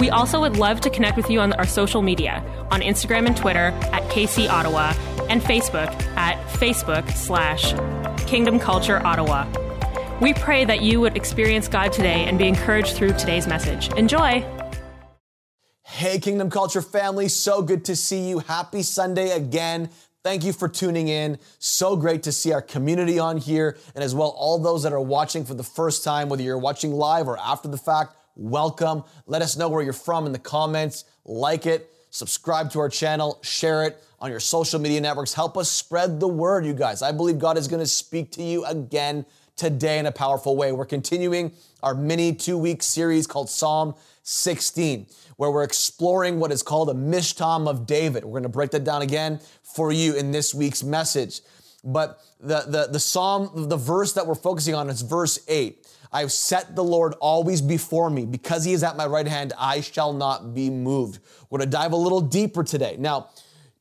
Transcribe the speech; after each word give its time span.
We 0.00 0.08
also 0.08 0.40
would 0.40 0.56
love 0.56 0.80
to 0.80 0.88
connect 0.88 1.18
with 1.18 1.28
you 1.28 1.40
on 1.40 1.52
our 1.52 1.66
social 1.66 2.00
media 2.00 2.42
on 2.70 2.80
Instagram 2.80 3.26
and 3.26 3.36
Twitter 3.36 3.66
at 3.92 4.02
KC 4.04 4.48
Ottawa 4.48 4.94
and 5.28 5.42
Facebook 5.42 5.92
at 6.16 6.42
Facebook 6.54 7.08
slash 7.12 7.74
Kingdom 8.26 8.58
Culture 8.58 9.04
Ottawa. 9.06 9.46
We 10.22 10.32
pray 10.32 10.64
that 10.64 10.80
you 10.80 11.02
would 11.02 11.18
experience 11.18 11.68
God 11.68 11.92
today 11.92 12.24
and 12.24 12.38
be 12.38 12.48
encouraged 12.48 12.96
through 12.96 13.12
today's 13.12 13.46
message. 13.46 13.92
Enjoy! 13.92 14.42
Hey, 15.82 16.18
Kingdom 16.18 16.48
Culture 16.48 16.80
family, 16.80 17.28
so 17.28 17.60
good 17.60 17.84
to 17.84 17.94
see 17.94 18.30
you. 18.30 18.38
Happy 18.38 18.82
Sunday 18.82 19.32
again. 19.32 19.90
Thank 20.24 20.44
you 20.44 20.54
for 20.54 20.66
tuning 20.66 21.08
in. 21.08 21.38
So 21.58 21.96
great 21.96 22.22
to 22.22 22.32
see 22.32 22.54
our 22.54 22.62
community 22.62 23.18
on 23.18 23.36
here, 23.36 23.76
and 23.94 24.02
as 24.02 24.14
well 24.14 24.28
all 24.28 24.58
those 24.58 24.82
that 24.84 24.94
are 24.94 25.00
watching 25.00 25.44
for 25.44 25.52
the 25.52 25.62
first 25.62 26.04
time, 26.04 26.30
whether 26.30 26.42
you're 26.42 26.56
watching 26.56 26.92
live 26.92 27.28
or 27.28 27.38
after 27.38 27.68
the 27.68 27.76
fact 27.76 28.14
welcome. 28.40 29.04
Let 29.26 29.42
us 29.42 29.56
know 29.56 29.68
where 29.68 29.82
you're 29.82 29.92
from 29.92 30.26
in 30.26 30.32
the 30.32 30.38
comments. 30.38 31.04
Like 31.24 31.66
it, 31.66 31.92
subscribe 32.10 32.70
to 32.72 32.80
our 32.80 32.88
channel, 32.88 33.38
share 33.42 33.84
it 33.84 34.02
on 34.18 34.30
your 34.30 34.40
social 34.40 34.80
media 34.80 35.00
networks. 35.00 35.34
Help 35.34 35.56
us 35.56 35.70
spread 35.70 36.18
the 36.18 36.28
word, 36.28 36.64
you 36.64 36.72
guys. 36.72 37.02
I 37.02 37.12
believe 37.12 37.38
God 37.38 37.58
is 37.58 37.68
going 37.68 37.80
to 37.80 37.86
speak 37.86 38.32
to 38.32 38.42
you 38.42 38.64
again 38.64 39.26
today 39.56 39.98
in 39.98 40.06
a 40.06 40.12
powerful 40.12 40.56
way. 40.56 40.72
We're 40.72 40.86
continuing 40.86 41.52
our 41.82 41.94
mini 41.94 42.34
two 42.34 42.56
week 42.56 42.82
series 42.82 43.26
called 43.26 43.50
Psalm 43.50 43.94
16, 44.22 45.06
where 45.36 45.50
we're 45.50 45.62
exploring 45.62 46.40
what 46.40 46.50
is 46.50 46.62
called 46.62 46.88
a 46.88 46.94
Michtam 46.94 47.68
of 47.68 47.86
David. 47.86 48.24
We're 48.24 48.32
going 48.32 48.42
to 48.44 48.48
break 48.48 48.70
that 48.70 48.84
down 48.84 49.02
again 49.02 49.40
for 49.62 49.92
you 49.92 50.14
in 50.16 50.32
this 50.32 50.54
week's 50.54 50.82
message. 50.82 51.40
But 51.84 52.20
the, 52.40 52.64
the, 52.66 52.88
the 52.92 53.00
Psalm, 53.00 53.68
the 53.68 53.76
verse 53.76 54.12
that 54.14 54.26
we're 54.26 54.34
focusing 54.34 54.74
on 54.74 54.88
is 54.90 55.02
verse 55.02 55.38
8. 55.48 55.86
I've 56.12 56.32
set 56.32 56.74
the 56.74 56.84
Lord 56.84 57.14
always 57.20 57.60
before 57.62 58.10
me. 58.10 58.26
Because 58.26 58.64
he 58.64 58.72
is 58.72 58.82
at 58.82 58.96
my 58.96 59.06
right 59.06 59.26
hand, 59.26 59.52
I 59.58 59.80
shall 59.80 60.12
not 60.12 60.54
be 60.54 60.70
moved. 60.70 61.20
We're 61.48 61.58
going 61.58 61.70
to 61.70 61.76
dive 61.76 61.92
a 61.92 61.96
little 61.96 62.20
deeper 62.20 62.64
today. 62.64 62.96
Now, 62.98 63.30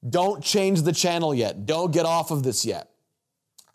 don't 0.08 0.44
change 0.44 0.84
the 0.84 0.94
channel 0.94 1.34
yet. 1.34 1.66
Don't 1.66 1.92
get 1.92 2.06
off 2.06 2.32
of 2.32 2.44
this 2.44 2.66
yet. 2.66 2.90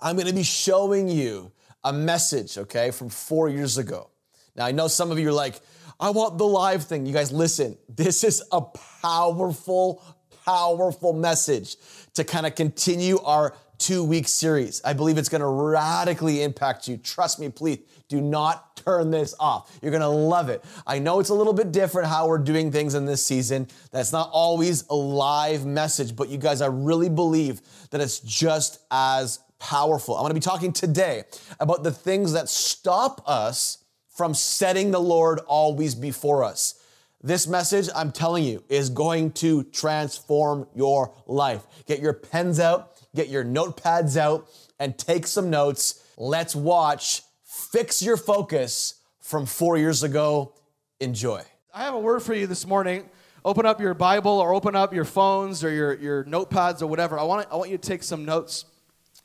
I'm 0.00 0.16
going 0.16 0.28
to 0.28 0.34
be 0.34 0.42
showing 0.42 1.08
you 1.08 1.52
a 1.82 1.92
message, 1.92 2.56
okay, 2.58 2.90
from 2.90 3.08
four 3.08 3.48
years 3.48 3.78
ago. 3.78 4.10
Now, 4.56 4.66
I 4.66 4.72
know 4.72 4.88
some 4.88 5.10
of 5.10 5.18
you 5.18 5.28
are 5.28 5.32
like, 5.32 5.60
I 6.00 6.10
want 6.10 6.38
the 6.38 6.46
live 6.46 6.84
thing. 6.84 7.06
You 7.06 7.12
guys, 7.12 7.32
listen, 7.32 7.76
this 7.88 8.24
is 8.24 8.42
a 8.52 8.60
powerful, 8.60 10.02
powerful 10.44 11.12
message 11.12 11.76
to 12.14 12.24
kind 12.24 12.46
of 12.46 12.54
continue 12.54 13.18
our 13.20 13.54
two 13.78 14.04
week 14.04 14.28
series. 14.28 14.80
I 14.84 14.92
believe 14.92 15.18
it's 15.18 15.28
going 15.28 15.40
to 15.40 15.46
radically 15.46 16.42
impact 16.42 16.88
you. 16.88 16.96
Trust 16.96 17.38
me, 17.40 17.48
please 17.48 17.78
do 18.08 18.20
not 18.20 18.76
turn 18.76 19.10
this 19.10 19.34
off. 19.40 19.76
You're 19.82 19.90
going 19.90 20.00
to 20.02 20.08
love 20.08 20.48
it. 20.48 20.64
I 20.86 20.98
know 20.98 21.20
it's 21.20 21.30
a 21.30 21.34
little 21.34 21.52
bit 21.52 21.72
different 21.72 22.08
how 22.08 22.28
we're 22.28 22.38
doing 22.38 22.70
things 22.70 22.94
in 22.94 23.06
this 23.06 23.24
season. 23.24 23.68
That's 23.90 24.12
not 24.12 24.30
always 24.32 24.84
a 24.88 24.94
live 24.94 25.64
message, 25.64 26.14
but 26.14 26.28
you 26.28 26.38
guys, 26.38 26.60
I 26.60 26.66
really 26.66 27.08
believe 27.08 27.60
that 27.90 28.00
it's 28.00 28.20
just 28.20 28.80
as 28.90 29.40
powerful. 29.58 30.16
I'm 30.16 30.22
going 30.22 30.30
to 30.30 30.34
be 30.34 30.40
talking 30.40 30.72
today 30.72 31.24
about 31.60 31.82
the 31.82 31.92
things 31.92 32.32
that 32.32 32.48
stop 32.48 33.22
us 33.26 33.78
from 34.08 34.34
setting 34.34 34.90
the 34.90 35.00
Lord 35.00 35.40
always 35.46 35.94
before 35.94 36.44
us. 36.44 36.80
This 37.22 37.46
message, 37.46 37.88
I'm 37.96 38.12
telling 38.12 38.44
you, 38.44 38.62
is 38.68 38.90
going 38.90 39.32
to 39.32 39.64
transform 39.64 40.66
your 40.74 41.14
life. 41.26 41.66
Get 41.86 42.00
your 42.00 42.12
pens 42.12 42.60
out, 42.60 42.93
get 43.14 43.28
your 43.28 43.44
notepads 43.44 44.16
out, 44.16 44.48
and 44.78 44.98
take 44.98 45.26
some 45.26 45.50
notes. 45.50 46.04
Let's 46.16 46.54
watch 46.54 47.22
Fix 47.44 48.02
Your 48.02 48.16
Focus 48.16 48.94
from 49.20 49.46
four 49.46 49.78
years 49.78 50.02
ago. 50.02 50.54
Enjoy. 51.00 51.42
I 51.72 51.84
have 51.84 51.94
a 51.94 51.98
word 51.98 52.22
for 52.22 52.34
you 52.34 52.46
this 52.46 52.66
morning. 52.66 53.08
Open 53.44 53.66
up 53.66 53.80
your 53.80 53.94
Bible 53.94 54.32
or 54.32 54.54
open 54.54 54.74
up 54.74 54.94
your 54.94 55.04
phones 55.04 55.62
or 55.62 55.70
your, 55.70 55.94
your 55.94 56.24
notepads 56.24 56.82
or 56.82 56.86
whatever. 56.86 57.18
I 57.18 57.24
want, 57.24 57.46
I 57.50 57.56
want 57.56 57.70
you 57.70 57.76
to 57.76 57.88
take 57.88 58.02
some 58.02 58.24
notes 58.24 58.64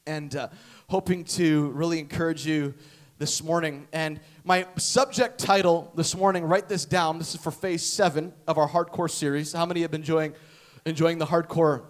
and 0.06 0.36
uh, 0.36 0.50
hoping 0.90 1.24
to 1.24 1.70
really 1.70 2.00
encourage 2.00 2.46
you 2.46 2.74
this 3.18 3.44
morning. 3.44 3.88
And 3.94 4.20
my 4.44 4.66
subject 4.78 5.40
title 5.40 5.92
this 5.96 6.16
morning, 6.16 6.44
write 6.44 6.68
this 6.68 6.86
down. 6.86 7.18
This 7.18 7.36
is 7.36 7.42
for 7.42 7.52
phase 7.52 7.86
seven 7.86 8.34
of 8.48 8.58
our 8.58 8.68
hardcore 8.68 9.10
series. 9.10 9.54
How 9.54 9.66
many 9.66 9.82
have 9.82 9.92
been 9.92 10.02
enjoying, 10.02 10.34
enjoying 10.86 11.18
the 11.18 11.28
hardcore 11.28 11.84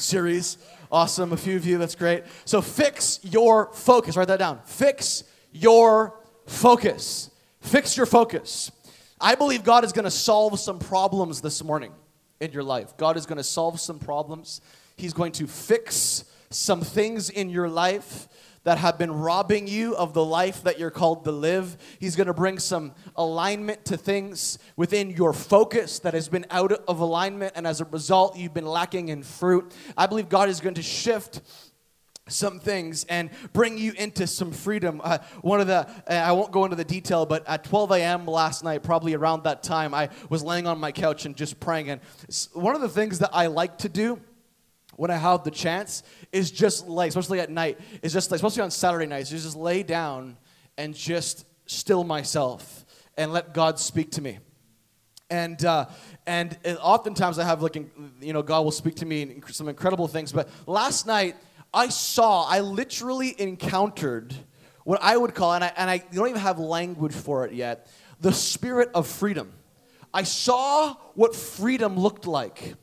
series? 0.00 0.58
Awesome. 0.90 1.32
A 1.32 1.36
few 1.36 1.56
of 1.56 1.64
you, 1.64 1.78
that's 1.78 1.94
great. 1.94 2.24
So 2.44 2.60
fix 2.60 3.20
your 3.22 3.72
focus. 3.72 4.16
Write 4.16 4.28
that 4.28 4.38
down. 4.38 4.60
Fix 4.64 5.24
your 5.52 6.18
focus. 6.46 7.30
Fix 7.60 7.96
your 7.96 8.06
focus. 8.06 8.72
I 9.20 9.34
believe 9.34 9.62
God 9.62 9.84
is 9.84 9.92
going 9.92 10.06
to 10.06 10.10
solve 10.10 10.58
some 10.58 10.78
problems 10.78 11.40
this 11.40 11.62
morning 11.62 11.92
in 12.40 12.52
your 12.52 12.62
life. 12.62 12.96
God 12.96 13.16
is 13.16 13.26
going 13.26 13.36
to 13.36 13.44
solve 13.44 13.78
some 13.78 13.98
problems. 13.98 14.60
He's 14.96 15.12
going 15.12 15.32
to 15.32 15.46
fix 15.46 16.24
some 16.50 16.80
things 16.80 17.30
in 17.30 17.50
your 17.50 17.68
life 17.68 18.28
that 18.64 18.78
have 18.78 18.98
been 18.98 19.10
robbing 19.10 19.66
you 19.66 19.96
of 19.96 20.12
the 20.12 20.24
life 20.24 20.62
that 20.64 20.78
you're 20.78 20.90
called 20.90 21.24
to 21.24 21.32
live. 21.32 21.76
He's 21.98 22.16
going 22.16 22.26
to 22.26 22.34
bring 22.34 22.58
some 22.58 22.92
alignment 23.16 23.84
to 23.86 23.96
things 23.96 24.58
within 24.76 25.10
your 25.10 25.32
focus 25.32 25.98
that 26.00 26.14
has 26.14 26.28
been 26.28 26.46
out 26.50 26.72
of 26.72 27.00
alignment, 27.00 27.52
and 27.56 27.66
as 27.66 27.80
a 27.80 27.84
result, 27.86 28.36
you've 28.36 28.54
been 28.54 28.66
lacking 28.66 29.08
in 29.08 29.22
fruit. 29.22 29.74
I 29.96 30.06
believe 30.06 30.28
God 30.28 30.48
is 30.48 30.60
going 30.60 30.74
to 30.74 30.82
shift 30.82 31.40
some 32.28 32.60
things 32.60 33.04
and 33.04 33.30
bring 33.52 33.76
you 33.76 33.92
into 33.96 34.26
some 34.26 34.52
freedom. 34.52 35.00
Uh, 35.02 35.18
one 35.42 35.60
of 35.60 35.66
the, 35.66 35.78
uh, 35.78 36.12
I 36.12 36.32
won't 36.32 36.52
go 36.52 36.64
into 36.64 36.76
the 36.76 36.84
detail, 36.84 37.26
but 37.26 37.46
at 37.48 37.64
12 37.64 37.92
a.m. 37.92 38.26
last 38.26 38.64
night, 38.64 38.82
probably 38.82 39.14
around 39.14 39.44
that 39.44 39.62
time, 39.62 39.94
I 39.94 40.10
was 40.28 40.42
laying 40.42 40.66
on 40.66 40.78
my 40.78 40.92
couch 40.92 41.26
and 41.26 41.36
just 41.36 41.60
praying. 41.60 41.90
And 41.90 42.00
one 42.52 42.74
of 42.74 42.80
the 42.80 42.88
things 42.88 43.18
that 43.18 43.30
I 43.32 43.46
like 43.46 43.78
to 43.78 43.88
do 43.88 44.20
when 45.00 45.10
I 45.10 45.16
have 45.16 45.44
the 45.44 45.50
chance 45.50 46.02
is 46.30 46.50
just 46.50 46.86
lay, 46.86 47.08
especially 47.08 47.40
at 47.40 47.48
night, 47.48 47.80
is 48.02 48.12
just 48.12 48.30
like, 48.30 48.36
especially 48.36 48.64
on 48.64 48.70
Saturday 48.70 49.06
nights, 49.06 49.32
is 49.32 49.44
just 49.44 49.56
lay 49.56 49.82
down 49.82 50.36
and 50.76 50.94
just 50.94 51.46
still 51.64 52.04
myself 52.04 52.84
and 53.16 53.32
let 53.32 53.54
God 53.54 53.78
speak 53.78 54.10
to 54.10 54.20
me. 54.20 54.40
And 55.30 55.64
uh, 55.64 55.86
and 56.26 56.58
oftentimes 56.82 57.38
I 57.38 57.44
have 57.44 57.62
like 57.62 57.76
you 58.20 58.34
know 58.34 58.42
God 58.42 58.60
will 58.60 58.72
speak 58.72 58.96
to 58.96 59.06
me 59.06 59.22
in 59.22 59.42
some 59.48 59.68
incredible 59.68 60.06
things. 60.06 60.32
But 60.32 60.50
last 60.66 61.06
night 61.06 61.34
I 61.72 61.88
saw, 61.88 62.44
I 62.46 62.60
literally 62.60 63.34
encountered 63.40 64.34
what 64.84 65.00
I 65.02 65.16
would 65.16 65.34
call, 65.34 65.54
and 65.54 65.64
I 65.64 65.72
and 65.78 65.88
I 65.88 65.96
don't 66.12 66.28
even 66.28 66.42
have 66.42 66.58
language 66.58 67.14
for 67.14 67.46
it 67.46 67.54
yet, 67.54 67.90
the 68.20 68.34
spirit 68.34 68.90
of 68.94 69.06
freedom. 69.06 69.50
I 70.12 70.24
saw 70.24 70.94
what 71.14 71.34
freedom 71.34 71.98
looked 71.98 72.26
like. 72.26 72.74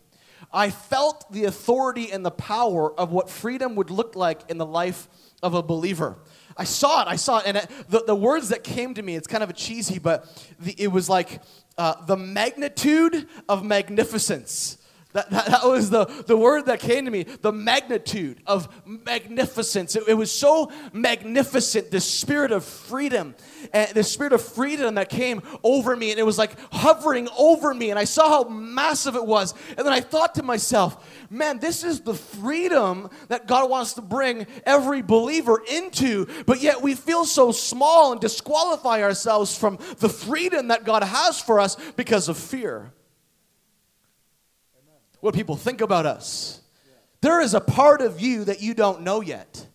I 0.51 0.69
felt 0.69 1.31
the 1.31 1.45
authority 1.45 2.11
and 2.11 2.25
the 2.25 2.31
power 2.31 2.93
of 2.99 3.11
what 3.11 3.29
freedom 3.29 3.75
would 3.75 3.89
look 3.89 4.15
like 4.15 4.49
in 4.49 4.57
the 4.57 4.65
life 4.65 5.07
of 5.43 5.53
a 5.53 5.61
believer. 5.61 6.17
I 6.55 6.63
saw 6.63 7.03
it, 7.03 7.07
I 7.07 7.15
saw 7.17 7.39
it, 7.39 7.45
and 7.45 7.57
it, 7.57 7.71
the, 7.89 8.03
the 8.05 8.15
words 8.15 8.49
that 8.49 8.63
came 8.63 8.93
to 8.95 9.01
me, 9.01 9.15
it's 9.15 9.27
kind 9.27 9.43
of 9.43 9.49
a 9.49 9.53
cheesy, 9.53 9.99
but 9.99 10.25
the, 10.59 10.73
it 10.77 10.87
was 10.87 11.07
like 11.07 11.41
uh, 11.77 12.03
the 12.05 12.17
magnitude 12.17 13.27
of 13.47 13.63
magnificence. 13.63 14.77
That, 15.17 15.31
that, 15.31 15.45
that, 15.47 15.63
was 15.63 15.89
the, 15.89 16.05
the 16.27 16.37
word 16.37 16.67
that 16.67 16.79
came 16.79 17.05
to 17.05 17.09
me 17.11 17.23
the 17.23 17.51
magnitude 17.51 18.39
of 18.45 18.69
magnificence. 18.85 19.95
It, 19.95 20.03
it 20.07 20.13
was 20.13 20.31
so 20.31 20.71
magnificent, 20.93 21.89
the 21.89 21.99
spirit 21.99 22.51
of 22.51 22.63
freedom, 22.63 23.33
and 23.73 23.89
the 23.95 24.03
spirit 24.03 24.31
of 24.31 24.43
freedom 24.43 24.93
that 24.93 25.09
came 25.09 25.41
over 25.63 25.95
me, 25.95 26.11
and 26.11 26.19
it 26.19 26.23
was 26.23 26.37
like 26.37 26.51
hovering 26.71 27.27
over 27.35 27.73
me, 27.73 27.89
and 27.89 27.97
I 27.97 28.03
saw 28.03 28.29
how 28.29 28.47
massive 28.47 29.15
it 29.15 29.25
was. 29.25 29.55
And 29.69 29.79
then 29.79 29.91
I 29.91 30.01
thought 30.01 30.35
to 30.35 30.43
myself, 30.43 31.03
man, 31.31 31.57
this 31.57 31.83
is 31.83 32.01
the 32.01 32.13
freedom 32.13 33.09
that 33.29 33.47
God 33.47 33.71
wants 33.71 33.93
to 33.93 34.03
bring 34.03 34.45
every 34.67 35.01
believer 35.01 35.63
into, 35.67 36.27
but 36.45 36.61
yet 36.61 36.83
we 36.83 36.93
feel 36.93 37.25
so 37.25 37.51
small 37.51 38.11
and 38.11 38.21
disqualify 38.21 39.01
ourselves 39.01 39.57
from 39.57 39.79
the 39.97 40.09
freedom 40.09 40.67
that 40.67 40.83
God 40.83 41.01
has 41.01 41.41
for 41.41 41.59
us 41.59 41.75
because 41.95 42.29
of 42.29 42.37
fear 42.37 42.93
what 45.19 45.33
people 45.35 45.55
think 45.55 45.81
about 45.81 46.05
us. 46.05 46.61
There 47.21 47.41
is 47.41 47.53
a 47.53 47.61
part 47.61 48.01
of 48.01 48.21
you 48.21 48.45
that 48.45 48.61
you 48.61 48.73
don't 48.73 49.01
know 49.01 49.21
yet. 49.21 49.67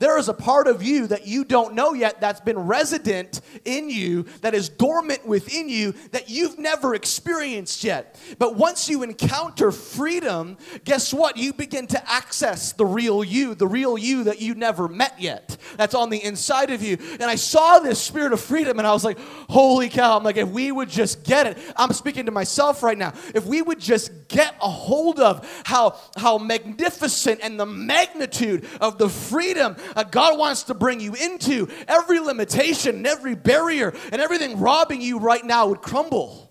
There 0.00 0.18
is 0.18 0.28
a 0.28 0.34
part 0.34 0.66
of 0.66 0.82
you 0.82 1.06
that 1.08 1.26
you 1.26 1.44
don't 1.44 1.74
know 1.74 1.92
yet 1.92 2.22
that's 2.22 2.40
been 2.40 2.58
resident 2.58 3.42
in 3.66 3.90
you, 3.90 4.24
that 4.40 4.54
is 4.54 4.70
dormant 4.70 5.26
within 5.26 5.68
you, 5.68 5.92
that 6.12 6.30
you've 6.30 6.58
never 6.58 6.94
experienced 6.94 7.84
yet. 7.84 8.18
But 8.38 8.56
once 8.56 8.88
you 8.88 9.02
encounter 9.02 9.70
freedom, 9.70 10.56
guess 10.84 11.12
what? 11.12 11.36
You 11.36 11.52
begin 11.52 11.86
to 11.88 12.10
access 12.10 12.72
the 12.72 12.86
real 12.86 13.22
you, 13.22 13.54
the 13.54 13.66
real 13.66 13.98
you 13.98 14.24
that 14.24 14.40
you 14.40 14.54
never 14.54 14.88
met 14.88 15.20
yet. 15.20 15.58
That's 15.76 15.94
on 15.94 16.08
the 16.08 16.24
inside 16.24 16.70
of 16.70 16.82
you. 16.82 16.96
And 17.12 17.24
I 17.24 17.34
saw 17.34 17.78
this 17.78 18.00
spirit 18.00 18.32
of 18.32 18.40
freedom 18.40 18.78
and 18.78 18.88
I 18.88 18.92
was 18.92 19.04
like, 19.04 19.18
holy 19.50 19.90
cow. 19.90 20.16
I'm 20.16 20.24
like, 20.24 20.38
if 20.38 20.48
we 20.48 20.72
would 20.72 20.88
just 20.88 21.24
get 21.24 21.46
it, 21.46 21.58
I'm 21.76 21.92
speaking 21.92 22.24
to 22.24 22.32
myself 22.32 22.82
right 22.82 22.96
now. 22.96 23.12
If 23.34 23.44
we 23.44 23.60
would 23.60 23.78
just 23.78 24.28
get 24.28 24.54
a 24.62 24.70
hold 24.70 25.20
of 25.20 25.46
how, 25.66 25.98
how 26.16 26.38
magnificent 26.38 27.40
and 27.42 27.60
the 27.60 27.66
magnitude 27.66 28.66
of 28.80 28.96
the 28.96 29.10
freedom 29.10 29.76
uh, 29.96 30.04
God 30.04 30.38
wants 30.38 30.64
to 30.64 30.74
bring 30.74 31.00
you 31.00 31.14
into, 31.14 31.68
every 31.88 32.20
limitation 32.20 32.96
and 32.96 33.06
every 33.06 33.34
barrier 33.34 33.94
and 34.12 34.20
everything 34.20 34.58
robbing 34.58 35.00
you 35.00 35.18
right 35.18 35.44
now 35.44 35.68
would 35.68 35.82
crumble. 35.82 36.50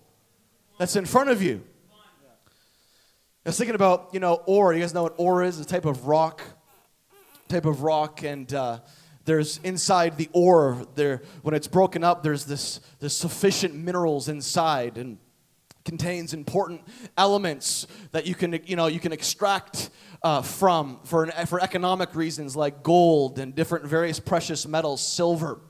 That's 0.78 0.96
in 0.96 1.04
front 1.06 1.30
of 1.30 1.42
you. 1.42 1.62
I 3.44 3.48
was 3.48 3.58
thinking 3.58 3.74
about, 3.74 4.10
you 4.12 4.20
know, 4.20 4.42
ore. 4.46 4.74
You 4.74 4.80
guys 4.80 4.92
know 4.92 5.02
what 5.02 5.14
ore 5.16 5.42
is? 5.42 5.58
A 5.58 5.64
type 5.64 5.86
of 5.86 6.06
rock, 6.06 6.42
type 7.48 7.64
of 7.64 7.82
rock, 7.82 8.22
and 8.22 8.52
uh, 8.52 8.80
there's 9.24 9.58
inside 9.58 10.16
the 10.18 10.28
ore 10.32 10.86
there 10.94 11.22
when 11.42 11.54
it's 11.54 11.66
broken 11.66 12.04
up. 12.04 12.22
There's 12.22 12.44
this 12.44 12.80
there's 12.98 13.16
sufficient 13.16 13.74
minerals 13.74 14.28
inside 14.28 14.98
and 14.98 15.18
contains 15.84 16.34
important 16.34 16.80
elements 17.16 17.86
that 18.12 18.26
you 18.26 18.34
can 18.34 18.60
you 18.66 18.76
know 18.76 18.86
you 18.86 19.00
can 19.00 19.12
extract 19.12 19.90
uh, 20.22 20.42
from 20.42 21.00
for, 21.04 21.24
an, 21.24 21.46
for 21.46 21.60
economic 21.60 22.14
reasons 22.14 22.56
like 22.56 22.82
gold 22.82 23.38
and 23.38 23.54
different 23.54 23.86
various 23.86 24.20
precious 24.20 24.66
metals, 24.66 25.00
silver. 25.00 25.60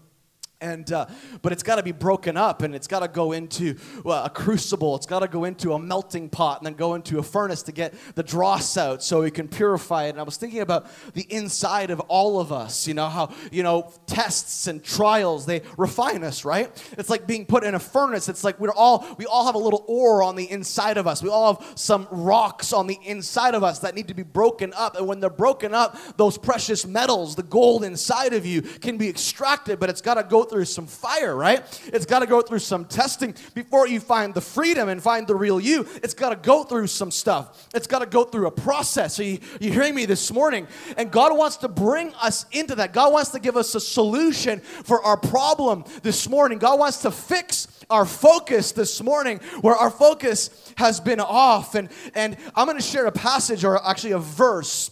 And, 0.60 0.92
uh, 0.92 1.06
but 1.40 1.52
it's 1.52 1.62
got 1.62 1.76
to 1.76 1.82
be 1.82 1.92
broken 1.92 2.36
up 2.36 2.60
and 2.62 2.74
it's 2.74 2.86
got 2.86 3.00
to 3.00 3.08
go 3.08 3.32
into 3.32 3.76
well, 4.04 4.24
a 4.24 4.30
crucible. 4.30 4.94
It's 4.96 5.06
got 5.06 5.20
to 5.20 5.28
go 5.28 5.44
into 5.44 5.72
a 5.72 5.78
melting 5.78 6.28
pot 6.28 6.58
and 6.58 6.66
then 6.66 6.74
go 6.74 6.94
into 6.94 7.18
a 7.18 7.22
furnace 7.22 7.62
to 7.62 7.72
get 7.72 7.94
the 8.14 8.22
dross 8.22 8.76
out 8.76 9.02
so 9.02 9.22
we 9.22 9.30
can 9.30 9.48
purify 9.48 10.04
it. 10.04 10.10
And 10.10 10.20
I 10.20 10.22
was 10.22 10.36
thinking 10.36 10.60
about 10.60 10.86
the 11.14 11.26
inside 11.30 11.90
of 11.90 12.00
all 12.00 12.40
of 12.40 12.52
us, 12.52 12.86
you 12.86 12.92
know, 12.92 13.08
how, 13.08 13.32
you 13.50 13.62
know, 13.62 13.90
tests 14.06 14.66
and 14.66 14.84
trials, 14.84 15.46
they 15.46 15.62
refine 15.78 16.22
us, 16.24 16.44
right? 16.44 16.70
It's 16.98 17.08
like 17.08 17.26
being 17.26 17.46
put 17.46 17.64
in 17.64 17.74
a 17.74 17.78
furnace. 17.78 18.28
It's 18.28 18.44
like 18.44 18.60
we're 18.60 18.72
all, 18.72 19.06
we 19.16 19.24
all 19.24 19.46
have 19.46 19.54
a 19.54 19.58
little 19.58 19.84
ore 19.88 20.22
on 20.22 20.36
the 20.36 20.50
inside 20.50 20.98
of 20.98 21.06
us. 21.06 21.22
We 21.22 21.30
all 21.30 21.54
have 21.54 21.78
some 21.78 22.06
rocks 22.10 22.74
on 22.74 22.86
the 22.86 22.98
inside 23.04 23.54
of 23.54 23.64
us 23.64 23.78
that 23.78 23.94
need 23.94 24.08
to 24.08 24.14
be 24.14 24.24
broken 24.24 24.74
up. 24.76 24.96
And 24.96 25.08
when 25.08 25.20
they're 25.20 25.30
broken 25.30 25.72
up, 25.72 25.96
those 26.18 26.36
precious 26.36 26.86
metals, 26.86 27.34
the 27.34 27.42
gold 27.42 27.82
inside 27.82 28.34
of 28.34 28.44
you 28.44 28.60
can 28.60 28.98
be 28.98 29.08
extracted, 29.08 29.80
but 29.80 29.88
it's 29.88 30.02
got 30.02 30.14
to 30.14 30.22
go 30.22 30.49
through 30.50 30.66
some 30.66 30.86
fire, 30.86 31.34
right? 31.34 31.62
It's 31.86 32.04
got 32.04 32.18
to 32.18 32.26
go 32.26 32.42
through 32.42 32.58
some 32.58 32.84
testing 32.84 33.34
before 33.54 33.86
you 33.88 34.00
find 34.00 34.34
the 34.34 34.40
freedom 34.40 34.88
and 34.88 35.02
find 35.02 35.26
the 35.26 35.34
real 35.34 35.60
you. 35.60 35.86
It's 36.02 36.14
got 36.14 36.30
to 36.30 36.36
go 36.36 36.64
through 36.64 36.88
some 36.88 37.10
stuff. 37.10 37.68
It's 37.74 37.86
got 37.86 38.00
to 38.00 38.06
go 38.06 38.24
through 38.24 38.46
a 38.48 38.50
process. 38.50 39.14
So 39.14 39.22
you, 39.22 39.38
you 39.60 39.72
hearing 39.72 39.94
me 39.94 40.04
this 40.04 40.32
morning? 40.32 40.66
And 40.96 41.10
God 41.10 41.36
wants 41.36 41.56
to 41.58 41.68
bring 41.68 42.12
us 42.14 42.44
into 42.52 42.74
that. 42.74 42.92
God 42.92 43.12
wants 43.12 43.30
to 43.30 43.38
give 43.38 43.56
us 43.56 43.74
a 43.74 43.80
solution 43.80 44.60
for 44.60 45.02
our 45.02 45.16
problem 45.16 45.84
this 46.02 46.28
morning. 46.28 46.58
God 46.58 46.78
wants 46.78 47.02
to 47.02 47.10
fix 47.10 47.68
our 47.88 48.04
focus 48.04 48.72
this 48.72 49.02
morning 49.02 49.40
where 49.60 49.74
our 49.74 49.90
focus 49.90 50.72
has 50.76 51.00
been 51.00 51.20
off. 51.20 51.74
And, 51.74 51.88
and 52.14 52.36
I'm 52.54 52.66
going 52.66 52.78
to 52.78 52.84
share 52.84 53.06
a 53.06 53.12
passage 53.12 53.64
or 53.64 53.84
actually 53.86 54.12
a 54.12 54.18
verse 54.18 54.90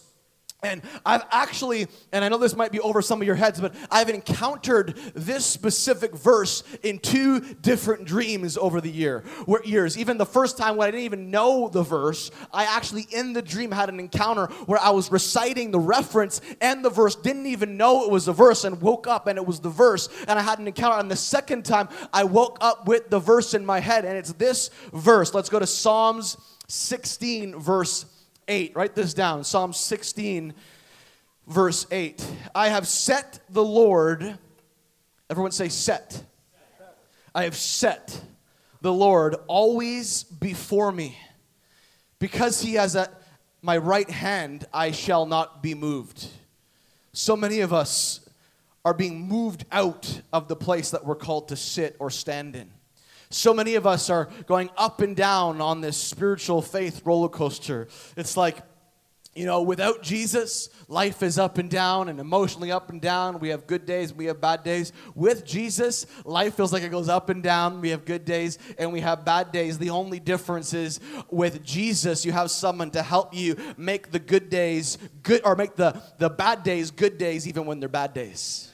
and 0.61 0.81
I've 1.05 1.23
actually, 1.31 1.87
and 2.11 2.25
I 2.25 2.27
know 2.27 2.37
this 2.37 2.55
might 2.55 2.73
be 2.73 2.81
over 2.81 3.01
some 3.01 3.21
of 3.21 3.25
your 3.25 3.35
heads, 3.35 3.61
but 3.61 3.73
I've 3.89 4.09
encountered 4.09 4.95
this 5.13 5.45
specific 5.45 6.13
verse 6.13 6.63
in 6.83 6.99
two 6.99 7.39
different 7.39 8.03
dreams 8.03 8.57
over 8.57 8.81
the 8.81 8.91
year, 8.91 9.23
where, 9.45 9.63
years. 9.63 9.97
Even 9.97 10.17
the 10.17 10.25
first 10.25 10.57
time 10.57 10.75
when 10.75 10.89
I 10.89 10.91
didn't 10.91 11.05
even 11.05 11.31
know 11.31 11.69
the 11.69 11.81
verse, 11.81 12.29
I 12.51 12.65
actually 12.65 13.07
in 13.11 13.31
the 13.31 13.41
dream 13.41 13.71
had 13.71 13.87
an 13.87 14.01
encounter 14.01 14.47
where 14.65 14.79
I 14.79 14.89
was 14.89 15.09
reciting 15.11 15.71
the 15.71 15.79
reference 15.79 16.41
and 16.59 16.83
the 16.83 16.89
verse, 16.89 17.15
didn't 17.15 17.45
even 17.45 17.77
know 17.77 18.03
it 18.03 18.11
was 18.11 18.27
a 18.27 18.33
verse, 18.33 18.65
and 18.65 18.81
woke 18.81 19.07
up 19.07 19.27
and 19.27 19.37
it 19.37 19.45
was 19.45 19.61
the 19.61 19.69
verse, 19.69 20.09
and 20.27 20.37
I 20.37 20.41
had 20.41 20.59
an 20.59 20.67
encounter. 20.67 20.99
And 20.99 21.09
the 21.09 21.15
second 21.15 21.63
time, 21.63 21.87
I 22.11 22.25
woke 22.25 22.57
up 22.59 22.85
with 22.85 23.09
the 23.09 23.19
verse 23.19 23.53
in 23.53 23.65
my 23.65 23.79
head, 23.79 24.03
and 24.03 24.17
it's 24.17 24.33
this 24.33 24.71
verse. 24.91 25.33
Let's 25.33 25.49
go 25.49 25.59
to 25.59 25.67
Psalms 25.67 26.35
16, 26.67 27.57
verse 27.57 28.05
8. 28.49 28.75
Write 28.75 28.95
this 28.95 29.13
down 29.13 29.43
Psalm 29.43 29.71
16, 29.71 30.53
verse 31.47 31.85
8. 31.91 32.25
I 32.53 32.69
have 32.69 32.87
set 32.87 33.39
the 33.49 33.63
Lord, 33.63 34.37
everyone 35.29 35.51
say, 35.51 35.69
set. 35.69 36.23
I 37.33 37.43
have 37.43 37.55
set 37.55 38.19
the 38.81 38.91
Lord 38.91 39.35
always 39.47 40.23
before 40.23 40.91
me. 40.91 41.17
Because 42.17 42.61
he 42.61 42.73
has 42.73 42.95
at 42.95 43.13
my 43.61 43.77
right 43.77 44.09
hand, 44.09 44.65
I 44.73 44.91
shall 44.91 45.25
not 45.25 45.63
be 45.63 45.73
moved. 45.73 46.27
So 47.13 47.37
many 47.37 47.59
of 47.61 47.71
us 47.71 48.27
are 48.83 48.93
being 48.93 49.27
moved 49.27 49.65
out 49.71 50.21
of 50.33 50.47
the 50.47 50.55
place 50.55 50.91
that 50.91 51.05
we're 51.05 51.15
called 51.15 51.49
to 51.49 51.55
sit 51.55 51.95
or 51.99 52.09
stand 52.09 52.55
in. 52.55 52.71
So 53.31 53.53
many 53.53 53.75
of 53.75 53.85
us 53.85 54.09
are 54.09 54.27
going 54.47 54.71
up 54.75 55.01
and 55.01 55.15
down 55.15 55.61
on 55.61 55.81
this 55.81 55.97
spiritual 55.97 56.63
faith 56.63 57.03
roller 57.05 57.29
coaster. 57.29 57.87
It's 58.17 58.35
like, 58.35 58.63
you 59.35 59.45
know, 59.45 59.61
without 59.61 60.01
Jesus, 60.01 60.69
life 60.87 61.21
is 61.21 61.37
up 61.37 61.59
and 61.59 61.69
down 61.69 62.09
and 62.09 62.19
emotionally 62.19 62.71
up 62.71 62.89
and 62.89 62.99
down. 62.99 63.39
We 63.39 63.49
have 63.49 63.67
good 63.67 63.85
days, 63.85 64.11
we 64.11 64.25
have 64.25 64.41
bad 64.41 64.63
days. 64.63 64.91
With 65.13 65.45
Jesus, 65.45 66.07
life 66.25 66.55
feels 66.55 66.73
like 66.73 66.81
it 66.81 66.89
goes 66.89 67.07
up 67.07 67.29
and 67.29 67.43
down. 67.43 67.81
We 67.81 67.89
have 67.89 68.03
good 68.03 68.25
days 68.25 68.57
and 68.79 68.91
we 68.91 69.01
have 69.01 69.23
bad 69.23 69.51
days. 69.51 69.77
The 69.77 69.91
only 69.91 70.19
difference 70.19 70.73
is 70.73 70.99
with 71.29 71.63
Jesus, 71.63 72.25
you 72.25 72.31
have 72.31 72.49
someone 72.49 72.89
to 72.91 73.03
help 73.03 73.35
you 73.35 73.55
make 73.77 74.11
the 74.11 74.19
good 74.19 74.49
days 74.49 74.97
good 75.21 75.41
or 75.45 75.55
make 75.55 75.75
the, 75.75 76.01
the 76.17 76.31
bad 76.31 76.63
days 76.63 76.89
good 76.89 77.19
days 77.19 77.47
even 77.47 77.67
when 77.67 77.79
they're 77.79 77.89
bad 77.89 78.15
days. 78.15 78.68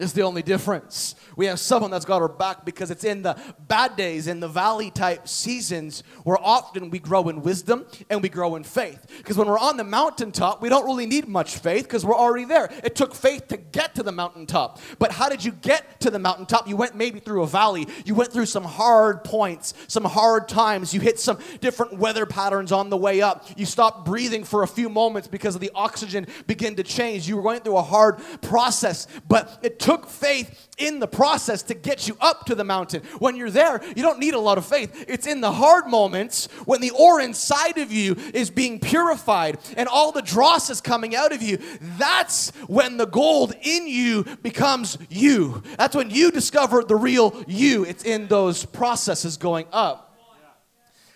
It's 0.00 0.12
the 0.12 0.22
only 0.22 0.42
difference. 0.42 1.14
We 1.36 1.44
have 1.46 1.60
someone 1.60 1.90
that's 1.90 2.06
got 2.06 2.22
our 2.22 2.28
back 2.28 2.64
because 2.64 2.90
it's 2.90 3.04
in 3.04 3.20
the 3.20 3.36
bad 3.68 3.96
days, 3.96 4.28
in 4.28 4.40
the 4.40 4.48
valley 4.48 4.90
type 4.90 5.28
seasons, 5.28 6.02
where 6.24 6.38
often 6.40 6.88
we 6.88 6.98
grow 6.98 7.28
in 7.28 7.42
wisdom 7.42 7.84
and 8.08 8.22
we 8.22 8.30
grow 8.30 8.56
in 8.56 8.64
faith. 8.64 9.06
Because 9.18 9.36
when 9.36 9.46
we're 9.46 9.58
on 9.58 9.76
the 9.76 9.84
mountaintop, 9.84 10.62
we 10.62 10.70
don't 10.70 10.86
really 10.86 11.04
need 11.04 11.28
much 11.28 11.58
faith 11.58 11.84
because 11.84 12.02
we're 12.02 12.16
already 12.16 12.46
there. 12.46 12.70
It 12.82 12.96
took 12.96 13.14
faith 13.14 13.48
to 13.48 13.58
get 13.58 13.94
to 13.96 14.02
the 14.02 14.10
mountaintop. 14.10 14.80
But 14.98 15.12
how 15.12 15.28
did 15.28 15.44
you 15.44 15.52
get 15.52 16.00
to 16.00 16.10
the 16.10 16.18
mountaintop? 16.18 16.66
You 16.66 16.76
went 16.76 16.94
maybe 16.94 17.20
through 17.20 17.42
a 17.42 17.46
valley. 17.46 17.86
You 18.06 18.14
went 18.14 18.32
through 18.32 18.46
some 18.46 18.64
hard 18.64 19.22
points, 19.22 19.74
some 19.86 20.04
hard 20.04 20.48
times. 20.48 20.94
You 20.94 21.00
hit 21.00 21.18
some 21.18 21.38
different 21.60 21.98
weather 21.98 22.24
patterns 22.24 22.72
on 22.72 22.88
the 22.88 22.96
way 22.96 23.20
up. 23.20 23.46
You 23.54 23.66
stopped 23.66 24.06
breathing 24.06 24.44
for 24.44 24.62
a 24.62 24.68
few 24.68 24.88
moments 24.88 25.28
because 25.28 25.54
of 25.54 25.60
the 25.60 25.70
oxygen 25.74 26.26
began 26.46 26.74
to 26.76 26.82
change. 26.82 27.28
You 27.28 27.36
were 27.36 27.42
going 27.42 27.60
through 27.60 27.76
a 27.76 27.82
hard 27.82 28.18
process, 28.40 29.06
but 29.28 29.58
it 29.62 29.78
took 29.78 29.89
took 29.90 30.06
faith 30.06 30.68
in 30.78 31.00
the 31.00 31.08
process 31.08 31.62
to 31.64 31.74
get 31.74 32.06
you 32.06 32.16
up 32.20 32.46
to 32.46 32.54
the 32.54 32.62
mountain. 32.62 33.02
When 33.18 33.34
you're 33.34 33.50
there, 33.50 33.80
you 33.96 34.04
don't 34.04 34.20
need 34.20 34.34
a 34.34 34.38
lot 34.38 34.56
of 34.56 34.64
faith. 34.64 35.04
It's 35.08 35.26
in 35.26 35.40
the 35.40 35.50
hard 35.50 35.88
moments 35.88 36.46
when 36.64 36.80
the 36.80 36.92
ore 36.92 37.20
inside 37.20 37.76
of 37.76 37.90
you 37.90 38.14
is 38.32 38.50
being 38.50 38.78
purified 38.78 39.58
and 39.76 39.88
all 39.88 40.12
the 40.12 40.22
dross 40.22 40.70
is 40.70 40.80
coming 40.80 41.16
out 41.16 41.32
of 41.32 41.42
you. 41.42 41.58
That's 41.98 42.50
when 42.68 42.98
the 42.98 43.06
gold 43.06 43.52
in 43.62 43.88
you 43.88 44.22
becomes 44.42 44.96
you. 45.08 45.60
That's 45.76 45.96
when 45.96 46.10
you 46.10 46.30
discover 46.30 46.84
the 46.84 46.94
real 46.94 47.44
you. 47.48 47.84
It's 47.84 48.04
in 48.04 48.28
those 48.28 48.64
processes 48.64 49.38
going 49.38 49.66
up. 49.72 50.16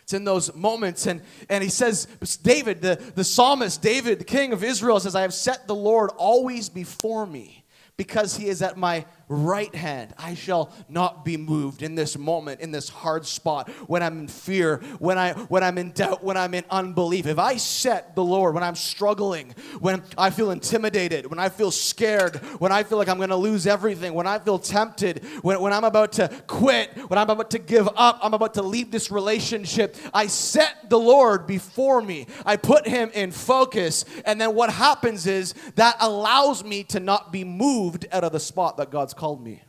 It's 0.03 0.15
in 0.15 0.25
those 0.25 0.53
moments. 0.53 1.07
And, 1.07 1.23
and 1.49 1.63
he 1.63 1.71
says, 1.71 2.07
David, 2.43 2.83
the, 2.83 2.97
the 3.15 3.23
psalmist, 3.23 3.81
David, 3.81 4.19
the 4.19 4.25
king 4.25 4.53
of 4.53 4.65
Israel, 4.65 4.99
says, 4.99 5.15
I 5.15 5.23
have 5.23 5.33
set 5.33 5.69
the 5.69 5.77
Lord 5.77 6.11
always 6.17 6.69
before 6.69 7.25
me 7.25 7.64
because 7.97 8.37
he 8.37 8.49
is 8.49 8.63
at 8.63 8.77
my 8.77 9.05
right 9.29 9.75
hand. 9.75 10.15
I 10.19 10.35
shall 10.35 10.73
not 10.89 11.25
be 11.25 11.37
moved 11.37 11.83
in 11.83 11.95
this 11.95 12.17
moment, 12.19 12.61
in 12.61 12.71
this 12.71 12.89
hard 12.89 13.27
spot, 13.27 13.69
when 13.89 14.03
I'm 14.03 14.21
in 14.21 14.29
fear, 14.29 14.79
when, 14.99 15.19
I, 15.19 15.33
when 15.33 15.63
I'm 15.63 15.79
in 15.79 15.93
doubt, 15.93 16.23
when 16.23 16.37
I'm 16.37 16.55
in 16.55 16.65
unbelief. 16.71 17.27
If 17.27 17.39
I 17.39 17.57
set 17.57 18.15
the 18.15 18.25
Lord, 18.25 18.55
when 18.55 18.63
I'm 18.63 18.75
struggling, 18.75 19.55
when 19.81 20.03
I 20.19 20.31
feel 20.31 20.51
intimidated, 20.51 21.27
when 21.27 21.39
I 21.39 21.49
feel 21.49 21.71
scared, 21.71 22.37
when 22.59 22.73
I 22.73 22.83
feel 22.83 22.99
like 22.99 23.09
I'm 23.09 23.17
going 23.17 23.31
to 23.31 23.37
lose 23.37 23.67
everything, 23.67 24.15
when 24.15 24.27
I 24.27 24.39
feel 24.39 24.59
tempted, 24.59 25.25
when, 25.43 25.61
when 25.61 25.73
I'm 25.73 25.85
about 25.85 26.13
to 26.13 26.29
quit, 26.47 26.91
when 27.09 27.19
I'm 27.19 27.31
about 27.31 27.51
to 27.53 27.59
give 27.59 27.89
up, 27.97 28.19
I'm 28.23 28.35
about 28.35 28.55
to 28.55 28.63
leave 28.63 28.91
this 28.91 29.11
relationship, 29.11 29.97
I 30.13 30.27
set 30.27 30.91
the 30.91 30.99
Lord 30.99 31.47
before 31.47 32.03
me. 32.03 32.27
I 32.45 32.57
put 32.57 32.87
him 32.87 33.11
in 33.15 33.31
focus. 33.31 34.05
And 34.25 34.41
then 34.41 34.55
what 34.55 34.71
happens 34.71 35.27
is 35.27 35.55
that 35.77 35.97
allows 36.01 36.65
me 36.65 36.85
to 36.85 37.01
not 37.01 37.33
be 37.33 37.45
moved 37.45 38.07
out 38.13 38.25
of 38.25 38.33
the 38.33 38.41
spot 38.41 38.77
that 38.77 38.91
God's 38.91 39.14
called 39.17 39.43
me. 39.43 39.63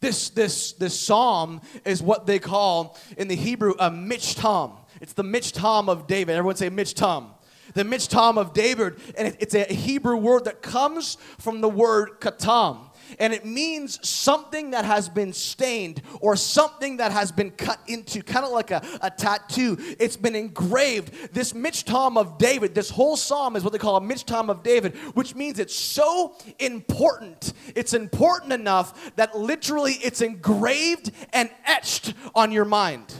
This, 0.00 0.30
this, 0.30 0.72
this 0.72 0.98
psalm 0.98 1.60
is 1.84 2.02
what 2.02 2.26
they 2.26 2.38
call 2.38 2.96
in 3.16 3.26
the 3.28 3.34
Hebrew 3.34 3.74
a 3.78 3.90
michtam. 3.90 4.72
It's 5.00 5.12
the 5.12 5.24
michtam 5.24 5.88
of 5.88 6.06
David. 6.06 6.36
Everyone 6.36 6.56
say 6.56 6.70
michtam. 6.70 7.26
the 7.74 7.82
Michtam 7.82 8.38
of 8.38 8.54
David, 8.54 8.96
and 9.16 9.36
it's 9.40 9.54
a 9.54 9.64
Hebrew 9.64 10.16
word 10.16 10.44
that 10.44 10.62
comes 10.62 11.16
from 11.38 11.60
the 11.60 11.68
word 11.68 12.20
katam 12.20 12.87
and 13.18 13.32
it 13.32 13.44
means 13.44 14.06
something 14.06 14.70
that 14.70 14.84
has 14.84 15.08
been 15.08 15.32
stained 15.32 16.02
or 16.20 16.36
something 16.36 16.98
that 16.98 17.12
has 17.12 17.32
been 17.32 17.50
cut 17.50 17.80
into, 17.86 18.22
kind 18.22 18.44
of 18.44 18.52
like 18.52 18.70
a, 18.70 18.82
a 19.00 19.10
tattoo. 19.10 19.76
It's 19.98 20.16
been 20.16 20.34
engraved. 20.34 21.34
This 21.34 21.52
Michtam 21.52 22.16
of 22.16 22.38
David, 22.38 22.74
this 22.74 22.90
whole 22.90 23.16
psalm 23.16 23.56
is 23.56 23.64
what 23.64 23.72
they 23.72 23.78
call 23.78 23.96
a 23.96 24.00
Michtam 24.00 24.50
of 24.50 24.62
David, 24.62 24.96
which 25.14 25.34
means 25.34 25.58
it's 25.58 25.74
so 25.74 26.34
important. 26.58 27.52
It's 27.74 27.94
important 27.94 28.52
enough 28.52 29.14
that 29.16 29.36
literally 29.36 29.94
it's 29.94 30.20
engraved 30.20 31.10
and 31.32 31.50
etched 31.64 32.14
on 32.34 32.52
your 32.52 32.64
mind. 32.64 33.14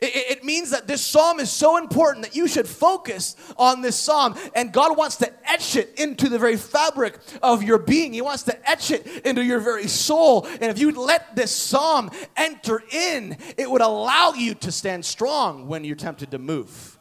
It, 0.00 0.38
it, 0.38 0.44
means 0.44 0.70
that 0.70 0.86
this 0.86 1.00
psalm 1.00 1.40
is 1.40 1.50
so 1.50 1.76
important 1.76 2.24
that 2.24 2.36
you 2.36 2.48
should 2.48 2.68
focus 2.68 3.36
on 3.56 3.80
this 3.80 3.96
psalm. 3.96 4.34
And 4.54 4.72
God 4.72 4.96
wants 4.96 5.16
to 5.16 5.32
etch 5.48 5.76
it 5.76 5.98
into 5.98 6.28
the 6.28 6.38
very 6.38 6.56
fabric 6.56 7.18
of 7.42 7.62
your 7.62 7.78
being. 7.78 8.12
He 8.12 8.20
wants 8.20 8.42
to 8.44 8.70
etch 8.70 8.90
it 8.90 9.06
into 9.24 9.42
your 9.42 9.60
very 9.60 9.86
soul. 9.86 10.46
And 10.46 10.64
if 10.64 10.78
you 10.78 10.90
let 10.90 11.36
this 11.36 11.52
psalm 11.52 12.10
enter 12.36 12.82
in, 12.90 13.36
it 13.56 13.70
would 13.70 13.80
allow 13.80 14.32
you 14.32 14.54
to 14.56 14.72
stand 14.72 15.04
strong 15.04 15.68
when 15.68 15.84
you're 15.84 15.96
tempted 15.96 16.32
to 16.32 16.38
move. 16.38 16.98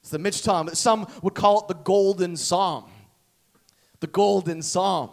It's 0.00 0.10
the 0.10 0.18
Michtam. 0.18 0.74
Some 0.76 1.06
would 1.22 1.34
call 1.34 1.62
it 1.62 1.68
the 1.68 1.74
golden 1.74 2.36
psalm. 2.36 2.84
The 4.00 4.06
golden 4.06 4.62
psalm 4.62 5.10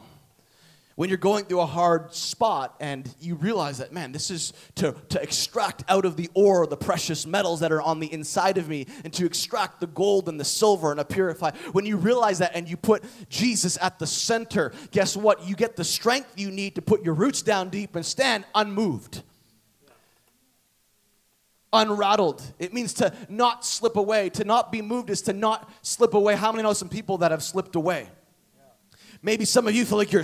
when 1.00 1.08
you're 1.08 1.18
going 1.18 1.46
through 1.46 1.62
a 1.62 1.66
hard 1.66 2.14
spot 2.14 2.76
and 2.82 3.10
you 3.22 3.36
realize 3.36 3.78
that, 3.78 3.94
man, 3.94 4.12
this 4.12 4.30
is 4.30 4.52
to, 4.76 4.94
to 5.08 5.22
extract 5.22 5.82
out 5.88 6.04
of 6.04 6.18
the 6.18 6.30
ore 6.34 6.68
the 6.68 6.76
precious 6.76 7.26
metals 7.26 7.62
that 7.62 7.72
are 7.72 7.82
on 7.82 8.02
the 8.02 8.12
inside 8.12 8.58
of 8.58 8.68
me 8.68 8.86
and 9.06 9.14
to 9.14 9.26
extract 9.26 9.80
the 9.80 9.88
gold 9.88 10.28
and 10.28 10.38
the 10.38 10.44
silver 10.44 10.92
and 10.92 10.98
to 10.98 11.06
purify. 11.06 11.52
When 11.72 11.86
you 11.86 11.96
realize 11.96 12.40
that 12.40 12.52
and 12.54 12.70
you 12.70 12.76
put 12.76 13.06
Jesus 13.30 13.78
at 13.82 13.98
the 13.98 14.06
center, 14.06 14.74
guess 14.92 15.16
what? 15.16 15.48
You 15.48 15.56
get 15.56 15.78
the 15.78 15.86
strength 15.86 16.34
you 16.36 16.52
need 16.52 16.76
to 16.76 16.82
put 16.82 17.02
your 17.02 17.14
roots 17.14 17.44
down 17.44 17.70
deep 17.70 17.96
and 17.96 18.06
stand 18.06 18.44
unmoved 18.54 19.24
unrattled. 21.72 22.44
It 22.60 22.74
means 22.74 22.96
to 22.96 23.14
not 23.30 23.64
slip 23.64 23.96
away. 23.96 24.32
To 24.32 24.44
not 24.44 24.70
be 24.70 24.82
moved 24.82 25.12
is 25.12 25.22
to 25.22 25.34
not 25.34 25.72
slip 25.82 26.14
away. 26.14 26.36
How 26.36 26.52
many 26.52 26.64
know 26.64 26.74
some 26.74 26.90
people 26.90 27.20
that 27.20 27.32
have 27.32 27.44
slipped 27.44 27.76
away? 27.76 28.10
Maybe 29.22 29.46
some 29.46 29.68
of 29.68 29.76
you 29.76 29.86
feel 29.86 29.98
like 29.98 30.14
you're 30.14 30.24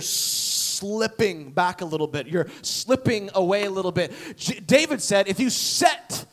slipping 0.78 1.50
back 1.50 1.80
a 1.80 1.84
little 1.84 2.06
bit. 2.06 2.26
You're 2.26 2.48
slipping 2.62 3.30
away 3.34 3.64
a 3.64 3.70
little 3.70 3.92
bit. 3.92 4.12
J- 4.36 4.60
David 4.60 5.00
said, 5.02 5.28
if 5.28 5.40
you 5.40 5.50
set 5.50 6.26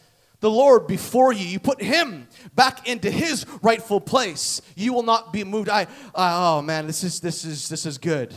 the 0.44 0.52
Lord 0.52 0.88
before 0.88 1.32
you, 1.32 1.46
you 1.46 1.58
put 1.58 1.82
him 1.82 2.28
back 2.54 2.86
into 2.86 3.10
his 3.10 3.46
rightful 3.62 4.02
place, 4.02 4.62
you 4.76 4.92
will 4.92 5.02
not 5.04 5.32
be 5.32 5.46
moved. 5.46 5.70
I, 5.70 5.88
oh 6.14 6.62
man, 6.62 6.86
this 6.86 7.02
is 7.02 7.22
this 7.22 7.46
is 7.46 7.70
this 7.70 7.86
is 7.86 7.98
good. 7.98 8.34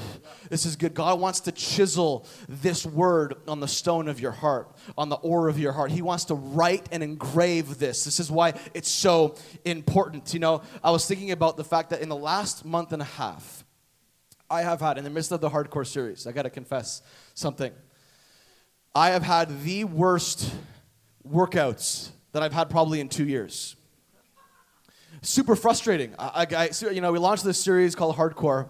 This 0.49 0.67
is 0.67 0.77
good. 0.77 0.95
God 0.95 1.19
wants 1.19 1.41
to 1.41 1.53
chisel 1.53 2.25
this 2.49 2.87
word 2.87 3.35
on 3.49 3.59
the 3.59 3.67
stone 3.67 4.07
of 4.07 4.21
your 4.21 4.31
heart, 4.31 4.71
on 4.97 5.09
the 5.09 5.17
ore 5.17 5.49
of 5.49 5.59
your 5.59 5.73
heart. 5.73 5.91
He 5.91 6.01
wants 6.01 6.27
to 6.27 6.37
write 6.37 6.89
and 6.93 7.03
engrave 7.03 7.79
this. 7.79 8.05
This 8.05 8.21
is 8.21 8.31
why 8.31 8.55
it's 8.73 8.89
so 8.89 9.35
important. 9.65 10.33
You 10.33 10.39
know, 10.39 10.63
I 10.85 10.93
was 10.93 11.09
thinking 11.09 11.33
about 11.33 11.57
the 11.57 11.65
fact 11.65 11.91
that 11.91 12.03
in 12.03 12.09
the 12.09 12.15
last 12.15 12.65
month 12.65 12.93
and 12.93 13.03
a 13.03 13.07
half, 13.07 13.65
I 14.51 14.63
have 14.63 14.81
had, 14.81 14.99
in 14.99 15.05
the 15.05 15.11
midst 15.11 15.33
of 15.33 15.41
the 15.41 15.51
hardcore 15.51 15.87
series, 15.87 16.27
I 16.27 16.33
gotta 16.33 16.51
confess 16.51 17.03
something. 17.35 17.73
I 18.95 19.11
have 19.11 19.23
had 19.23 19.63
the 19.63 19.85
worst 19.85 20.53
workouts 21.29 22.11
that 22.33 22.43
I've 22.43 22.53
had 22.53 22.71
probably 22.71 23.01
in 23.01 23.09
two 23.09 23.27
years. 23.27 23.77
Super 25.23 25.57
frustrating. 25.57 26.15
I, 26.19 26.47
I, 26.57 26.71
you 26.93 27.01
know, 27.01 27.11
we 27.11 27.19
launched 27.19 27.45
this 27.45 27.59
series 27.59 27.95
called 27.95 28.17
Hardcore, 28.17 28.69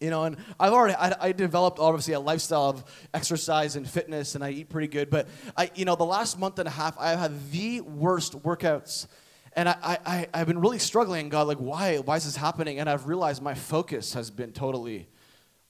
you 0.00 0.10
know, 0.10 0.24
and 0.24 0.36
I've 0.58 0.72
already 0.72 0.94
I, 0.94 1.28
I, 1.28 1.32
developed 1.32 1.78
obviously 1.78 2.14
a 2.14 2.20
lifestyle 2.20 2.70
of 2.70 2.84
exercise 3.14 3.76
and 3.76 3.88
fitness, 3.88 4.34
and 4.34 4.42
I 4.42 4.50
eat 4.50 4.68
pretty 4.68 4.88
good. 4.88 5.08
But 5.08 5.28
I, 5.56 5.70
you 5.76 5.84
know, 5.84 5.94
the 5.94 6.04
last 6.04 6.38
month 6.38 6.58
and 6.58 6.66
a 6.66 6.72
half, 6.72 6.96
I've 6.98 7.18
had 7.18 7.52
the 7.52 7.82
worst 7.82 8.42
workouts 8.42 9.06
and 9.54 9.68
I, 9.68 9.98
I, 10.06 10.28
I've 10.32 10.46
been 10.46 10.60
really 10.60 10.78
struggling, 10.78 11.28
God, 11.28 11.46
like, 11.46 11.58
why, 11.58 11.98
why 11.98 12.16
is 12.16 12.24
this 12.24 12.36
happening? 12.36 12.78
And 12.78 12.88
I've 12.88 13.06
realized 13.06 13.42
my 13.42 13.54
focus 13.54 14.14
has 14.14 14.30
been 14.30 14.52
totally, 14.52 15.08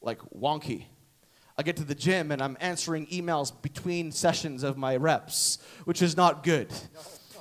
like, 0.01 0.21
wonky. 0.37 0.87
I 1.59 1.63
get 1.63 1.77
to 1.77 1.85
the 1.85 1.95
gym 1.95 2.33
and 2.33 2.41
I'm 2.41 2.57
answering 2.61 3.07
emails 3.09 3.53
between 3.63 4.11
sessions 4.11 4.63
of 4.63 4.77
my 4.77 4.97
reps, 4.97 5.59
which 5.85 6.01
is 6.01 6.17
not 6.17 6.43
good. 6.43 6.73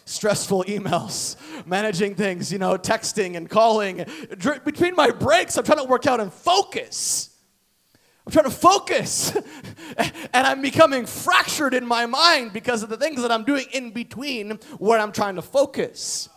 Stressful 0.05 0.65
emails, 0.65 1.38
managing 1.65 2.15
things, 2.15 2.51
you 2.51 2.60
know, 2.60 2.77
texting 2.77 3.38
and 3.38 3.50
calling. 3.50 4.05
Between 4.65 4.95
my 4.95 5.12
breaks, 5.12 5.57
I'm 5.57 5.63
trying 5.63 5.77
to 5.77 5.86
work 5.86 6.07
out 6.07 6.19
and 6.19 6.33
focus. 6.33 7.30
I'm 8.25 8.32
trying 8.32 8.46
to 8.46 8.51
focus. 8.51 9.36
and 9.98 10.48
I'm 10.48 10.62
becoming 10.62 11.06
fractured 11.06 11.74
in 11.74 11.86
my 11.86 12.06
mind 12.06 12.54
because 12.54 12.84
of 12.84 12.90
the 12.90 12.98
things 12.98 13.22
that 13.22 13.32
I'm 13.32 13.44
doing 13.44 13.66
in 13.72 13.92
between 13.92 14.60
where 14.78 15.00
I'm 15.00 15.12
trying 15.12 15.36
to 15.36 15.42
focus. 15.42 16.30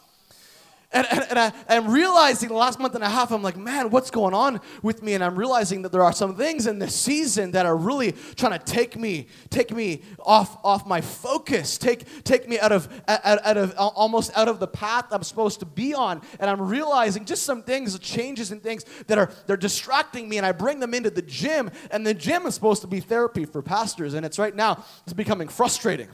And, 0.94 1.08
and, 1.10 1.26
and 1.30 1.38
I, 1.40 1.52
am 1.68 1.90
realizing 1.90 2.50
the 2.50 2.54
last 2.54 2.78
month 2.78 2.94
and 2.94 3.02
a 3.02 3.08
half, 3.08 3.32
I'm 3.32 3.42
like, 3.42 3.56
man, 3.56 3.90
what's 3.90 4.12
going 4.12 4.32
on 4.32 4.60
with 4.80 5.02
me? 5.02 5.14
And 5.14 5.24
I'm 5.24 5.36
realizing 5.36 5.82
that 5.82 5.90
there 5.90 6.04
are 6.04 6.12
some 6.12 6.36
things 6.36 6.68
in 6.68 6.78
this 6.78 6.94
season 6.94 7.50
that 7.50 7.66
are 7.66 7.76
really 7.76 8.12
trying 8.36 8.56
to 8.56 8.64
take 8.64 8.96
me, 8.96 9.26
take 9.50 9.72
me 9.72 10.02
off, 10.20 10.56
off 10.64 10.86
my 10.86 11.00
focus, 11.00 11.78
take, 11.78 12.22
take 12.22 12.48
me 12.48 12.60
out 12.60 12.70
of, 12.70 12.88
out, 13.08 13.44
out 13.44 13.56
of, 13.56 13.74
almost 13.76 14.30
out 14.36 14.46
of 14.46 14.60
the 14.60 14.68
path 14.68 15.06
I'm 15.10 15.24
supposed 15.24 15.58
to 15.60 15.66
be 15.66 15.94
on. 15.94 16.22
And 16.38 16.48
I'm 16.48 16.62
realizing 16.62 17.24
just 17.24 17.42
some 17.42 17.64
things, 17.64 17.98
changes 17.98 18.52
in 18.52 18.60
things 18.60 18.84
that 19.08 19.18
are, 19.18 19.32
they're 19.46 19.56
distracting 19.56 20.28
me. 20.28 20.36
And 20.36 20.46
I 20.46 20.52
bring 20.52 20.78
them 20.78 20.94
into 20.94 21.10
the 21.10 21.22
gym. 21.22 21.72
And 21.90 22.06
the 22.06 22.14
gym 22.14 22.46
is 22.46 22.54
supposed 22.54 22.82
to 22.82 22.88
be 22.88 23.00
therapy 23.00 23.44
for 23.46 23.62
pastors. 23.62 24.14
And 24.14 24.24
it's 24.24 24.38
right 24.38 24.54
now, 24.54 24.84
it's 25.04 25.12
becoming 25.12 25.48
frustrating 25.48 26.08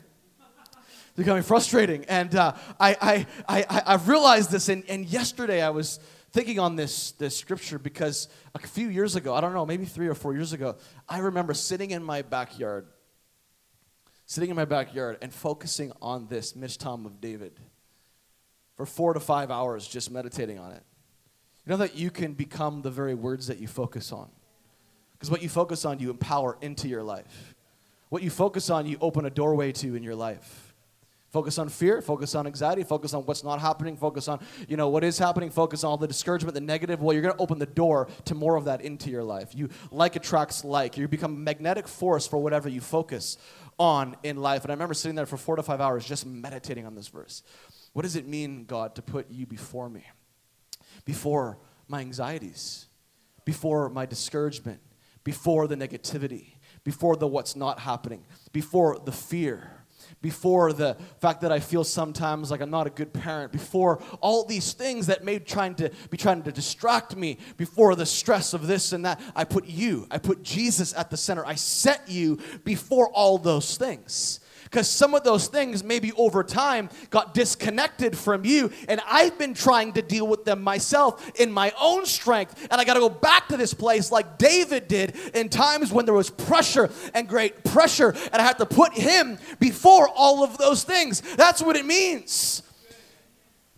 becoming 1.17 1.43
frustrating. 1.43 2.05
And 2.07 2.35
uh, 2.35 2.55
I, 2.79 3.27
I, 3.49 3.65
I, 3.69 3.83
I've 3.87 4.09
realized 4.09 4.51
this. 4.51 4.69
And, 4.69 4.85
and 4.89 5.07
yesterday 5.07 5.63
I 5.63 5.71
was 5.71 6.01
thinking 6.33 6.59
on 6.59 6.77
this, 6.77 7.13
this 7.13 7.37
scripture 7.37 7.79
because 7.79 8.29
a 8.55 8.59
few 8.59 8.89
years 8.89 9.17
ago, 9.17 9.35
I 9.35 9.41
don't 9.41 9.53
know, 9.53 9.67
maybe 9.67 9.85
three 9.85 10.09
or 10.09 10.15
four 10.15 10.35
years 10.35 10.53
ago, 10.53 10.77
I 11.09 11.19
remember 11.19 11.55
sitting 11.55 11.91
in 11.91 12.03
my 12.03 12.23
backyard, 12.23 12.87
sitting 14.27 14.51
in 14.51 14.57
my 14.57 14.65
backyard 14.65 15.19
and 15.23 15.33
focusing 15.33 15.93
on 16.01 16.29
this 16.29 16.53
Michtam 16.53 17.07
of 17.07 17.21
David 17.21 17.59
for 18.77 18.87
four 18.87 19.13
to 19.13 19.21
five 19.21 19.51
hours, 19.51 19.87
just 19.87 20.11
meditating 20.11 20.59
on 20.59 20.73
it. 20.73 20.83
You 21.67 21.71
know 21.71 21.77
that 21.79 21.97
you 21.97 22.11
can 22.11 22.33
become 22.33 22.83
the 22.83 22.91
very 22.91 23.15
words 23.15 23.49
that 23.49 23.59
you 23.59 23.69
focus 23.69 24.13
on. 24.13 24.31
Because 25.13 25.31
what 25.31 25.43
you 25.43 25.51
focus 25.51 25.85
on, 25.85 25.99
you 25.99 26.09
empower 26.09 26.57
into 26.63 26.89
your 26.89 27.03
life. 27.03 27.55
What 28.09 28.23
you 28.23 28.31
focus 28.31 28.71
on, 28.71 28.87
you 28.87 28.97
open 29.01 29.27
a 29.27 29.31
doorway 29.31 29.73
to 29.73 29.95
in 29.95 30.03
your 30.03 30.15
life. 30.15 30.60
Focus 31.31 31.59
on 31.59 31.69
fear, 31.69 32.03
focus 32.03 32.35
on 32.35 32.49
anxiety, 32.49 32.83
focus 32.83 33.15
on 33.15 33.23
what's 33.23 33.45
not 33.45 33.61
happening, 33.61 33.97
focus 33.97 34.27
on, 34.27 34.41
you 34.69 34.77
know, 34.77 34.89
what 34.89 35.05
is 35.05 35.17
happening, 35.17 35.49
focus 35.49 35.85
on 35.85 35.91
all 35.93 35.97
the 35.97 36.09
discouragement, 36.09 36.55
the 36.55 36.61
negative. 36.61 37.01
Well, 37.01 37.13
you're 37.13 37.23
going 37.23 37.35
to 37.35 37.41
open 37.41 37.61
the 37.61 37.67
door 37.67 38.09
to 38.25 38.35
more 38.35 38.57
of 38.57 38.65
that 38.65 38.81
into 38.81 39.11
your 39.11 39.23
life. 39.23 39.55
You 39.55 39.69
like 39.93 40.17
attracts 40.17 40.65
like. 40.65 40.97
You 40.97 41.07
become 41.07 41.35
a 41.35 41.39
magnetic 41.39 41.87
force 41.87 42.27
for 42.27 42.39
whatever 42.39 42.69
you 42.69 42.81
focus 42.81 43.39
on 43.79 44.17
in 44.25 44.39
life. 44.39 44.65
And 44.65 44.73
I 44.73 44.75
remember 44.75 44.93
sitting 44.93 45.15
there 45.15 45.25
for 45.25 45.37
4 45.37 45.57
to 45.57 45.63
5 45.63 45.81
hours 45.81 46.05
just 46.05 46.27
meditating 46.27 46.85
on 46.85 46.97
this 46.97 47.07
verse. 47.07 47.45
What 47.93 48.03
does 48.03 48.17
it 48.17 48.27
mean, 48.27 48.65
God, 48.65 48.97
to 48.97 49.03
put 49.03 49.31
you 49.31 49.47
before 49.47 49.89
me? 49.89 50.05
Before 51.05 51.59
my 51.87 52.01
anxieties, 52.01 52.89
before 53.45 53.89
my 53.89 54.05
discouragement, 54.05 54.81
before 55.23 55.69
the 55.69 55.77
negativity, 55.77 56.55
before 56.83 57.15
the 57.15 57.29
what's 57.29 57.55
not 57.55 57.79
happening, 57.81 58.25
before 58.53 58.99
the 58.99 59.13
fear 59.13 59.80
before 60.23 60.73
the 60.73 60.97
fact 61.21 61.41
that 61.43 61.53
I 61.53 61.61
feel 61.61 61.85
sometimes 61.85 62.51
like 62.51 62.61
I'm 62.61 62.71
not 62.71 62.87
a 62.87 62.91
good 62.91 63.13
parent, 63.13 63.53
before 63.53 64.03
all 64.21 64.45
these 64.45 64.73
things 64.73 65.07
that 65.07 65.25
may 65.25 65.39
trying 65.39 65.75
to 65.77 65.91
be 66.11 66.17
trying 66.17 66.43
to 66.43 66.53
distract 66.53 67.17
me, 67.17 67.39
before 67.57 67.95
the 67.95 68.07
stress 68.07 68.55
of 68.55 68.67
this 68.67 68.93
and 68.93 69.05
that, 69.05 69.21
I 69.35 69.45
put 69.45 69.67
you, 69.67 70.07
I 70.11 70.19
put 70.19 70.43
Jesus 70.43 70.95
at 70.95 71.11
the 71.11 71.17
center. 71.17 71.45
I 71.47 71.55
set 71.55 72.09
you 72.09 72.39
before 72.65 73.11
all 73.13 73.39
those 73.39 73.77
things 73.77 74.41
because 74.71 74.89
some 74.89 75.15
of 75.15 75.25
those 75.25 75.49
things 75.49 75.83
maybe 75.83 76.13
over 76.13 76.45
time 76.45 76.89
got 77.11 77.35
disconnected 77.35 78.17
from 78.17 78.45
you 78.45 78.71
and 78.89 79.01
i've 79.07 79.37
been 79.39 79.55
trying 79.55 79.93
to 79.93 80.03
deal 80.03 80.27
with 80.27 80.45
them 80.45 80.63
myself 80.63 81.31
in 81.41 81.51
my 81.51 81.73
own 81.81 82.07
strength 82.07 82.69
and 82.71 82.81
i 82.81 82.85
got 82.85 82.95
to 82.95 83.01
go 83.01 83.09
back 83.09 83.49
to 83.49 83.57
this 83.57 83.75
place 83.75 84.13
like 84.13 84.39
david 84.39 84.89
did 84.89 85.15
in 85.35 85.49
times 85.49 85.93
when 85.93 86.05
there 86.05 86.15
was 86.15 86.31
pressure 86.31 86.91
and 87.15 87.29
great 87.29 87.65
pressure 87.65 88.11
and 88.33 88.37
i 88.37 88.43
had 88.43 88.59
to 88.59 88.67
put 88.67 88.93
him 88.93 89.39
before 89.59 90.09
all 90.09 90.45
of 90.45 90.59
those 90.59 90.85
things. 90.85 91.21
That's 91.37 91.63
what 91.63 91.77
it 91.77 91.87
means 91.87 92.63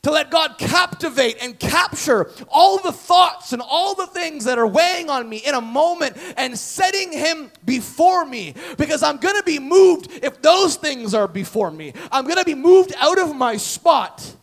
to 0.03 0.11
let 0.11 0.31
God 0.31 0.59
captivate 0.59 1.37
and 1.41 1.59
capture 1.59 2.31
all 2.49 2.79
the 2.79 2.93
thoughts 2.93 3.53
and 3.53 3.63
all 3.65 3.95
the 3.95 4.07
things 4.09 4.45
that 4.45 4.59
are 4.59 4.67
weighing 4.67 5.09
on 5.09 5.29
me 5.29 5.39
in 5.39 5.55
a 5.55 5.61
moment 5.61 6.17
and 6.37 6.59
setting 6.59 7.13
Him 7.13 7.51
before 7.65 8.25
me 8.25 8.55
because 8.79 9.03
I'm 9.03 9.19
going 9.19 9.37
to 9.37 9.45
be 9.45 9.59
moved 9.59 10.11
if 10.23 10.43
those 10.43 10.77
things 10.77 11.15
are 11.15 11.29
before 11.29 11.71
me. 11.71 11.93
I'm 12.11 12.25
going 12.25 12.39
to 12.39 12.45
be 12.45 12.55
moved 12.55 12.93
out 12.99 13.19
of 13.19 13.35
my 13.37 13.57
spot 13.57 14.35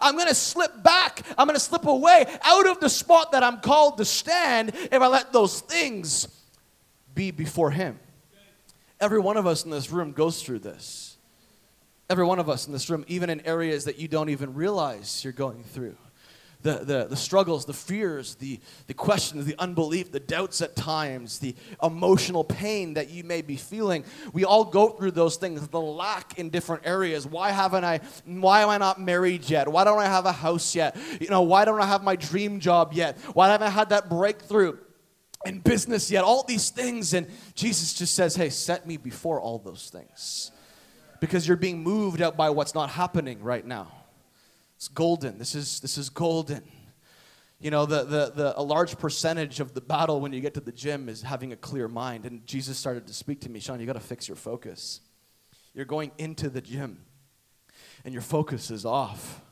I'm 0.00 0.14
going 0.14 0.28
to 0.28 0.34
slip 0.34 0.82
back. 0.82 1.22
I'm 1.36 1.46
going 1.46 1.56
to 1.56 1.60
slip 1.60 1.86
away 1.86 2.26
out 2.42 2.66
of 2.66 2.80
the 2.80 2.88
spot 2.88 3.32
that 3.32 3.42
I'm 3.42 3.60
called 3.60 3.98
to 3.98 4.04
stand 4.04 4.72
if 4.74 4.94
I 4.94 5.06
let 5.06 5.32
those 5.32 5.60
things 5.60 6.28
be 7.14 7.30
before 7.30 7.70
Him. 7.70 7.98
Every 9.00 9.20
one 9.20 9.36
of 9.36 9.46
us 9.46 9.64
in 9.64 9.70
this 9.70 9.90
room 9.90 10.12
goes 10.12 10.42
through 10.42 10.60
this. 10.60 11.05
Every 12.08 12.24
one 12.24 12.38
of 12.38 12.48
us 12.48 12.66
in 12.66 12.72
this 12.72 12.88
room, 12.88 13.04
even 13.08 13.30
in 13.30 13.40
areas 13.46 13.84
that 13.84 13.98
you 13.98 14.08
don't 14.08 14.28
even 14.28 14.54
realize 14.54 15.24
you're 15.24 15.32
going 15.32 15.64
through 15.64 15.96
the, 16.66 16.84
the, 16.84 17.06
the 17.08 17.16
struggles, 17.16 17.64
the 17.64 17.72
fears, 17.72 18.34
the, 18.36 18.60
the 18.86 18.94
questions, 18.94 19.44
the 19.44 19.54
unbelief, 19.58 20.10
the 20.10 20.20
doubts 20.20 20.60
at 20.60 20.74
times, 20.74 21.38
the 21.38 21.54
emotional 21.82 22.44
pain 22.44 22.94
that 22.94 23.08
you 23.10 23.24
may 23.24 23.40
be 23.40 23.56
feeling. 23.56 24.04
We 24.32 24.44
all 24.44 24.64
go 24.64 24.88
through 24.88 25.12
those 25.12 25.36
things, 25.36 25.66
the 25.68 25.80
lack 25.80 26.38
in 26.38 26.50
different 26.50 26.86
areas. 26.86 27.26
Why 27.26 27.52
haven't 27.52 27.84
I, 27.84 28.00
why 28.24 28.62
am 28.62 28.68
I 28.68 28.78
not 28.78 29.00
married 29.00 29.48
yet? 29.48 29.68
Why 29.68 29.84
don't 29.84 30.00
I 30.00 30.06
have 30.06 30.26
a 30.26 30.32
house 30.32 30.74
yet? 30.74 30.96
You 31.20 31.28
know, 31.28 31.42
why 31.42 31.64
don't 31.64 31.80
I 31.80 31.86
have 31.86 32.02
my 32.02 32.16
dream 32.16 32.58
job 32.60 32.92
yet? 32.92 33.16
Why 33.32 33.48
haven't 33.48 33.66
I 33.68 33.70
had 33.70 33.90
that 33.90 34.10
breakthrough? 34.10 34.78
in 35.44 35.60
business 35.60 36.10
yet, 36.10 36.24
all 36.24 36.42
these 36.42 36.70
things. 36.70 37.14
And 37.14 37.28
Jesus 37.54 37.94
just 37.94 38.14
says, 38.14 38.34
Hey, 38.34 38.50
set 38.50 38.84
me 38.84 38.96
before 38.96 39.40
all 39.40 39.58
those 39.58 39.90
things. 39.90 40.50
Because 41.26 41.48
you're 41.48 41.56
being 41.56 41.82
moved 41.82 42.22
out 42.22 42.36
by 42.36 42.50
what's 42.50 42.72
not 42.72 42.88
happening 42.88 43.42
right 43.42 43.66
now. 43.66 43.90
It's 44.76 44.86
golden. 44.86 45.38
This 45.38 45.56
is, 45.56 45.80
this 45.80 45.98
is 45.98 46.08
golden. 46.08 46.62
You 47.58 47.72
know, 47.72 47.84
the, 47.84 48.04
the, 48.04 48.32
the, 48.32 48.54
a 48.56 48.62
large 48.62 48.96
percentage 48.96 49.58
of 49.58 49.74
the 49.74 49.80
battle 49.80 50.20
when 50.20 50.32
you 50.32 50.40
get 50.40 50.54
to 50.54 50.60
the 50.60 50.70
gym 50.70 51.08
is 51.08 51.22
having 51.22 51.52
a 51.52 51.56
clear 51.56 51.88
mind. 51.88 52.26
And 52.26 52.46
Jesus 52.46 52.78
started 52.78 53.08
to 53.08 53.12
speak 53.12 53.40
to 53.40 53.50
me, 53.50 53.58
Sean, 53.58 53.80
you 53.80 53.86
got 53.86 53.94
to 53.94 54.00
fix 54.00 54.28
your 54.28 54.36
focus. 54.36 55.00
You're 55.74 55.84
going 55.84 56.12
into 56.16 56.48
the 56.48 56.60
gym 56.60 56.98
and 58.04 58.14
your 58.14 58.22
focus 58.22 58.70
is 58.70 58.84
off. 58.84 59.42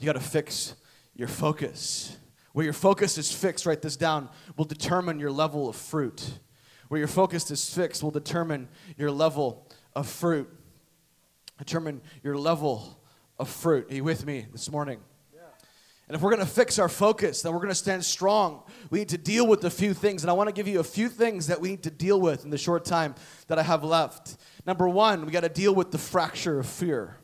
You 0.00 0.06
got 0.06 0.14
to 0.14 0.20
fix 0.20 0.74
your 1.14 1.28
focus. 1.28 2.16
Where 2.54 2.64
your 2.64 2.72
focus 2.72 3.18
is 3.18 3.30
fixed, 3.30 3.66
write 3.66 3.82
this 3.82 3.96
down, 3.96 4.30
will 4.56 4.64
determine 4.64 5.20
your 5.20 5.30
level 5.30 5.68
of 5.68 5.76
fruit. 5.76 6.28
Where 6.88 6.98
your 6.98 7.06
focus 7.06 7.48
is 7.52 7.72
fixed 7.72 8.02
will 8.02 8.10
determine 8.10 8.66
your 8.98 9.12
level 9.12 9.68
of 9.94 10.08
fruit. 10.08 10.48
Determine 11.60 12.00
your 12.24 12.38
level 12.38 12.98
of 13.38 13.48
fruit. 13.48 13.92
Are 13.92 13.94
you 13.94 14.02
with 14.02 14.24
me 14.24 14.46
this 14.50 14.70
morning? 14.70 14.98
And 16.08 16.16
if 16.16 16.22
we're 16.22 16.34
going 16.34 16.44
to 16.44 16.52
fix 16.52 16.78
our 16.80 16.88
focus, 16.88 17.42
then 17.42 17.52
we're 17.52 17.58
going 17.58 17.68
to 17.68 17.74
stand 17.74 18.04
strong. 18.04 18.62
We 18.90 19.00
need 19.00 19.10
to 19.10 19.18
deal 19.18 19.46
with 19.46 19.62
a 19.64 19.70
few 19.70 19.94
things. 19.94 20.24
And 20.24 20.30
I 20.30 20.32
want 20.32 20.48
to 20.48 20.52
give 20.52 20.66
you 20.66 20.80
a 20.80 20.84
few 20.84 21.08
things 21.08 21.46
that 21.46 21.60
we 21.60 21.68
need 21.68 21.84
to 21.84 21.90
deal 21.90 22.20
with 22.20 22.44
in 22.44 22.50
the 22.50 22.58
short 22.58 22.84
time 22.84 23.14
that 23.46 23.60
I 23.60 23.62
have 23.62 23.84
left. 23.84 24.36
Number 24.66 24.88
one, 24.88 25.24
we 25.24 25.30
got 25.30 25.42
to 25.42 25.48
deal 25.50 25.72
with 25.72 25.92
the 25.92 25.98
fracture 25.98 26.58
of 26.58 26.66
fear. 26.66 27.18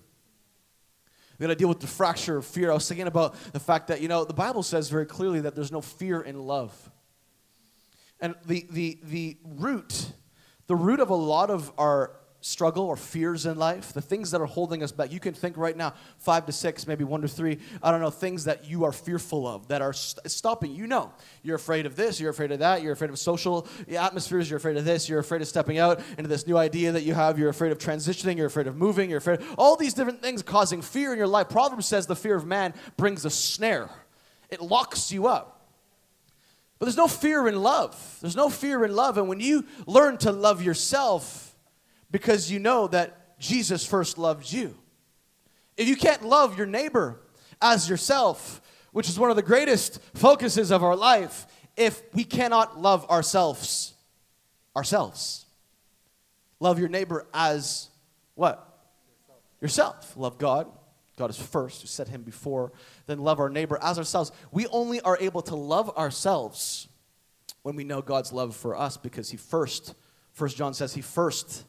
We 1.39 1.45
got 1.45 1.49
to 1.49 1.57
deal 1.57 1.69
with 1.69 1.81
the 1.81 1.87
fracture 1.87 2.37
of 2.37 2.45
fear. 2.45 2.71
I 2.71 2.75
was 2.75 2.87
thinking 2.87 3.07
about 3.07 3.35
the 3.55 3.59
fact 3.59 3.89
that, 3.89 4.03
you 4.03 4.09
know, 4.09 4.25
the 4.25 4.35
Bible 4.35 4.63
says 4.63 4.91
very 4.91 5.07
clearly 5.07 5.41
that 5.41 5.55
there's 5.55 5.73
no 5.73 5.81
fear 5.81 6.21
in 6.21 6.39
love. 6.39 6.91
And 8.21 8.35
the, 8.45 8.67
the, 8.71 9.01
the 9.03 9.37
root, 9.43 10.13
the 10.67 10.77
root 10.77 11.01
of 11.01 11.11
a 11.11 11.17
lot 11.17 11.51
of 11.51 11.73
our 11.77 12.13
struggle 12.47 12.85
or 12.85 12.97
fears 12.97 13.45
in 13.45 13.59
life, 13.59 13.93
the 13.93 14.01
things 14.01 14.31
that 14.31 14.41
are 14.41 14.47
holding 14.47 14.81
us 14.83 14.93
back. 14.93 15.11
You 15.11 15.19
can 15.19 15.35
think 15.35 15.57
right 15.57 15.77
now, 15.77 15.95
five 16.19 16.47
to 16.47 16.53
six, 16.53 16.87
maybe 16.87 17.03
one 17.03 17.21
to 17.23 17.29
three, 17.29 17.59
I 17.83 17.91
don't 17.91 18.01
know, 18.01 18.11
things 18.11 18.45
that 18.45 18.65
you 18.65 18.85
are 18.85 18.93
fearful 18.93 19.49
of 19.49 19.67
that 19.67 19.83
are 19.83 19.93
st- 19.93 20.31
stopping. 20.31 20.73
You 20.73 20.87
know, 20.87 21.11
you're 21.43 21.57
afraid 21.57 21.87
of 21.87 21.97
this, 21.97 22.21
you're 22.21 22.31
afraid 22.31 22.53
of 22.53 22.61
that, 22.61 22.83
you're 22.83 22.93
afraid 22.93 23.11
of 23.11 23.19
social 23.19 23.67
atmospheres, 23.89 24.49
you're 24.49 24.59
afraid 24.59 24.77
of 24.77 24.85
this, 24.85 25.09
you're 25.09 25.19
afraid 25.19 25.43
of 25.43 25.49
stepping 25.49 25.79
out 25.79 26.01
into 26.17 26.29
this 26.29 26.47
new 26.47 26.57
idea 26.57 26.93
that 26.93 27.03
you 27.03 27.15
have, 27.15 27.37
you're 27.37 27.49
afraid 27.49 27.73
of 27.73 27.79
transitioning, 27.79 28.37
you're 28.37 28.47
afraid 28.47 28.69
of 28.69 28.77
moving, 28.77 29.11
you're 29.11 29.19
afraid 29.19 29.41
all 29.59 29.75
these 29.75 29.95
different 29.95 30.23
things 30.23 30.41
causing 30.43 30.81
fear 30.83 31.11
in 31.13 31.19
your 31.19 31.27
life. 31.27 31.49
Proverbs 31.49 31.87
says 31.87 32.07
the 32.07 32.15
fear 32.15 32.37
of 32.37 32.47
man 32.47 32.75
brings 32.97 33.25
a 33.25 33.31
snare, 33.31 33.91
it 34.51 34.61
locks 34.61 35.11
you 35.11 35.27
up. 35.27 35.55
But 36.79 36.87
there's 36.87 36.97
no 36.97 37.09
fear 37.09 37.49
in 37.49 37.57
love. 37.63 38.19
There's 38.21 38.37
no 38.37 38.51
fear 38.51 38.85
in 38.85 38.95
love. 38.95 39.17
And 39.17 39.29
when 39.31 39.41
you 39.41 39.65
learn 39.87 40.19
to 40.19 40.31
love 40.31 40.61
yourself, 40.61 41.46
because 42.11 42.51
you 42.51 42.59
know 42.59 42.87
that 42.89 43.39
Jesus 43.39 43.85
first 43.85 44.19
loved 44.19 44.51
you. 44.51 44.77
If 45.77 45.89
you 45.89 45.97
can't 45.97 46.25
love 46.25 46.57
your 46.57 46.67
neighbor 46.67 47.21
as 47.61 47.89
yourself, 47.89 48.61
which 48.93 49.09
is 49.09 49.19
one 49.19 49.31
of 49.31 49.37
the 49.37 49.43
greatest 49.43 50.01
focuses 50.15 50.71
of 50.71 50.83
our 50.83 50.97
life, 50.97 51.47
if 51.77 52.03
we 52.15 52.25
cannot 52.25 52.81
love 52.81 53.09
ourselves, 53.11 53.95
ourselves. 54.75 55.45
Love 56.61 56.79
your 56.79 56.89
neighbor 56.89 57.27
as 57.35 57.89
what? 58.35 58.63
Yourself. 59.61 60.17
Love 60.17 60.39
God. 60.39 60.67
God 61.19 61.31
is 61.31 61.39
first, 61.39 61.81
who 61.81 61.89
set 61.89 62.09
him 62.09 62.23
before, 62.23 62.73
then 63.07 63.19
love 63.19 63.41
our 63.41 63.49
neighbor 63.49 63.79
as 63.83 63.97
ourselves. 63.99 64.33
We 64.53 64.67
only 64.67 65.01
are 65.01 65.17
able 65.19 65.41
to 65.43 65.57
love 65.57 65.97
ourselves 65.97 66.89
when 67.63 67.75
we 67.75 67.85
know 67.85 68.03
God's 68.03 68.33
love 68.33 68.55
for 68.55 68.77
us 68.77 68.99
because 68.99 69.31
he 69.31 69.39
first, 69.39 69.95
First 70.33 70.59
John 70.59 70.75
says, 70.75 70.93
he 70.93 71.01
first 71.01 71.65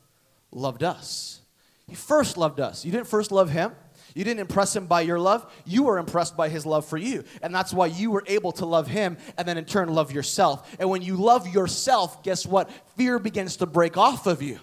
loved 0.51 0.83
us. 0.83 1.41
He 1.88 1.95
first 1.95 2.38
loved 2.38 2.60
us. 2.60 2.83
You 2.83 2.91
didn't 2.91 3.07
first 3.07 3.31
love 3.31 3.49
him. 3.49 3.71
You 4.13 4.23
didn't 4.23 4.39
impress 4.39 4.75
him 4.75 4.88
by 4.88 5.01
your 5.01 5.19
love. 5.19 5.45
You 5.63 5.83
were 5.83 5.99
impressed 5.99 6.36
by 6.36 6.49
his 6.49 6.65
love 6.65 6.86
for 6.86 6.97
you. 6.97 7.23
And 7.43 7.53
that's 7.53 7.71
why 7.71 7.86
you 7.86 8.10
were 8.10 8.23
able 8.25 8.51
to 8.53 8.65
love 8.65 8.88
him 8.88 9.17
and 9.38 9.47
then 9.47 9.57
in 9.57 9.65
turn 9.65 9.89
love 9.89 10.12
yourself. 10.12 10.75
And 10.79 10.89
when 10.89 11.03
you 11.03 11.17
love 11.17 11.47
yourself, 11.47 12.23
guess 12.23 12.45
what? 12.45 12.71
Fear 12.97 13.19
begins 13.19 13.57
to 13.57 13.67
break 13.67 13.95
off 13.95 14.25
of 14.25 14.41
you 14.41 14.60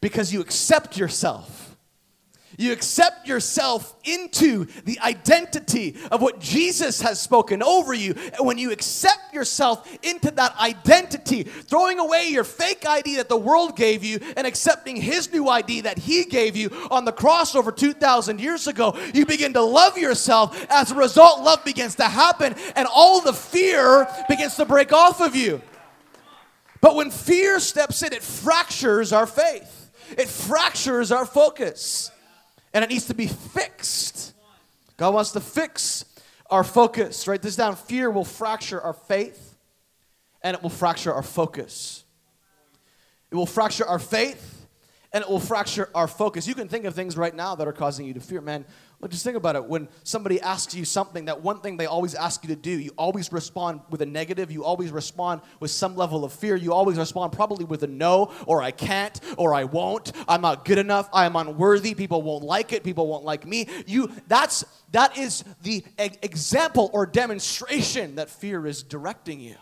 because 0.00 0.32
you 0.32 0.40
accept 0.40 0.98
yourself. 0.98 1.69
You 2.60 2.72
accept 2.72 3.26
yourself 3.26 3.96
into 4.04 4.66
the 4.84 5.00
identity 5.00 5.96
of 6.10 6.20
what 6.20 6.40
Jesus 6.40 7.00
has 7.00 7.18
spoken 7.18 7.62
over 7.62 7.94
you. 7.94 8.14
And 8.36 8.46
when 8.46 8.58
you 8.58 8.70
accept 8.70 9.32
yourself 9.32 9.90
into 10.02 10.30
that 10.32 10.54
identity, 10.60 11.44
throwing 11.44 11.98
away 11.98 12.28
your 12.28 12.44
fake 12.44 12.84
ID 12.86 13.16
that 13.16 13.30
the 13.30 13.36
world 13.38 13.76
gave 13.76 14.04
you 14.04 14.20
and 14.36 14.46
accepting 14.46 14.96
his 14.96 15.32
new 15.32 15.48
ID 15.48 15.80
that 15.82 16.00
he 16.00 16.24
gave 16.24 16.54
you 16.54 16.68
on 16.90 17.06
the 17.06 17.12
cross 17.12 17.54
over 17.54 17.72
2,000 17.72 18.38
years 18.38 18.66
ago, 18.66 18.94
you 19.14 19.24
begin 19.24 19.54
to 19.54 19.62
love 19.62 19.96
yourself. 19.96 20.66
As 20.68 20.90
a 20.90 20.96
result, 20.96 21.40
love 21.40 21.64
begins 21.64 21.94
to 21.94 22.04
happen 22.04 22.54
and 22.76 22.86
all 22.94 23.22
the 23.22 23.32
fear 23.32 24.06
begins 24.28 24.56
to 24.56 24.66
break 24.66 24.92
off 24.92 25.22
of 25.22 25.34
you. 25.34 25.62
But 26.82 26.94
when 26.94 27.10
fear 27.10 27.58
steps 27.58 28.02
in, 28.02 28.12
it 28.12 28.22
fractures 28.22 29.14
our 29.14 29.26
faith, 29.26 29.90
it 30.18 30.28
fractures 30.28 31.10
our 31.10 31.24
focus 31.24 32.10
and 32.72 32.84
it 32.84 32.90
needs 32.90 33.06
to 33.06 33.14
be 33.14 33.26
fixed. 33.26 34.34
God 34.96 35.14
wants 35.14 35.32
to 35.32 35.40
fix 35.40 36.04
our 36.50 36.64
focus. 36.64 37.26
Write 37.26 37.42
this 37.42 37.56
down. 37.56 37.76
Fear 37.76 38.10
will 38.10 38.24
fracture 38.24 38.80
our 38.80 38.92
faith 38.92 39.56
and 40.42 40.56
it 40.56 40.62
will 40.62 40.70
fracture 40.70 41.12
our 41.12 41.22
focus. 41.22 42.04
It 43.30 43.34
will 43.34 43.46
fracture 43.46 43.86
our 43.86 43.98
faith 43.98 44.66
and 45.12 45.22
it 45.22 45.30
will 45.30 45.40
fracture 45.40 45.88
our 45.94 46.06
focus. 46.06 46.46
You 46.46 46.54
can 46.54 46.68
think 46.68 46.84
of 46.84 46.94
things 46.94 47.16
right 47.16 47.34
now 47.34 47.54
that 47.54 47.66
are 47.66 47.72
causing 47.72 48.06
you 48.06 48.14
to 48.14 48.20
fear. 48.20 48.40
Man, 48.40 48.64
look, 49.00 49.10
just 49.10 49.24
think 49.24 49.36
about 49.36 49.56
it. 49.56 49.64
When 49.64 49.88
somebody 50.04 50.40
asks 50.40 50.74
you 50.74 50.84
something, 50.84 51.24
that 51.26 51.42
one 51.42 51.60
thing 51.60 51.76
they 51.76 51.86
always 51.86 52.14
ask 52.14 52.42
you 52.44 52.48
to 52.48 52.56
do, 52.56 52.70
you 52.70 52.90
always 52.96 53.32
respond 53.32 53.80
with 53.88 54.02
a 54.02 54.06
negative. 54.06 54.50
You 54.50 54.64
always 54.64 54.92
respond 54.92 55.40
with 55.58 55.70
some 55.70 55.96
level 55.96 56.24
of 56.24 56.32
fear. 56.32 56.54
You 56.56 56.72
always 56.72 56.98
respond 56.98 57.32
probably 57.32 57.64
with 57.64 57.82
a 57.82 57.86
no, 57.86 58.32
or 58.46 58.62
I 58.62 58.70
can't, 58.70 59.18
or 59.38 59.54
I 59.54 59.64
won't. 59.64 60.12
I'm 60.28 60.42
not 60.42 60.64
good 60.64 60.78
enough. 60.78 61.08
I 61.12 61.26
am 61.26 61.36
unworthy. 61.36 61.94
People 61.94 62.22
won't 62.22 62.44
like 62.44 62.72
it. 62.72 62.84
People 62.84 63.06
won't 63.06 63.24
like 63.24 63.46
me. 63.46 63.66
You, 63.86 64.10
that's, 64.28 64.64
that 64.92 65.16
is 65.16 65.44
the 65.62 65.82
example 65.98 66.90
or 66.92 67.06
demonstration 67.06 68.16
that 68.16 68.28
fear 68.28 68.66
is 68.66 68.82
directing 68.82 69.40
you. 69.40 69.56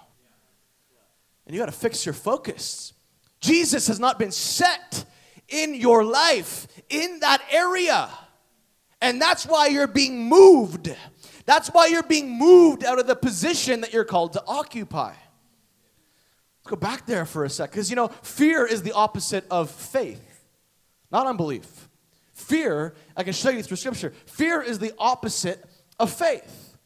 And 1.46 1.55
you 1.55 1.62
got 1.62 1.66
to 1.66 1.72
fix 1.72 2.05
your 2.05 2.12
focus. 2.12 2.92
Jesus 3.40 3.87
has 3.87 4.01
not 4.01 4.18
been 4.18 4.33
set 4.33 5.05
in 5.48 5.74
your 5.74 6.05
life 6.05 6.66
in 6.90 7.20
that 7.20 7.40
area. 7.51 8.11
And 9.01 9.21
that's 9.21 9.47
why 9.47 9.69
you're 9.69 9.87
being 9.87 10.29
moved. 10.29 10.95
That's 11.47 11.69
why 11.69 11.87
you're 11.87 12.03
being 12.03 12.39
moved 12.39 12.85
out 12.85 12.99
of 12.99 13.07
the 13.07 13.15
position 13.15 13.81
that 13.83 13.93
you're 13.93 14.05
called 14.05 14.33
to 14.35 14.43
occupy. 14.47 15.11
Let's 15.11 16.67
go 16.67 16.77
back 16.77 17.07
there 17.07 17.25
for 17.25 17.45
a 17.45 17.51
sec. 17.51 17.71
Because, 17.71 17.91
you 17.91 17.97
know, 17.97 18.09
fear 18.09 18.67
is 18.67 18.83
the 18.83 18.93
opposite 18.93 19.45
of 19.51 19.71
faith, 19.71 20.45
not 21.11 21.27
unbelief. 21.27 21.89
Fear, 22.33 22.95
I 23.17 23.23
can 23.23 23.33
show 23.33 23.51
you 23.51 23.63
through 23.63 23.77
scripture, 23.79 24.13
fear 24.27 24.63
is 24.63 24.79
the 24.79 24.93
opposite 24.99 25.65
of 25.99 26.13
faith. 26.13 26.77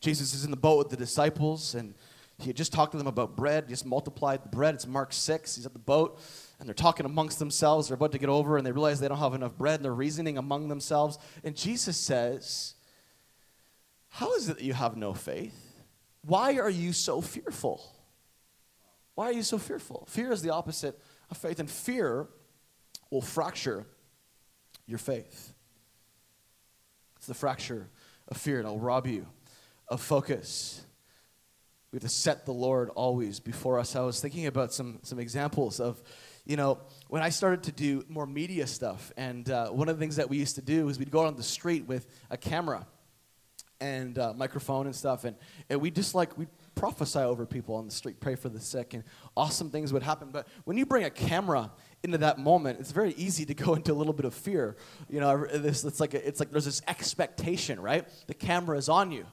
Jesus 0.00 0.34
is 0.34 0.44
in 0.44 0.50
the 0.50 0.56
boat 0.56 0.78
with 0.78 0.90
the 0.90 0.96
disciples, 0.96 1.74
and 1.74 1.94
he 2.38 2.48
had 2.48 2.56
just 2.56 2.72
talked 2.72 2.92
to 2.92 2.98
them 2.98 3.06
about 3.06 3.36
bread, 3.36 3.68
just 3.68 3.86
multiplied 3.86 4.44
the 4.44 4.48
bread. 4.48 4.74
It's 4.74 4.86
Mark 4.86 5.12
6. 5.12 5.56
He's 5.56 5.66
at 5.66 5.72
the 5.72 5.78
boat 5.78 6.20
and 6.58 6.68
they're 6.68 6.74
talking 6.74 7.06
amongst 7.06 7.38
themselves. 7.38 7.88
They're 7.88 7.96
about 7.96 8.12
to 8.12 8.18
get 8.18 8.28
over, 8.28 8.56
and 8.56 8.66
they 8.66 8.72
realize 8.72 9.00
they 9.00 9.08
don't 9.08 9.18
have 9.18 9.34
enough 9.34 9.56
bread, 9.56 9.76
and 9.76 9.84
they're 9.84 9.94
reasoning 9.94 10.38
among 10.38 10.68
themselves. 10.68 11.18
And 11.42 11.56
Jesus 11.56 11.96
says, 11.96 12.74
How 14.08 14.34
is 14.34 14.48
it 14.48 14.58
that 14.58 14.64
you 14.64 14.74
have 14.74 14.96
no 14.96 15.14
faith? 15.14 15.74
Why 16.22 16.58
are 16.58 16.70
you 16.70 16.92
so 16.92 17.20
fearful? 17.20 17.84
Why 19.14 19.26
are 19.26 19.32
you 19.32 19.42
so 19.42 19.58
fearful? 19.58 20.06
Fear 20.08 20.32
is 20.32 20.42
the 20.42 20.50
opposite 20.50 20.98
of 21.30 21.36
faith, 21.36 21.60
and 21.60 21.70
fear 21.70 22.28
will 23.10 23.22
fracture 23.22 23.86
your 24.86 24.98
faith. 24.98 25.52
It's 27.16 27.26
the 27.26 27.34
fracture 27.34 27.88
of 28.28 28.36
fear. 28.36 28.60
It'll 28.60 28.78
rob 28.78 29.06
you 29.06 29.26
of 29.88 30.00
focus. 30.00 30.84
We 31.92 31.96
have 31.96 32.02
to 32.02 32.08
set 32.08 32.44
the 32.44 32.52
Lord 32.52 32.90
always 32.90 33.38
before 33.38 33.78
us. 33.78 33.94
I 33.94 34.00
was 34.00 34.20
thinking 34.20 34.46
about 34.46 34.72
some, 34.72 34.98
some 35.02 35.18
examples 35.18 35.78
of, 35.78 36.02
you 36.46 36.56
know, 36.56 36.78
when 37.08 37.22
I 37.22 37.30
started 37.30 37.62
to 37.64 37.72
do 37.72 38.04
more 38.08 38.26
media 38.26 38.66
stuff, 38.66 39.12
and 39.16 39.48
uh, 39.48 39.68
one 39.68 39.88
of 39.88 39.96
the 39.96 40.00
things 40.00 40.16
that 40.16 40.28
we 40.28 40.36
used 40.36 40.56
to 40.56 40.62
do 40.62 40.88
is 40.88 40.98
we'd 40.98 41.10
go 41.10 41.22
out 41.22 41.26
on 41.26 41.36
the 41.36 41.42
street 41.42 41.86
with 41.86 42.06
a 42.30 42.36
camera 42.36 42.86
and 43.80 44.18
uh, 44.18 44.34
microphone 44.34 44.86
and 44.86 44.94
stuff, 44.94 45.24
and, 45.24 45.36
and 45.70 45.80
we 45.80 45.90
just 45.90 46.14
like, 46.14 46.36
we'd 46.36 46.48
prophesy 46.74 47.20
over 47.20 47.46
people 47.46 47.76
on 47.76 47.86
the 47.86 47.92
street, 47.92 48.20
pray 48.20 48.34
for 48.34 48.50
the 48.50 48.60
sick, 48.60 48.92
and 48.92 49.04
awesome 49.36 49.70
things 49.70 49.92
would 49.92 50.02
happen. 50.02 50.28
But 50.30 50.46
when 50.64 50.76
you 50.76 50.84
bring 50.84 51.04
a 51.04 51.10
camera 51.10 51.70
into 52.02 52.18
that 52.18 52.38
moment, 52.38 52.78
it's 52.78 52.92
very 52.92 53.14
easy 53.14 53.46
to 53.46 53.54
go 53.54 53.74
into 53.76 53.92
a 53.92 53.94
little 53.94 54.12
bit 54.12 54.26
of 54.26 54.34
fear. 54.34 54.76
You 55.08 55.20
know, 55.20 55.46
this, 55.46 55.82
it's, 55.84 56.00
like 56.00 56.12
a, 56.12 56.26
it's 56.26 56.40
like 56.40 56.50
there's 56.50 56.66
this 56.66 56.82
expectation, 56.88 57.80
right? 57.80 58.06
The 58.26 58.34
camera 58.34 58.76
is 58.76 58.90
on 58.90 59.12
you. 59.12 59.26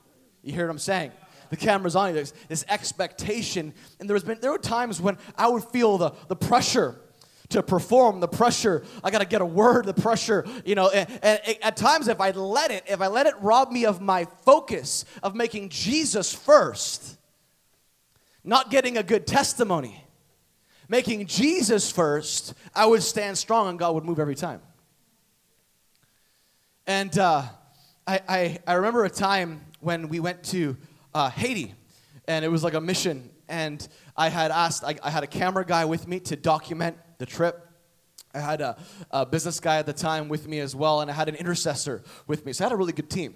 You 0.44 0.54
hear 0.54 0.66
what 0.66 0.72
I'm 0.72 0.80
saying? 0.80 1.12
The 1.52 1.58
camera's 1.58 1.98
on 1.98 2.08
you. 2.08 2.16
There's 2.16 2.34
this 2.48 2.64
expectation. 2.70 3.74
And 4.00 4.10
there, 4.10 4.16
has 4.16 4.24
been, 4.24 4.40
there 4.40 4.52
were 4.52 4.58
times 4.58 5.02
when 5.02 5.18
I 5.38 5.50
would 5.50 5.66
feel 5.66 5.98
the, 5.98 6.12
the 6.30 6.36
pressure 6.36 6.96
to 7.50 7.62
perform, 7.62 8.22
the 8.22 8.28
pressure, 8.30 8.86
I 9.04 9.12
got 9.12 9.20
to 9.20 9.28
get 9.28 9.42
a 9.42 9.46
word, 9.46 9.86
the 9.86 9.94
pressure, 9.94 10.46
you 10.64 10.76
know. 10.76 10.90
And, 10.90 11.10
and, 11.22 11.58
at 11.62 11.76
times, 11.76 12.08
if 12.08 12.22
I 12.22 12.32
let 12.32 12.72
it, 12.72 12.86
if 12.88 13.02
I 13.02 13.08
let 13.08 13.28
it 13.28 13.34
rob 13.42 13.70
me 13.70 13.86
of 13.86 14.00
my 14.00 14.24
focus 14.46 15.04
of 15.22 15.36
making 15.36 15.68
Jesus 15.68 16.34
first, 16.34 17.18
not 18.46 18.72
getting 18.72 18.98
a 18.98 19.04
good 19.04 19.28
testimony, 19.28 20.06
making 20.88 21.28
Jesus 21.28 21.92
first, 21.92 22.54
I 22.74 22.86
would 22.86 23.04
stand 23.04 23.38
strong 23.38 23.68
and 23.68 23.78
God 23.78 23.94
would 23.96 24.06
move 24.06 24.20
every 24.20 24.36
time. 24.36 24.62
And 26.88 27.18
uh, 27.20 27.44
I, 28.08 28.22
I, 28.30 28.60
I 28.66 28.74
remember 28.76 29.04
a 29.04 29.10
time 29.10 29.66
when 29.82 30.08
we 30.08 30.22
went 30.22 30.44
to 30.46 30.78
uh, 31.14 31.30
Haiti, 31.30 31.74
and 32.28 32.46
it 32.46 32.50
was 32.50 32.64
like 32.64 32.74
a 32.74 32.82
mission. 32.82 33.30
And 33.50 33.86
I 34.16 34.30
had 34.30 34.52
asked, 34.52 34.84
I, 34.84 34.96
I, 35.04 35.10
had 35.10 35.24
a 35.24 35.28
camera 35.28 35.66
guy 35.66 35.86
with 35.86 36.08
me 36.08 36.20
to 36.22 36.36
document 36.36 36.98
the 37.18 37.26
trip. 37.26 37.68
I 38.34 38.40
had 38.40 38.62
a, 38.62 38.78
a 39.12 39.26
business 39.26 39.60
guy 39.60 39.78
at 39.78 39.86
the 39.86 39.94
time 39.94 40.30
with 40.30 40.48
me 40.48 40.60
as 40.60 40.76
well, 40.76 41.02
and 41.02 41.12
I 41.12 41.14
had 41.14 41.28
an 41.28 41.36
intercessor 41.36 42.02
with 42.28 42.46
me. 42.46 42.54
So 42.54 42.64
I 42.64 42.70
had 42.70 42.74
a 42.74 42.78
really 42.78 42.94
good 42.94 43.10
team 43.10 43.36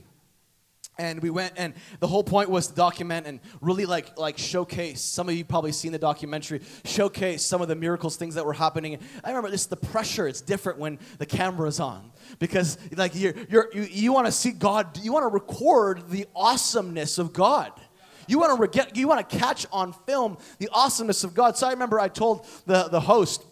and 0.98 1.22
we 1.22 1.30
went 1.30 1.54
and 1.58 1.74
the 2.00 2.08
whole 2.08 2.24
point 2.24 2.50
was 2.50 2.68
to 2.68 2.74
document 2.74 3.28
and 3.28 3.40
really 3.62 3.86
like 3.86 4.18
like 4.18 4.38
showcase. 4.38 5.02
Some 5.02 5.30
of 5.30 5.36
you 5.36 5.44
probably 5.44 5.72
seen 5.72 5.92
the 5.92 6.00
documentary 6.00 6.62
showcase 6.86 7.44
some 7.44 7.62
of 7.62 7.68
the 7.68 7.76
miracles 7.76 8.16
things 8.16 8.36
that 8.36 8.46
were 8.46 8.54
happening. 8.54 8.98
I 9.24 9.30
remember 9.30 9.50
this 9.50 9.66
the 9.66 9.76
pressure 9.76 10.28
it's 10.28 10.42
different 10.42 10.80
when 10.80 11.00
the 11.18 11.26
camera's 11.26 11.80
on. 11.80 12.12
Because 12.40 12.78
like 12.96 13.16
you're, 13.16 13.34
you're 13.50 13.70
you, 13.74 13.84
you 13.84 14.14
want 14.14 14.28
to 14.28 14.32
see 14.32 14.52
god 14.52 14.98
you 15.02 15.12
want 15.12 15.24
to 15.24 15.30
record 15.30 16.10
the 16.10 16.26
awesomeness 16.36 17.18
of 17.18 17.34
god. 17.34 17.72
You 18.28 18.40
want 18.40 18.60
to 18.60 18.68
get 18.68 18.96
you 18.96 19.08
want 19.08 19.30
to 19.30 19.38
catch 19.38 19.66
on 19.72 19.94
film 19.94 20.38
the 20.60 20.70
awesomeness 20.72 21.24
of 21.24 21.34
god. 21.34 21.58
So 21.58 21.68
i 21.68 21.72
remember 21.72 22.00
i 22.00 22.08
told 22.08 22.46
the 22.66 22.88
the 22.90 23.02
host 23.02 23.46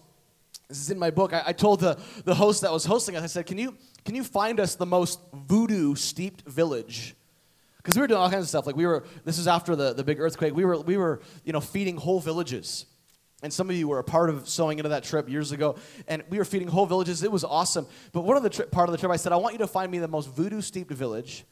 this 0.69 0.79
is 0.79 0.89
in 0.89 0.97
my 0.97 1.11
book 1.11 1.33
i, 1.33 1.43
I 1.47 1.53
told 1.53 1.81
the 1.81 1.99
the 2.23 2.33
host 2.33 2.61
that 2.61 2.71
was 2.71 2.85
hosting 2.85 3.15
us 3.15 3.23
i 3.23 3.27
said 3.27 3.45
can 3.45 3.57
you 3.57 3.77
can 4.05 4.15
you 4.15 4.23
find 4.23 4.59
us 4.59 4.75
the 4.75 4.85
most 4.85 5.19
voodoo 5.33 5.93
steeped 5.95 6.41
village 6.47 7.15
because 7.83 7.97
we 7.97 8.01
were 8.01 8.07
doing 8.07 8.21
all 8.21 8.29
kinds 8.29 8.43
of 8.43 8.49
stuff. 8.49 8.65
Like 8.65 8.77
we 8.77 8.85
were, 8.85 9.03
this 9.25 9.37
is 9.37 9.47
after 9.47 9.75
the, 9.75 9.93
the 9.93 10.05
big 10.05 10.19
earthquake. 10.19 10.55
We 10.55 10.63
were, 10.63 10.79
we 10.79 10.95
were, 10.95 11.19
you 11.43 11.51
know, 11.51 11.59
feeding 11.59 11.97
whole 11.97 12.21
villages. 12.21 12.85
And 13.43 13.51
some 13.51 13.69
of 13.69 13.75
you 13.75 13.89
were 13.89 13.99
a 13.99 14.03
part 14.05 14.29
of 14.29 14.47
sewing 14.47 14.79
into 14.79 14.89
that 14.89 15.03
trip 15.03 15.27
years 15.27 15.51
ago. 15.51 15.75
And 16.07 16.23
we 16.29 16.37
were 16.37 16.45
feeding 16.45 16.69
whole 16.69 16.85
villages. 16.85 17.23
It 17.23 17.31
was 17.31 17.43
awesome. 17.43 17.85
But 18.13 18.21
one 18.21 18.37
of 18.37 18.43
the 18.43 18.49
tri- 18.49 18.65
part 18.65 18.87
of 18.87 18.93
the 18.93 18.97
trip, 18.97 19.11
I 19.11 19.17
said, 19.17 19.33
I 19.33 19.35
want 19.35 19.53
you 19.53 19.59
to 19.59 19.67
find 19.67 19.91
me 19.91 19.99
the 19.99 20.07
most 20.07 20.27
voodoo 20.27 20.61
steeped 20.61 20.91
village. 20.91 21.43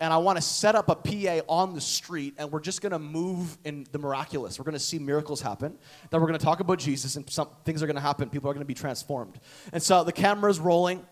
And 0.00 0.12
I 0.12 0.16
want 0.18 0.36
to 0.36 0.42
set 0.42 0.74
up 0.74 0.88
a 0.88 0.94
PA 0.94 1.40
on 1.48 1.74
the 1.74 1.80
street, 1.80 2.34
and 2.36 2.52
we're 2.52 2.60
just 2.60 2.82
going 2.82 2.92
to 2.92 2.98
move 2.98 3.56
in 3.64 3.86
the 3.92 3.98
miraculous. 3.98 4.58
We're 4.58 4.66
going 4.66 4.74
to 4.74 4.78
see 4.78 4.98
miracles 4.98 5.40
happen. 5.40 5.78
Then 6.10 6.20
we're 6.20 6.26
going 6.26 6.38
to 6.38 6.44
talk 6.44 6.60
about 6.60 6.78
Jesus, 6.78 7.16
and 7.16 7.28
some 7.30 7.48
things 7.64 7.82
are 7.82 7.86
going 7.86 7.96
to 7.96 8.02
happen. 8.02 8.28
People 8.28 8.50
are 8.50 8.52
going 8.52 8.64
to 8.64 8.66
be 8.66 8.74
transformed. 8.74 9.40
And 9.72 9.82
so 9.82 10.04
the 10.04 10.12
camera's 10.12 10.60
rolling 10.60 11.06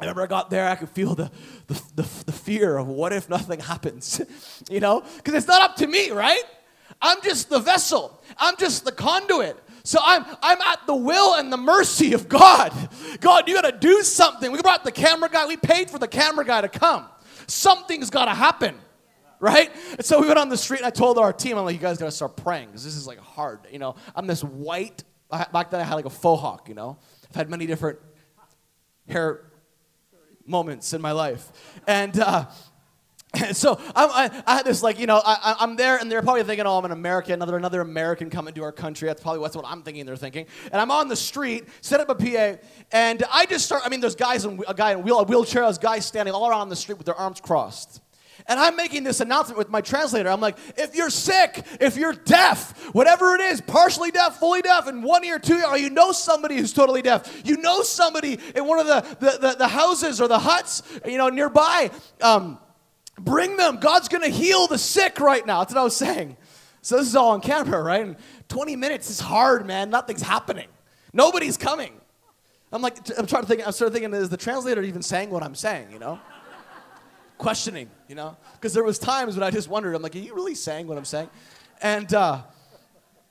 I 0.00 0.04
remember 0.04 0.22
I 0.22 0.26
got 0.26 0.48
there, 0.48 0.68
I 0.68 0.76
could 0.76 0.90
feel 0.90 1.16
the, 1.16 1.30
the, 1.66 1.74
the, 1.96 2.24
the 2.26 2.32
fear 2.32 2.78
of 2.78 2.86
what 2.86 3.12
if 3.12 3.28
nothing 3.28 3.58
happens, 3.58 4.20
you 4.70 4.78
know? 4.78 5.02
Because 5.16 5.34
it's 5.34 5.48
not 5.48 5.60
up 5.60 5.76
to 5.76 5.88
me, 5.88 6.10
right? 6.10 6.42
I'm 7.02 7.20
just 7.22 7.50
the 7.50 7.58
vessel, 7.58 8.22
I'm 8.38 8.56
just 8.56 8.84
the 8.84 8.92
conduit. 8.92 9.56
So 9.82 9.98
I'm, 10.02 10.24
I'm 10.42 10.60
at 10.60 10.86
the 10.86 10.94
will 10.94 11.36
and 11.36 11.50
the 11.50 11.56
mercy 11.56 12.12
of 12.12 12.28
God. 12.28 12.72
God, 13.20 13.48
you 13.48 13.54
got 13.54 13.70
to 13.70 13.72
do 13.72 14.02
something. 14.02 14.52
We 14.52 14.60
brought 14.60 14.84
the 14.84 14.92
camera 14.92 15.30
guy, 15.30 15.46
we 15.46 15.56
paid 15.56 15.90
for 15.90 15.98
the 15.98 16.08
camera 16.08 16.44
guy 16.44 16.60
to 16.60 16.68
come. 16.68 17.06
Something's 17.46 18.10
got 18.10 18.26
to 18.26 18.34
happen, 18.34 18.76
right? 19.40 19.70
And 19.92 20.04
so 20.04 20.20
we 20.20 20.26
went 20.26 20.38
on 20.38 20.48
the 20.50 20.58
street 20.58 20.78
and 20.78 20.86
I 20.86 20.90
told 20.90 21.16
our 21.18 21.32
team, 21.32 21.56
I'm 21.56 21.64
like, 21.64 21.74
you 21.74 21.80
guys 21.80 21.96
got 21.96 22.04
to 22.04 22.10
start 22.12 22.36
praying 22.36 22.66
because 22.66 22.84
this 22.84 22.96
is 22.96 23.06
like 23.06 23.18
hard. 23.18 23.60
You 23.72 23.78
know, 23.78 23.96
I'm 24.14 24.26
this 24.26 24.44
white, 24.44 25.04
back 25.30 25.70
then 25.70 25.80
I 25.80 25.84
had 25.84 25.94
like 25.94 26.04
a 26.04 26.10
faux 26.10 26.40
hawk, 26.40 26.68
you 26.68 26.74
know? 26.74 26.98
I've 27.30 27.36
had 27.36 27.50
many 27.50 27.66
different 27.66 27.98
hair 29.08 29.47
moments 30.48 30.92
in 30.92 31.00
my 31.00 31.12
life. 31.12 31.50
And, 31.86 32.18
uh, 32.18 32.46
so 33.52 33.78
I, 33.94 34.42
I, 34.46 34.54
had 34.56 34.64
this 34.64 34.82
like 34.82 34.98
you 34.98 35.06
know 35.06 35.20
I, 35.22 35.56
am 35.60 35.76
there 35.76 35.98
and 35.98 36.10
they're 36.10 36.22
probably 36.22 36.44
thinking 36.44 36.64
oh 36.64 36.78
I'm 36.78 36.86
an 36.86 36.92
American 36.92 37.34
another 37.34 37.58
another 37.58 37.82
American 37.82 38.30
coming 38.30 38.54
to 38.54 38.62
our 38.62 38.72
country. 38.72 39.06
That's 39.06 39.20
probably 39.20 39.40
what's 39.40 39.54
what 39.54 39.66
I'm 39.66 39.82
thinking 39.82 40.06
they're 40.06 40.16
thinking. 40.16 40.46
And 40.72 40.80
I'm 40.80 40.90
on 40.90 41.08
the 41.08 41.16
street 41.16 41.68
set 41.82 42.00
up 42.00 42.08
a 42.08 42.14
PA 42.14 42.62
and 42.90 43.22
I 43.30 43.44
just 43.44 43.66
start 43.66 43.82
I 43.84 43.90
mean 43.90 44.00
there's 44.00 44.14
guys 44.14 44.46
in, 44.46 44.62
a 44.66 44.72
guy 44.72 44.92
in 44.92 45.02
wheel, 45.02 45.20
a 45.20 45.24
wheelchair 45.24 45.64
there's 45.64 45.76
guys 45.76 46.06
standing 46.06 46.32
all 46.32 46.48
around 46.48 46.70
the 46.70 46.76
street 46.76 46.96
with 46.96 47.04
their 47.04 47.16
arms 47.16 47.38
crossed 47.38 48.00
and 48.46 48.58
I'm 48.58 48.76
making 48.76 49.04
this 49.04 49.20
announcement 49.20 49.58
with 49.58 49.68
my 49.68 49.80
translator. 49.80 50.30
I'm 50.30 50.40
like, 50.40 50.56
if 50.76 50.94
you're 50.94 51.10
sick, 51.10 51.64
if 51.80 51.96
you're 51.96 52.12
deaf, 52.12 52.94
whatever 52.94 53.34
it 53.34 53.40
is, 53.40 53.60
partially 53.60 54.10
deaf, 54.10 54.38
fully 54.38 54.62
deaf, 54.62 54.88
in 54.88 55.02
one 55.02 55.24
ear, 55.24 55.38
two 55.38 55.56
ear, 55.56 55.66
or 55.66 55.78
you 55.78 55.90
know 55.90 56.12
somebody 56.12 56.56
who's 56.56 56.72
totally 56.72 57.02
deaf, 57.02 57.42
you 57.44 57.56
know 57.56 57.82
somebody 57.82 58.38
in 58.54 58.66
one 58.66 58.78
of 58.78 58.86
the, 58.86 59.00
the, 59.20 59.38
the, 59.38 59.54
the 59.58 59.68
houses 59.68 60.20
or 60.20 60.28
the 60.28 60.38
huts, 60.38 60.82
you 61.04 61.18
know, 61.18 61.28
nearby, 61.28 61.90
um, 62.20 62.58
bring 63.18 63.56
them. 63.56 63.78
God's 63.80 64.08
going 64.08 64.22
to 64.22 64.30
heal 64.30 64.66
the 64.66 64.78
sick 64.78 65.20
right 65.20 65.44
now. 65.44 65.60
That's 65.60 65.74
what 65.74 65.80
I 65.80 65.84
was 65.84 65.96
saying. 65.96 66.36
So 66.82 66.96
this 66.96 67.08
is 67.08 67.16
all 67.16 67.30
on 67.30 67.40
camera, 67.40 67.82
right? 67.82 68.02
And 68.02 68.16
20 68.48 68.76
minutes 68.76 69.10
is 69.10 69.20
hard, 69.20 69.66
man. 69.66 69.90
Nothing's 69.90 70.22
happening. 70.22 70.68
Nobody's 71.12 71.56
coming. 71.56 71.92
I'm 72.72 72.82
like, 72.82 72.96
I'm 73.18 73.26
trying 73.26 73.42
to 73.42 73.48
think, 73.48 73.66
I'm 73.66 73.72
sort 73.72 73.88
of 73.88 73.94
thinking, 73.94 74.12
is 74.14 74.28
the 74.28 74.36
translator 74.36 74.82
even 74.82 75.02
saying 75.02 75.30
what 75.30 75.42
I'm 75.42 75.54
saying, 75.54 75.90
you 75.90 75.98
know? 75.98 76.20
Questioning, 77.38 77.88
you 78.08 78.14
know? 78.14 78.36
Because 78.54 78.74
there 78.74 78.84
was 78.84 78.98
times 78.98 79.34
when 79.34 79.42
I 79.42 79.50
just 79.50 79.68
wondered, 79.68 79.94
I'm 79.94 80.02
like, 80.02 80.14
are 80.14 80.18
you 80.18 80.34
really 80.34 80.54
saying 80.54 80.86
what 80.86 80.98
I'm 80.98 81.04
saying? 81.04 81.30
And 81.80 82.12
uh, 82.12 82.42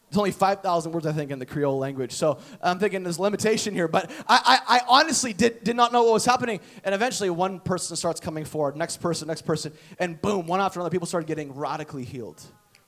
it's 0.08 0.18
only 0.18 0.32
5,000 0.32 0.92
words, 0.94 1.06
I 1.06 1.12
think, 1.12 1.32
in 1.32 1.40
the 1.40 1.46
Creole 1.46 1.78
language. 1.78 2.14
So 2.14 2.40
I'm 2.62 2.80
thinking 2.80 3.04
there's 3.04 3.20
limitation 3.20 3.74
here. 3.74 3.90
But 3.90 4.10
I, 4.28 4.62
I, 4.68 4.78
I, 4.78 4.82
honestly 4.88 5.34
did, 5.34 5.64
did 5.66 5.76
not 5.76 5.92
know 5.92 6.04
what 6.04 6.14
was 6.14 6.26
happening. 6.26 6.62
And 6.86 6.96
eventually, 6.96 7.30
one 7.30 7.60
person 7.60 7.98
starts 7.98 8.22
coming 8.22 8.46
forward, 8.46 8.78
next 8.78 8.98
person, 8.98 9.28
next 9.28 9.42
person. 9.42 9.74
And 10.00 10.22
boom, 10.22 10.48
one 10.48 10.62
after 10.62 10.80
another, 10.80 10.92
people 10.92 11.08
started 11.08 11.28
getting 11.28 11.54
radically 11.54 12.06
healed. 12.06 12.42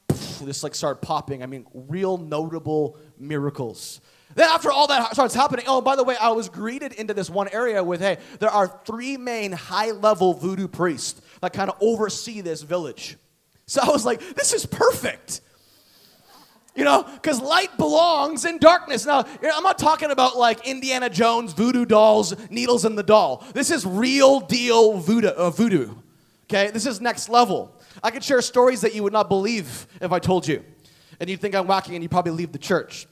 This 0.07 0.63
like 0.63 0.73
started 0.73 1.01
popping. 1.01 1.43
I 1.43 1.45
mean, 1.45 1.67
real 1.73 2.17
notable 2.17 2.97
miracles. 3.17 3.99
Then 4.39 4.47
after 4.51 4.71
all 4.71 4.87
that 4.87 5.11
starts 5.11 5.35
happening, 5.35 5.65
oh, 5.67 5.81
by 5.81 5.97
the 5.97 6.03
way, 6.05 6.15
I 6.15 6.29
was 6.29 6.47
greeted 6.47 6.93
into 6.93 7.13
this 7.13 7.29
one 7.29 7.49
area 7.49 7.83
with, 7.83 7.99
hey, 7.99 8.19
there 8.39 8.49
are 8.49 8.69
three 8.85 9.17
main 9.17 9.51
high-level 9.51 10.35
voodoo 10.35 10.69
priests 10.69 11.21
that 11.41 11.51
kind 11.51 11.69
of 11.69 11.75
oversee 11.81 12.39
this 12.39 12.61
village. 12.61 13.17
So 13.65 13.81
I 13.81 13.89
was 13.89 14.05
like, 14.05 14.21
this 14.35 14.53
is 14.53 14.65
perfect. 14.65 15.41
You 16.73 16.85
know, 16.85 17.03
because 17.03 17.41
light 17.41 17.75
belongs 17.75 18.45
in 18.45 18.59
darkness. 18.59 19.05
Now, 19.05 19.25
I'm 19.43 19.63
not 19.63 19.77
talking 19.77 20.09
about 20.09 20.37
like 20.37 20.65
Indiana 20.65 21.09
Jones, 21.09 21.51
voodoo 21.51 21.83
dolls, 21.83 22.33
needles 22.49 22.85
in 22.85 22.95
the 22.95 23.03
doll. 23.03 23.43
This 23.53 23.69
is 23.69 23.85
real 23.85 24.39
deal 24.39 24.99
voodoo. 24.99 25.27
Uh, 25.27 25.49
voodoo. 25.49 25.95
Okay, 26.45 26.71
this 26.71 26.85
is 26.85 27.01
next 27.01 27.27
level. 27.27 27.75
I 28.01 28.09
could 28.09 28.23
share 28.23 28.41
stories 28.41 28.79
that 28.81 28.95
you 28.95 29.03
would 29.03 29.11
not 29.11 29.27
believe 29.27 29.85
if 29.99 30.13
I 30.13 30.19
told 30.19 30.47
you. 30.47 30.63
And 31.19 31.29
you'd 31.29 31.41
think 31.41 31.55
I'm 31.55 31.67
whacking 31.67 31.95
and 31.95 32.03
you'd 32.05 32.11
probably 32.11 32.31
leave 32.31 32.53
the 32.53 32.57
church. 32.57 33.05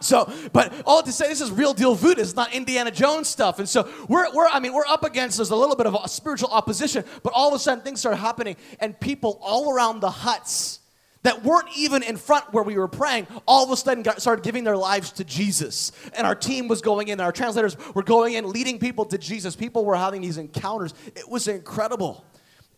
So, 0.00 0.32
but 0.54 0.72
all 0.86 1.02
to 1.02 1.12
say, 1.12 1.28
this 1.28 1.42
is 1.42 1.50
real 1.50 1.74
deal 1.74 1.94
voodoo. 1.94 2.22
It's 2.22 2.34
not 2.34 2.54
Indiana 2.54 2.90
Jones 2.90 3.28
stuff. 3.28 3.58
And 3.58 3.68
so 3.68 3.88
we're, 4.08 4.32
we're, 4.32 4.48
I 4.48 4.58
mean, 4.58 4.72
we're 4.72 4.86
up 4.86 5.04
against 5.04 5.36
there's 5.36 5.50
a 5.50 5.56
little 5.56 5.76
bit 5.76 5.86
of 5.86 5.96
a 6.02 6.08
spiritual 6.08 6.48
opposition, 6.50 7.04
but 7.22 7.34
all 7.34 7.48
of 7.48 7.54
a 7.54 7.58
sudden 7.58 7.84
things 7.84 8.00
start 8.00 8.16
happening, 8.16 8.56
and 8.80 8.98
people 8.98 9.38
all 9.42 9.72
around 9.72 10.00
the 10.00 10.10
huts 10.10 10.80
that 11.22 11.44
weren't 11.44 11.68
even 11.76 12.02
in 12.02 12.16
front 12.16 12.50
where 12.52 12.64
we 12.64 12.78
were 12.78 12.88
praying, 12.88 13.26
all 13.46 13.62
of 13.62 13.70
a 13.70 13.76
sudden 13.76 14.02
got, 14.02 14.22
started 14.22 14.42
giving 14.42 14.64
their 14.64 14.76
lives 14.76 15.12
to 15.12 15.24
Jesus. 15.24 15.92
And 16.14 16.26
our 16.26 16.34
team 16.34 16.66
was 16.66 16.80
going 16.80 17.08
in, 17.08 17.20
our 17.20 17.32
translators 17.32 17.76
were 17.94 18.02
going 18.02 18.34
in, 18.34 18.48
leading 18.48 18.78
people 18.78 19.04
to 19.06 19.18
Jesus. 19.18 19.54
People 19.54 19.84
were 19.84 19.96
having 19.96 20.22
these 20.22 20.38
encounters. 20.38 20.94
It 21.14 21.28
was 21.28 21.46
incredible. 21.46 22.24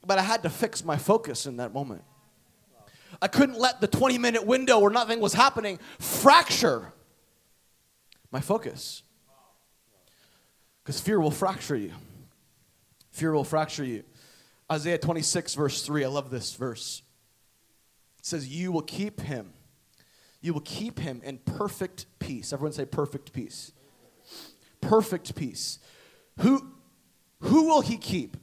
But 0.04 0.18
I 0.18 0.22
had 0.22 0.42
to 0.42 0.50
fix 0.50 0.84
my 0.84 0.96
focus 0.96 1.46
in 1.46 1.58
that 1.58 1.72
moment. 1.72 2.02
I 3.20 3.28
couldn't 3.28 3.60
let 3.60 3.80
the 3.80 3.86
20 3.86 4.18
minute 4.18 4.44
window 4.44 4.80
where 4.80 4.90
nothing 4.90 5.20
was 5.20 5.34
happening 5.34 5.78
fracture 6.00 6.92
my 8.32 8.40
focus. 8.40 9.02
Because 10.82 10.98
fear 11.00 11.20
will 11.20 11.30
fracture 11.30 11.76
you. 11.76 11.92
Fear 13.10 13.32
will 13.32 13.44
fracture 13.44 13.84
you. 13.84 14.02
Isaiah 14.70 14.98
26, 14.98 15.54
verse 15.54 15.82
3. 15.82 16.04
I 16.04 16.08
love 16.08 16.30
this 16.30 16.54
verse. 16.54 17.02
It 18.18 18.26
says, 18.26 18.48
You 18.48 18.72
will 18.72 18.82
keep 18.82 19.20
him. 19.20 19.52
You 20.40 20.54
will 20.54 20.62
keep 20.62 20.98
him 20.98 21.20
in 21.22 21.38
perfect 21.38 22.06
peace. 22.18 22.52
Everyone 22.52 22.72
say 22.72 22.84
perfect 22.84 23.32
peace. 23.32 23.72
Perfect 24.80 25.36
peace. 25.36 25.78
Who, 26.40 26.66
who 27.40 27.68
will 27.68 27.82
he 27.82 27.96
keep? 27.96 28.36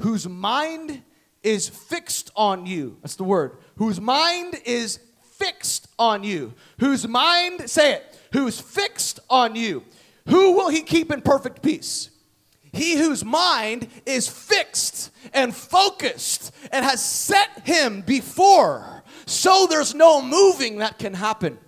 Whose 0.00 0.28
mind 0.28 1.02
is 1.42 1.68
fixed 1.68 2.30
on 2.36 2.66
you. 2.66 2.98
That's 3.00 3.16
the 3.16 3.24
word. 3.24 3.56
Whose 3.76 4.00
mind 4.00 4.60
is 4.66 4.98
fixed 5.38 5.88
on 5.98 6.24
you. 6.24 6.54
Whose 6.80 7.06
mind, 7.06 7.70
say 7.70 7.94
it, 7.94 8.18
who's 8.32 8.60
fixed 8.60 9.20
on 9.30 9.56
you. 9.56 9.84
Who 10.28 10.52
will 10.52 10.68
he 10.68 10.82
keep 10.82 11.10
in 11.10 11.22
perfect 11.22 11.62
peace? 11.62 12.10
He 12.72 12.96
whose 12.96 13.24
mind 13.24 13.88
is 14.04 14.28
fixed 14.28 15.10
and 15.32 15.54
focused 15.54 16.52
and 16.70 16.84
has 16.84 17.04
set 17.04 17.66
him 17.66 18.02
before, 18.02 19.04
so 19.26 19.66
there's 19.68 19.94
no 19.94 20.20
moving 20.20 20.78
that 20.78 20.98
can 20.98 21.14
happen. 21.14 21.58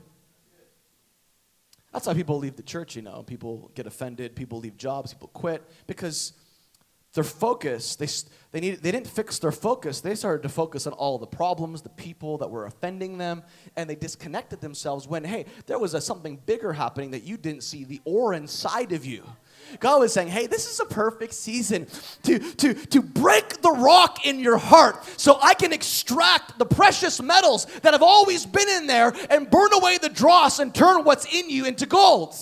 That's 1.93 2.07
why 2.07 2.15
people 2.15 2.39
leave 2.39 2.57
the 2.57 2.63
church, 2.63 2.95
you 2.95 3.03
know. 3.03 3.23
People 3.23 3.71
get 3.75 3.87
offended, 3.87 4.37
people 4.37 4.59
leave 4.59 4.77
jobs, 4.77 5.13
people 5.13 5.29
quit 5.29 5.65
because 5.87 6.35
their 7.13 7.25
focus, 7.25 7.97
they, 7.97 8.07
they, 8.53 8.61
need, 8.61 8.83
they 8.83 8.93
didn't 8.93 9.09
fix 9.09 9.41
their 9.41 9.51
focus. 9.51 10.01
They 10.01 10.15
started 10.15 10.45
to 10.45 10.49
focus 10.49 10.87
on 10.87 10.93
all 10.93 11.19
the 11.19 11.27
problems, 11.27 11.83
the 11.83 11.89
people 11.89 12.39
that 12.39 12.49
were 12.49 12.67
offending 12.67 13.19
them, 13.19 13.43
and 13.77 13.91
they 13.91 13.97
disconnected 13.97 14.61
themselves 14.61 15.09
when, 15.09 15.25
hey, 15.25 15.47
there 15.67 15.79
was 15.79 15.95
a, 15.95 16.01
something 16.01 16.37
bigger 16.47 16.73
happening 16.73 17.11
that 17.11 17.25
you 17.25 17.37
didn't 17.37 17.65
see, 17.65 17.83
the 17.83 18.01
ore 18.05 18.35
inside 18.35 18.93
of 18.93 19.05
you. 19.05 19.25
God 19.81 20.01
was 20.01 20.13
saying, 20.13 20.29
hey, 20.29 20.47
this 20.47 20.71
is 20.71 20.79
a 20.79 20.85
perfect 20.85 21.35
season 21.35 21.87
to, 22.23 22.39
to, 22.39 22.75
to 22.75 23.03
break 23.03 23.61
the 23.61 23.71
rock 23.71 24.25
in 24.25 24.39
your 24.39 24.59
heart 24.59 25.05
so 25.19 25.39
I 25.43 25.55
can 25.55 25.73
extract 25.73 26.59
the 26.59 26.67
precious 26.67 27.21
metals 27.21 27.67
that 27.83 27.93
have 27.93 28.03
always 28.03 28.47
been 28.47 28.69
in 28.69 28.87
there 28.87 29.13
and 29.31 29.51
burn 29.51 29.73
away 29.73 29.99
the 29.99 30.09
dross 30.09 30.61
and 30.61 30.75
turn 30.75 31.05
what's 31.05 31.33
in 31.33 31.51
you 31.51 31.67
into 31.67 31.87
gold. 31.87 32.35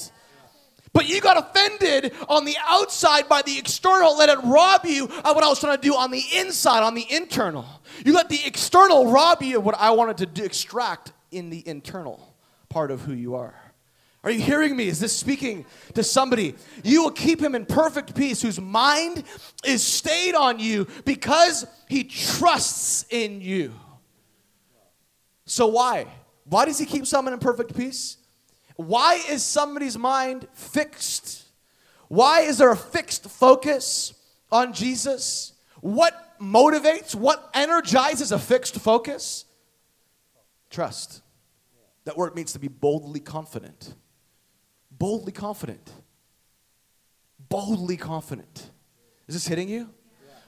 But 0.99 1.09
you 1.09 1.21
got 1.21 1.39
offended 1.39 2.13
on 2.29 2.45
the 2.45 2.57
outside 2.67 3.29
by 3.29 3.43
the 3.43 3.57
external, 3.57 4.19
let 4.19 4.31
it 4.31 4.39
rob 4.43 4.85
you 4.85 5.05
of 5.05 5.37
what 5.37 5.45
I 5.45 5.49
was 5.49 5.61
trying 5.61 5.77
to 5.77 5.81
do 5.81 5.95
on 5.95 6.11
the 6.11 6.25
inside, 6.35 6.83
on 6.83 6.97
the 6.97 7.07
internal. 7.09 7.65
You 8.05 8.15
let 8.15 8.29
the 8.29 8.41
external 8.45 9.09
rob 9.09 9.41
you 9.41 9.59
of 9.59 9.65
what 9.65 9.77
I 9.79 9.93
wanted 9.93 10.17
to 10.17 10.27
do, 10.27 10.43
extract 10.43 11.13
in 11.31 11.51
the 11.51 11.63
internal 11.69 12.35
part 12.69 12.91
of 12.91 13.03
who 13.03 13.13
you 13.13 13.37
are. 13.37 13.55
Are 14.25 14.33
you 14.33 14.41
hearing 14.41 14.77
me? 14.77 14.89
Is 14.89 14.99
this 14.99 15.17
speaking 15.17 15.67
to 15.95 16.03
somebody? 16.03 16.57
You 16.83 17.05
will 17.05 17.13
keep 17.13 17.41
him 17.41 17.55
in 17.55 17.65
perfect 17.65 18.17
peace 18.17 18.43
whose 18.43 18.61
mind 18.61 19.23
is 19.65 19.85
stayed 19.87 20.35
on 20.35 20.59
you 20.59 20.89
because 21.05 21.65
he 21.89 22.03
trusts 22.03 23.07
in 23.11 23.41
you. 23.41 23.73
So, 25.47 25.69
why? 25.69 26.09
Why 26.43 26.65
does 26.65 26.81
he 26.81 26.87
keep 26.87 27.07
someone 27.07 27.35
in 27.35 27.39
perfect 27.39 27.77
peace? 27.77 28.18
Why 28.79 29.21
is 29.29 29.45
somebody's 29.45 29.99
mind 29.99 30.49
fixed? 30.53 31.45
Why 32.09 32.41
is 32.41 32.59
there 32.59 32.73
a 32.73 32.77
fixed 32.77 33.29
focus 33.29 34.15
on 34.51 34.73
Jesus? 34.73 35.53
What 35.83 36.15
motivates, 36.41 37.15
what 37.15 37.51
energizes 37.53 38.33
a 38.33 38.39
fixed 38.39 38.77
focus? 38.77 39.45
Trust. 40.71 41.23
That 42.05 42.17
word 42.17 42.35
means 42.35 42.55
to 42.55 42.59
be 42.59 42.69
boldly 42.69 43.21
confident 43.21 43.95
boldly 44.99 45.33
confident. 45.33 45.91
Boldly 47.49 47.97
confident. 47.97 48.71
Is 49.27 49.35
this 49.35 49.47
hitting 49.47 49.69
you? 49.69 49.91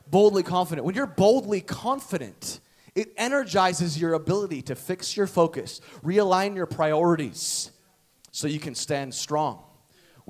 Boldly 0.07 0.43
confident. 0.43 0.85
When 0.85 0.95
you're 0.95 1.07
boldly 1.07 1.61
confident, 1.61 2.61
it 2.95 3.13
energizes 3.17 4.01
your 4.01 4.15
ability 4.15 4.63
to 4.63 4.75
fix 4.75 5.17
your 5.17 5.27
focus, 5.27 5.81
realign 6.03 6.57
your 6.57 6.67
priorities 6.67 7.71
so 8.31 8.47
you 8.47 8.61
can 8.61 8.75
stand 8.75 9.15
strong 9.15 9.63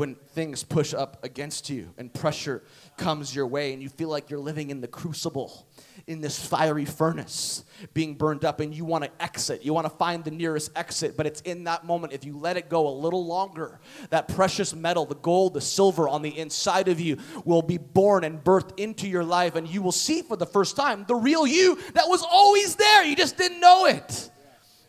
when 0.01 0.15
things 0.15 0.63
push 0.63 0.95
up 0.95 1.23
against 1.25 1.69
you 1.69 1.93
and 1.99 2.13
pressure 2.15 2.63
comes 2.97 3.35
your 3.35 3.47
way 3.47 3.75
and 3.75 3.83
you 3.83 3.89
feel 3.91 4.09
like 4.09 4.31
you're 4.31 4.39
living 4.39 4.71
in 4.71 4.81
the 4.81 4.89
crucible 4.89 5.67
in 6.07 6.23
this 6.23 6.43
fiery 6.43 6.87
furnace 6.87 7.65
being 7.93 8.15
burned 8.15 8.45
up 8.45 8.61
and 8.61 8.75
you 8.75 8.85
want 8.85 9.05
to 9.05 9.11
exit. 9.23 9.63
You 9.63 9.75
want 9.75 9.85
to 9.85 9.95
find 9.97 10.25
the 10.25 10.31
nearest 10.31 10.71
exit, 10.75 11.17
but 11.19 11.27
it's 11.27 11.43
in 11.43 11.65
that 11.65 11.85
moment, 11.85 12.13
if 12.15 12.25
you 12.25 12.39
let 12.39 12.57
it 12.57 12.71
go 12.71 12.89
a 12.89 12.95
little 12.95 13.27
longer, 13.27 13.79
that 14.09 14.29
precious 14.29 14.75
metal, 14.75 15.05
the 15.05 15.17
gold, 15.17 15.53
the 15.55 15.61
silver 15.61 16.09
on 16.09 16.23
the 16.23 16.39
inside 16.39 16.89
of 16.89 16.99
you 16.99 17.19
will 17.45 17.61
be 17.63 17.77
born 17.77 18.25
and 18.25 18.43
birthed 18.43 18.79
into 18.79 19.07
your 19.07 19.25
life, 19.25 19.55
and 19.55 19.69
you 19.69 19.83
will 19.83 19.93
see 19.93 20.23
for 20.23 20.37
the 20.37 20.47
first 20.47 20.77
time 20.77 21.05
the 21.09 21.15
real 21.15 21.47
you 21.47 21.79
that 21.93 22.09
was 22.09 22.23
always 22.23 22.75
there. 22.77 23.05
You 23.05 23.17
just 23.17 23.37
didn't 23.37 23.61
know 23.61 23.85
it. 23.85 24.31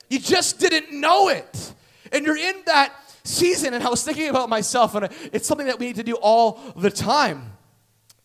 You 0.09 0.19
just 0.19 0.59
didn't 0.59 0.97
know 0.97 1.27
it. 1.27 1.73
And 2.13 2.25
you're 2.25 2.37
in 2.37 2.55
that 2.65 2.93
season, 3.23 3.73
and 3.73 3.83
I 3.83 3.89
was 3.89 4.03
thinking 4.03 4.29
about 4.29 4.49
myself, 4.49 4.95
and 4.95 5.09
it's 5.31 5.47
something 5.47 5.67
that 5.67 5.79
we 5.79 5.87
need 5.87 5.95
to 5.97 6.03
do 6.03 6.15
all 6.15 6.59
the 6.75 6.91
time 6.91 7.53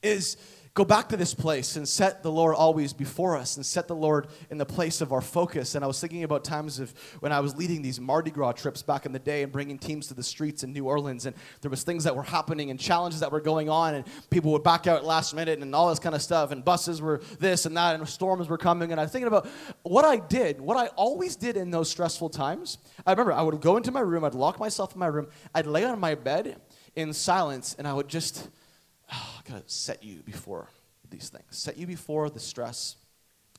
is 0.03 0.37
go 0.77 0.85
back 0.85 1.09
to 1.09 1.17
this 1.17 1.33
place 1.33 1.77
and 1.77 1.89
set 1.89 2.23
the 2.23 2.31
Lord 2.31 2.55
always 2.55 2.93
before 2.93 3.35
us 3.35 3.57
and 3.57 3.65
set 3.65 3.89
the 3.89 3.97
Lord 3.97 4.27
in 4.51 4.59
the 4.59 4.67
place 4.67 5.01
of 5.01 5.11
our 5.11 5.23
focus. 5.23 5.75
And 5.75 5.83
I 5.83 5.89
was 5.89 5.99
thinking 5.99 6.23
about 6.23 6.45
times 6.45 6.79
of 6.79 6.93
when 7.21 7.33
I 7.33 7.41
was 7.41 7.57
leading 7.57 7.81
these 7.81 7.99
Mardi 7.99 8.31
Gras 8.31 8.53
trips 8.53 8.83
back 8.83 9.07
in 9.07 9.13
the 9.13 9.19
day 9.19 9.43
and 9.43 9.51
bringing 9.51 9.79
teams 9.79 10.07
to 10.09 10.15
the 10.15 10.23
streets 10.23 10.65
in 10.65 10.75
New 10.75 10.85
Orleans, 10.85 11.25
and 11.25 11.35
there 11.63 11.71
was 11.71 11.83
things 11.83 12.05
that 12.05 12.15
were 12.15 12.23
happening 12.23 12.71
and 12.71 12.79
challenges 12.79 13.21
that 13.21 13.33
were 13.33 13.41
going 13.41 13.71
on, 13.71 13.95
and 13.95 14.05
people 14.29 14.53
would 14.53 14.63
back 14.63 14.87
out 14.87 15.03
last 15.03 15.35
minute 15.35 15.61
and 15.61 15.75
all 15.75 15.89
this 15.89 15.99
kind 15.99 16.15
of 16.15 16.21
stuff, 16.21 16.53
and 16.53 16.63
buses 16.63 17.01
were 17.01 17.23
this 17.41 17.65
and 17.65 17.75
that, 17.79 17.95
and 17.95 18.07
storms 18.07 18.47
were 18.47 18.59
coming. 18.59 18.93
And 18.93 19.01
I 19.01 19.05
was 19.05 19.13
thinking 19.13 19.29
about 19.29 19.49
what 19.83 20.05
I 20.05 20.19
did, 20.19 20.61
what 20.61 20.77
I 20.77 20.89
always 20.89 21.37
did 21.37 21.57
in 21.57 21.71
those 21.71 21.89
stressful 21.89 22.29
times. 22.29 22.77
I 23.07 23.13
remember 23.13 23.33
I 23.33 23.41
would 23.41 23.63
go 23.63 23.79
into 23.79 23.93
my 23.93 24.01
room, 24.01 24.25
I'd 24.25 24.35
lock 24.35 24.61
myself 24.61 24.93
in 24.93 24.99
my 24.99 25.07
room, 25.07 25.29
I'd 25.55 25.67
lay 25.67 25.85
on 25.85 25.99
my 25.99 26.15
bed 26.15 26.61
in 26.95 27.15
silence, 27.15 27.75
and 27.79 27.89
I 27.89 27.95
would 27.95 28.09
just 28.09 28.51
oh, 29.13 29.39
I 29.39 29.49
gotta 29.49 29.65
set 29.67 30.03
you 30.03 30.23
before 30.25 30.69
these 31.11 31.29
things, 31.29 31.45
set 31.51 31.77
you 31.77 31.87
before 31.87 32.31
the 32.31 32.41
stress, 32.41 32.97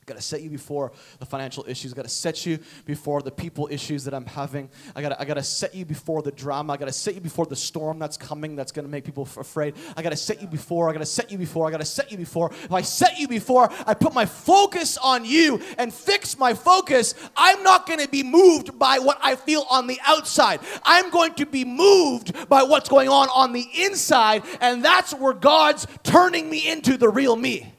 got 0.08 0.16
to 0.16 0.22
set 0.22 0.42
you 0.42 0.50
before 0.50 0.92
the 1.18 1.26
financial 1.26 1.64
issues. 1.68 1.94
got 1.94 2.02
to 2.02 2.08
set 2.08 2.46
you 2.46 2.58
before 2.84 3.22
the 3.22 3.30
people 3.30 3.68
issues 3.70 4.04
that 4.04 4.14
I'm 4.14 4.26
having. 4.26 4.68
I 4.96 5.02
got 5.02 5.20
I 5.20 5.24
got 5.24 5.34
to 5.34 5.42
set 5.42 5.74
you 5.74 5.84
before 5.84 6.22
the 6.22 6.32
drama. 6.32 6.72
I 6.72 6.76
got 6.76 6.86
to 6.86 6.92
set 6.92 7.14
you 7.14 7.20
before 7.20 7.46
the 7.46 7.56
storm 7.56 7.98
that's 7.98 8.16
coming 8.16 8.56
that's 8.56 8.72
going 8.72 8.84
to 8.84 8.90
make 8.90 9.04
people 9.04 9.28
afraid. 9.36 9.74
I 9.96 10.02
got 10.02 10.10
to 10.10 10.16
set 10.16 10.40
you 10.40 10.48
before. 10.48 10.88
I 10.88 10.92
got 10.92 11.00
to 11.00 11.06
set 11.06 11.30
you 11.30 11.38
before. 11.38 11.68
I 11.68 11.70
got 11.70 11.80
to 11.80 11.86
set 11.86 12.10
you 12.10 12.16
before. 12.16 12.50
If 12.50 12.72
I 12.72 12.82
set 12.82 13.18
you 13.18 13.28
before, 13.28 13.70
I 13.86 13.94
put 13.94 14.14
my 14.14 14.26
focus 14.26 14.96
on 14.98 15.24
you 15.24 15.60
and 15.76 15.92
fix 15.92 16.38
my 16.38 16.54
focus, 16.54 17.14
I'm 17.36 17.62
not 17.62 17.86
going 17.86 18.00
to 18.00 18.08
be 18.08 18.22
moved 18.22 18.78
by 18.78 18.98
what 18.98 19.18
I 19.22 19.36
feel 19.36 19.66
on 19.70 19.86
the 19.86 20.00
outside. 20.06 20.60
I'm 20.84 21.10
going 21.10 21.34
to 21.34 21.46
be 21.46 21.64
moved 21.64 22.48
by 22.48 22.62
what's 22.62 22.88
going 22.88 23.08
on 23.08 23.28
on 23.28 23.52
the 23.52 23.66
inside, 23.76 24.42
and 24.60 24.84
that's 24.84 25.14
where 25.14 25.34
God's 25.34 25.86
turning 26.02 26.48
me 26.48 26.68
into 26.68 26.96
the 26.96 27.08
real 27.08 27.36
me. 27.36 27.74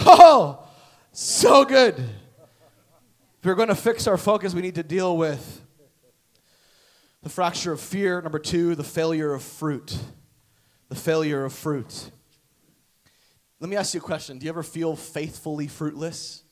Oh, 0.00 0.66
so 1.12 1.64
good. 1.64 1.96
If 1.98 3.44
we're 3.44 3.54
going 3.54 3.68
to 3.68 3.74
fix 3.74 4.06
our 4.06 4.16
focus, 4.16 4.54
we 4.54 4.62
need 4.62 4.74
to 4.76 4.82
deal 4.82 5.16
with 5.16 5.62
the 7.22 7.28
fracture 7.28 7.72
of 7.72 7.80
fear. 7.80 8.20
Number 8.20 8.38
two, 8.38 8.74
the 8.74 8.84
failure 8.84 9.32
of 9.32 9.42
fruit. 9.42 9.96
The 10.88 10.94
failure 10.94 11.44
of 11.44 11.52
fruit. 11.52 12.10
Let 13.60 13.68
me 13.68 13.76
ask 13.76 13.94
you 13.94 14.00
a 14.00 14.02
question. 14.02 14.38
Do 14.38 14.44
you 14.44 14.50
ever 14.50 14.62
feel 14.62 14.96
faithfully 14.96 15.68
fruitless? 15.68 16.42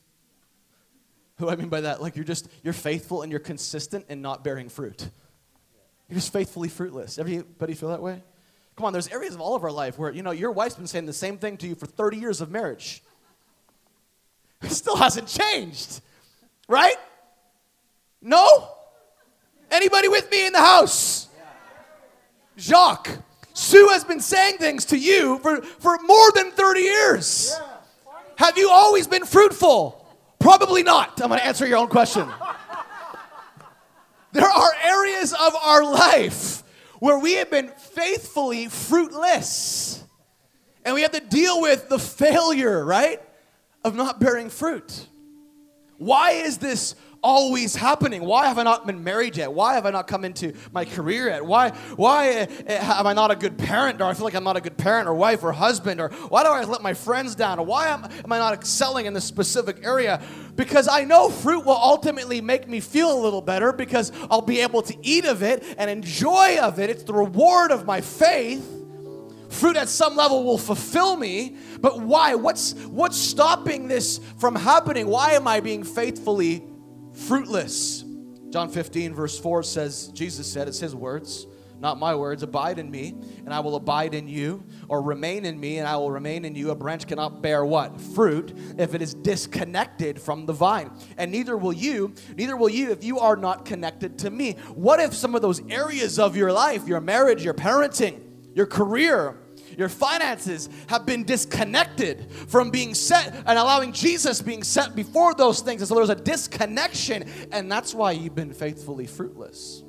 Who 1.38 1.48
I 1.48 1.56
mean 1.56 1.68
by 1.68 1.82
that? 1.82 2.02
Like 2.02 2.16
you're 2.16 2.24
just, 2.24 2.48
you're 2.62 2.74
faithful 2.74 3.22
and 3.22 3.30
you're 3.30 3.40
consistent 3.40 4.06
and 4.08 4.20
not 4.20 4.44
bearing 4.44 4.68
fruit. 4.68 5.08
You're 6.08 6.16
just 6.16 6.32
faithfully 6.32 6.68
fruitless. 6.68 7.18
Everybody 7.18 7.74
feel 7.74 7.90
that 7.90 8.02
way? 8.02 8.22
Come 8.76 8.84
on, 8.84 8.92
there's 8.92 9.08
areas 9.08 9.34
of 9.34 9.40
all 9.40 9.54
of 9.54 9.64
our 9.64 9.72
life 9.72 9.98
where, 9.98 10.10
you 10.12 10.22
know, 10.22 10.30
your 10.30 10.52
wife's 10.52 10.76
been 10.76 10.86
saying 10.86 11.06
the 11.06 11.12
same 11.12 11.38
thing 11.38 11.56
to 11.58 11.66
you 11.66 11.74
for 11.74 11.86
30 11.86 12.16
years 12.16 12.40
of 12.40 12.50
marriage. 12.50 13.02
It 14.62 14.70
still 14.70 14.96
hasn't 14.96 15.28
changed. 15.28 16.00
Right? 16.68 16.96
No? 18.20 18.68
Anybody 19.70 20.08
with 20.08 20.30
me 20.30 20.46
in 20.46 20.52
the 20.52 20.60
house? 20.60 21.28
Jacques, 22.56 23.10
Sue 23.54 23.88
has 23.88 24.04
been 24.04 24.20
saying 24.20 24.58
things 24.58 24.86
to 24.86 24.98
you 24.98 25.38
for, 25.38 25.62
for 25.62 25.98
more 26.04 26.32
than 26.32 26.50
30 26.50 26.80
years. 26.80 27.58
Have 28.36 28.56
you 28.56 28.70
always 28.70 29.06
been 29.06 29.24
fruitful? 29.24 30.06
Probably 30.38 30.82
not. 30.82 31.20
I'm 31.20 31.28
going 31.28 31.40
to 31.40 31.46
answer 31.46 31.66
your 31.66 31.78
own 31.78 31.88
question. 31.88 32.28
there 34.32 34.48
are 34.48 34.70
areas 34.84 35.32
of 35.32 35.54
our 35.56 35.84
life 35.84 36.62
where 37.00 37.18
we 37.18 37.34
have 37.34 37.50
been 37.50 37.68
faithfully 37.68 38.68
fruitless. 38.68 40.04
And 40.84 40.94
we 40.94 41.02
have 41.02 41.12
to 41.12 41.20
deal 41.20 41.60
with 41.60 41.88
the 41.88 41.98
failure, 41.98 42.84
right? 42.84 43.20
Of 43.84 43.94
not 43.94 44.20
bearing 44.20 44.50
fruit. 44.50 45.06
Why 45.98 46.32
is 46.32 46.58
this 46.58 46.94
always 47.22 47.74
happening? 47.74 48.22
Why 48.24 48.46
have 48.46 48.58
I 48.58 48.62
not 48.62 48.86
been 48.86 49.02
married 49.02 49.36
yet? 49.36 49.52
Why 49.52 49.74
have 49.74 49.86
I 49.86 49.90
not 49.90 50.06
come 50.06 50.24
into 50.24 50.52
my 50.72 50.84
career 50.84 51.28
yet? 51.28 51.44
Why, 51.44 51.70
why 51.96 52.42
uh, 52.42 52.46
am 52.70 53.06
I 53.06 53.12
not 53.12 53.30
a 53.30 53.36
good 53.36 53.58
parent? 53.58 54.00
Or 54.00 54.04
I 54.04 54.14
feel 54.14 54.24
like 54.24 54.34
I'm 54.34 54.44
not 54.44 54.56
a 54.56 54.60
good 54.60 54.76
parent 54.76 55.08
or 55.08 55.14
wife 55.14 55.42
or 55.42 55.52
husband? 55.52 56.00
Or 56.00 56.10
why 56.28 56.44
do 56.44 56.50
I 56.50 56.62
let 56.64 56.82
my 56.82 56.94
friends 56.94 57.34
down? 57.34 57.58
Or 57.58 57.66
why 57.66 57.88
am, 57.88 58.04
am 58.04 58.32
I 58.32 58.38
not 58.38 58.54
excelling 58.54 59.06
in 59.06 59.14
this 59.14 59.24
specific 59.24 59.84
area? 59.84 60.22
Because 60.54 60.88
I 60.88 61.04
know 61.04 61.28
fruit 61.28 61.64
will 61.64 61.72
ultimately 61.72 62.40
make 62.40 62.68
me 62.68 62.80
feel 62.80 63.12
a 63.12 63.20
little 63.20 63.42
better 63.42 63.72
because 63.72 64.12
I'll 64.30 64.40
be 64.40 64.60
able 64.60 64.82
to 64.82 64.96
eat 65.02 65.24
of 65.24 65.42
it 65.42 65.64
and 65.76 65.90
enjoy 65.90 66.58
of 66.60 66.78
it. 66.78 66.90
It's 66.90 67.02
the 67.02 67.14
reward 67.14 67.72
of 67.72 67.84
my 67.84 68.00
faith. 68.00 68.77
Fruit 69.48 69.76
at 69.76 69.88
some 69.88 70.14
level 70.14 70.44
will 70.44 70.58
fulfill 70.58 71.16
me, 71.16 71.56
but 71.80 72.00
why? 72.00 72.34
What's 72.34 72.74
what's 72.84 73.16
stopping 73.16 73.88
this 73.88 74.20
from 74.38 74.54
happening? 74.54 75.06
Why 75.06 75.32
am 75.32 75.48
I 75.48 75.60
being 75.60 75.84
faithfully 75.84 76.64
fruitless? 77.14 78.04
John 78.50 78.70
15 78.70 79.14
verse 79.14 79.38
4 79.38 79.62
says 79.62 80.08
Jesus 80.08 80.50
said 80.50 80.68
it's 80.68 80.80
his 80.80 80.94
words, 80.94 81.46
not 81.80 81.98
my 81.98 82.14
words, 82.14 82.42
abide 82.42 82.78
in 82.78 82.90
me 82.90 83.14
and 83.44 83.52
I 83.52 83.60
will 83.60 83.76
abide 83.76 84.14
in 84.14 84.28
you 84.28 84.64
or 84.88 85.02
remain 85.02 85.44
in 85.44 85.58
me 85.58 85.78
and 85.78 85.88
I 85.88 85.96
will 85.96 86.10
remain 86.10 86.44
in 86.44 86.54
you. 86.54 86.70
A 86.70 86.74
branch 86.74 87.06
cannot 87.06 87.42
bear 87.42 87.64
what? 87.64 88.00
Fruit 88.00 88.56
if 88.78 88.94
it 88.94 89.02
is 89.02 89.14
disconnected 89.14 90.20
from 90.20 90.46
the 90.46 90.52
vine. 90.52 90.90
And 91.16 91.30
neither 91.30 91.56
will 91.56 91.72
you, 91.72 92.14
neither 92.36 92.56
will 92.56 92.70
you 92.70 92.90
if 92.90 93.04
you 93.04 93.18
are 93.18 93.36
not 93.36 93.64
connected 93.64 94.18
to 94.20 94.30
me. 94.30 94.52
What 94.74 95.00
if 95.00 95.14
some 95.14 95.34
of 95.34 95.42
those 95.42 95.60
areas 95.70 96.18
of 96.18 96.36
your 96.36 96.52
life, 96.52 96.88
your 96.88 97.00
marriage, 97.00 97.44
your 97.44 97.54
parenting, 97.54 98.22
your 98.58 98.66
career, 98.66 99.38
your 99.76 99.88
finances 99.88 100.68
have 100.88 101.06
been 101.06 101.22
disconnected 101.22 102.28
from 102.48 102.70
being 102.70 102.92
set 102.92 103.32
and 103.46 103.56
allowing 103.56 103.92
Jesus 103.92 104.42
being 104.42 104.64
set 104.64 104.96
before 104.96 105.32
those 105.32 105.60
things. 105.60 105.80
And 105.80 105.88
so 105.88 105.94
there's 105.94 106.10
a 106.10 106.16
disconnection, 106.16 107.30
and 107.52 107.70
that's 107.70 107.94
why 107.94 108.10
you've 108.10 108.34
been 108.34 108.52
faithfully 108.52 109.06
fruitless. 109.06 109.84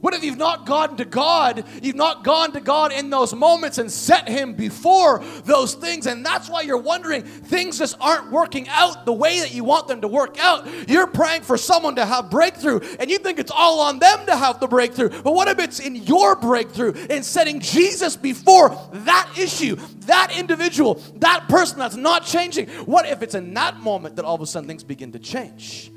What 0.00 0.14
if 0.14 0.22
you've 0.22 0.36
not 0.36 0.66
gone 0.66 0.96
to 0.98 1.04
God? 1.04 1.64
You've 1.82 1.96
not 1.96 2.22
gone 2.22 2.52
to 2.52 2.60
God 2.60 2.92
in 2.92 3.10
those 3.10 3.34
moments 3.34 3.78
and 3.78 3.90
set 3.90 4.28
Him 4.28 4.52
before 4.52 5.24
those 5.44 5.74
things. 5.74 6.06
And 6.06 6.24
that's 6.24 6.48
why 6.50 6.60
you're 6.62 6.76
wondering 6.76 7.22
things 7.22 7.78
just 7.78 7.96
aren't 8.00 8.30
working 8.30 8.68
out 8.68 9.06
the 9.06 9.12
way 9.12 9.40
that 9.40 9.54
you 9.54 9.64
want 9.64 9.88
them 9.88 10.02
to 10.02 10.08
work 10.08 10.38
out. 10.38 10.68
You're 10.88 11.06
praying 11.06 11.42
for 11.42 11.56
someone 11.56 11.96
to 11.96 12.04
have 12.04 12.30
breakthrough, 12.30 12.80
and 13.00 13.10
you 13.10 13.18
think 13.18 13.38
it's 13.38 13.50
all 13.50 13.80
on 13.80 13.98
them 13.98 14.26
to 14.26 14.36
have 14.36 14.60
the 14.60 14.68
breakthrough. 14.68 15.08
But 15.08 15.32
what 15.32 15.48
if 15.48 15.58
it's 15.58 15.80
in 15.80 15.96
your 15.96 16.36
breakthrough, 16.36 16.92
in 16.92 17.22
setting 17.22 17.60
Jesus 17.60 18.16
before 18.16 18.78
that 18.92 19.30
issue, 19.38 19.76
that 20.06 20.36
individual, 20.36 21.02
that 21.16 21.48
person 21.48 21.78
that's 21.78 21.96
not 21.96 22.24
changing? 22.24 22.68
What 22.86 23.06
if 23.06 23.22
it's 23.22 23.34
in 23.34 23.54
that 23.54 23.80
moment 23.80 24.16
that 24.16 24.24
all 24.24 24.34
of 24.34 24.40
a 24.40 24.46
sudden 24.46 24.68
things 24.68 24.84
begin 24.84 25.12
to 25.12 25.18
change? 25.18 25.90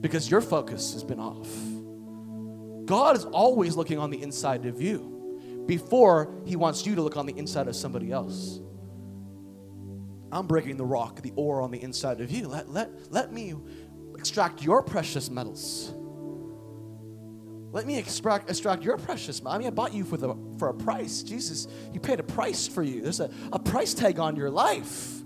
Because 0.00 0.30
your 0.30 0.40
focus 0.40 0.92
has 0.92 1.04
been 1.04 1.20
off. 1.20 1.73
God 2.84 3.16
is 3.16 3.24
always 3.24 3.76
looking 3.76 3.98
on 3.98 4.10
the 4.10 4.22
inside 4.22 4.66
of 4.66 4.80
you 4.80 5.64
before 5.66 6.34
he 6.44 6.56
wants 6.56 6.86
you 6.86 6.94
to 6.94 7.02
look 7.02 7.16
on 7.16 7.26
the 7.26 7.36
inside 7.36 7.68
of 7.68 7.76
somebody 7.76 8.12
else. 8.12 8.60
I'm 10.30 10.46
breaking 10.46 10.76
the 10.76 10.84
rock, 10.84 11.22
the 11.22 11.32
ore 11.36 11.62
on 11.62 11.70
the 11.70 11.82
inside 11.82 12.20
of 12.20 12.30
you. 12.30 12.48
Let, 12.48 12.68
let, 12.68 12.90
let 13.10 13.32
me 13.32 13.54
extract 14.16 14.62
your 14.62 14.82
precious 14.82 15.30
metals. 15.30 15.94
Let 17.72 17.86
me 17.86 17.98
extract, 17.98 18.50
extract 18.50 18.82
your 18.82 18.96
precious 18.98 19.42
metals. 19.42 19.54
I 19.54 19.58
mean, 19.58 19.66
I 19.66 19.70
bought 19.70 19.94
you 19.94 20.04
for, 20.04 20.16
the, 20.16 20.34
for 20.58 20.68
a 20.68 20.74
price. 20.74 21.22
Jesus, 21.22 21.68
you 21.92 22.00
paid 22.00 22.20
a 22.20 22.24
price 22.24 22.66
for 22.66 22.82
you. 22.82 23.00
There's 23.00 23.20
a, 23.20 23.30
a 23.52 23.58
price 23.58 23.94
tag 23.94 24.18
on 24.18 24.36
your 24.36 24.50
life. 24.50 25.23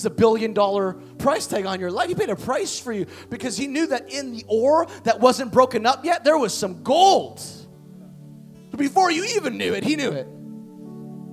It's 0.00 0.06
a 0.06 0.08
billion 0.08 0.54
dollar 0.54 0.94
price 1.18 1.46
tag 1.46 1.66
on 1.66 1.78
your 1.78 1.90
life. 1.90 2.08
He 2.08 2.14
paid 2.14 2.30
a 2.30 2.34
price 2.34 2.80
for 2.80 2.90
you 2.90 3.04
because 3.28 3.58
he 3.58 3.66
knew 3.66 3.86
that 3.88 4.10
in 4.10 4.32
the 4.32 4.46
ore 4.48 4.86
that 5.04 5.20
wasn't 5.20 5.52
broken 5.52 5.84
up 5.84 6.06
yet, 6.06 6.24
there 6.24 6.38
was 6.38 6.54
some 6.54 6.82
gold. 6.82 7.42
Before 8.74 9.10
you 9.10 9.26
even 9.36 9.58
knew 9.58 9.74
it, 9.74 9.84
he 9.84 9.96
knew 9.96 10.10
it. 10.10 10.26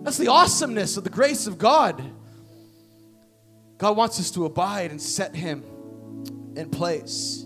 That's 0.04 0.18
the 0.18 0.28
awesomeness 0.28 0.98
of 0.98 1.06
the 1.06 1.10
grace 1.10 1.48
of 1.48 1.58
God. 1.58 2.04
God 3.78 3.96
wants 3.96 4.20
us 4.20 4.32
to 4.32 4.44
abide 4.44 4.92
and 4.92 5.02
set 5.02 5.34
him 5.34 5.64
in 6.58 6.70
place. 6.70 7.46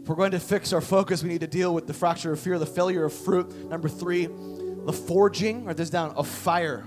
If 0.00 0.08
we're 0.08 0.16
going 0.16 0.30
to 0.30 0.40
fix 0.40 0.72
our 0.72 0.80
focus, 0.80 1.22
we 1.22 1.28
need 1.28 1.42
to 1.42 1.46
deal 1.46 1.74
with 1.74 1.86
the 1.86 1.92
fracture 1.92 2.32
of 2.32 2.40
fear, 2.40 2.58
the 2.58 2.64
failure 2.64 3.04
of 3.04 3.12
fruit. 3.12 3.68
Number 3.68 3.90
three, 3.90 4.28
the 4.28 4.94
forging, 4.94 5.66
write 5.66 5.76
this 5.76 5.90
down, 5.90 6.12
of 6.12 6.26
fire 6.26 6.86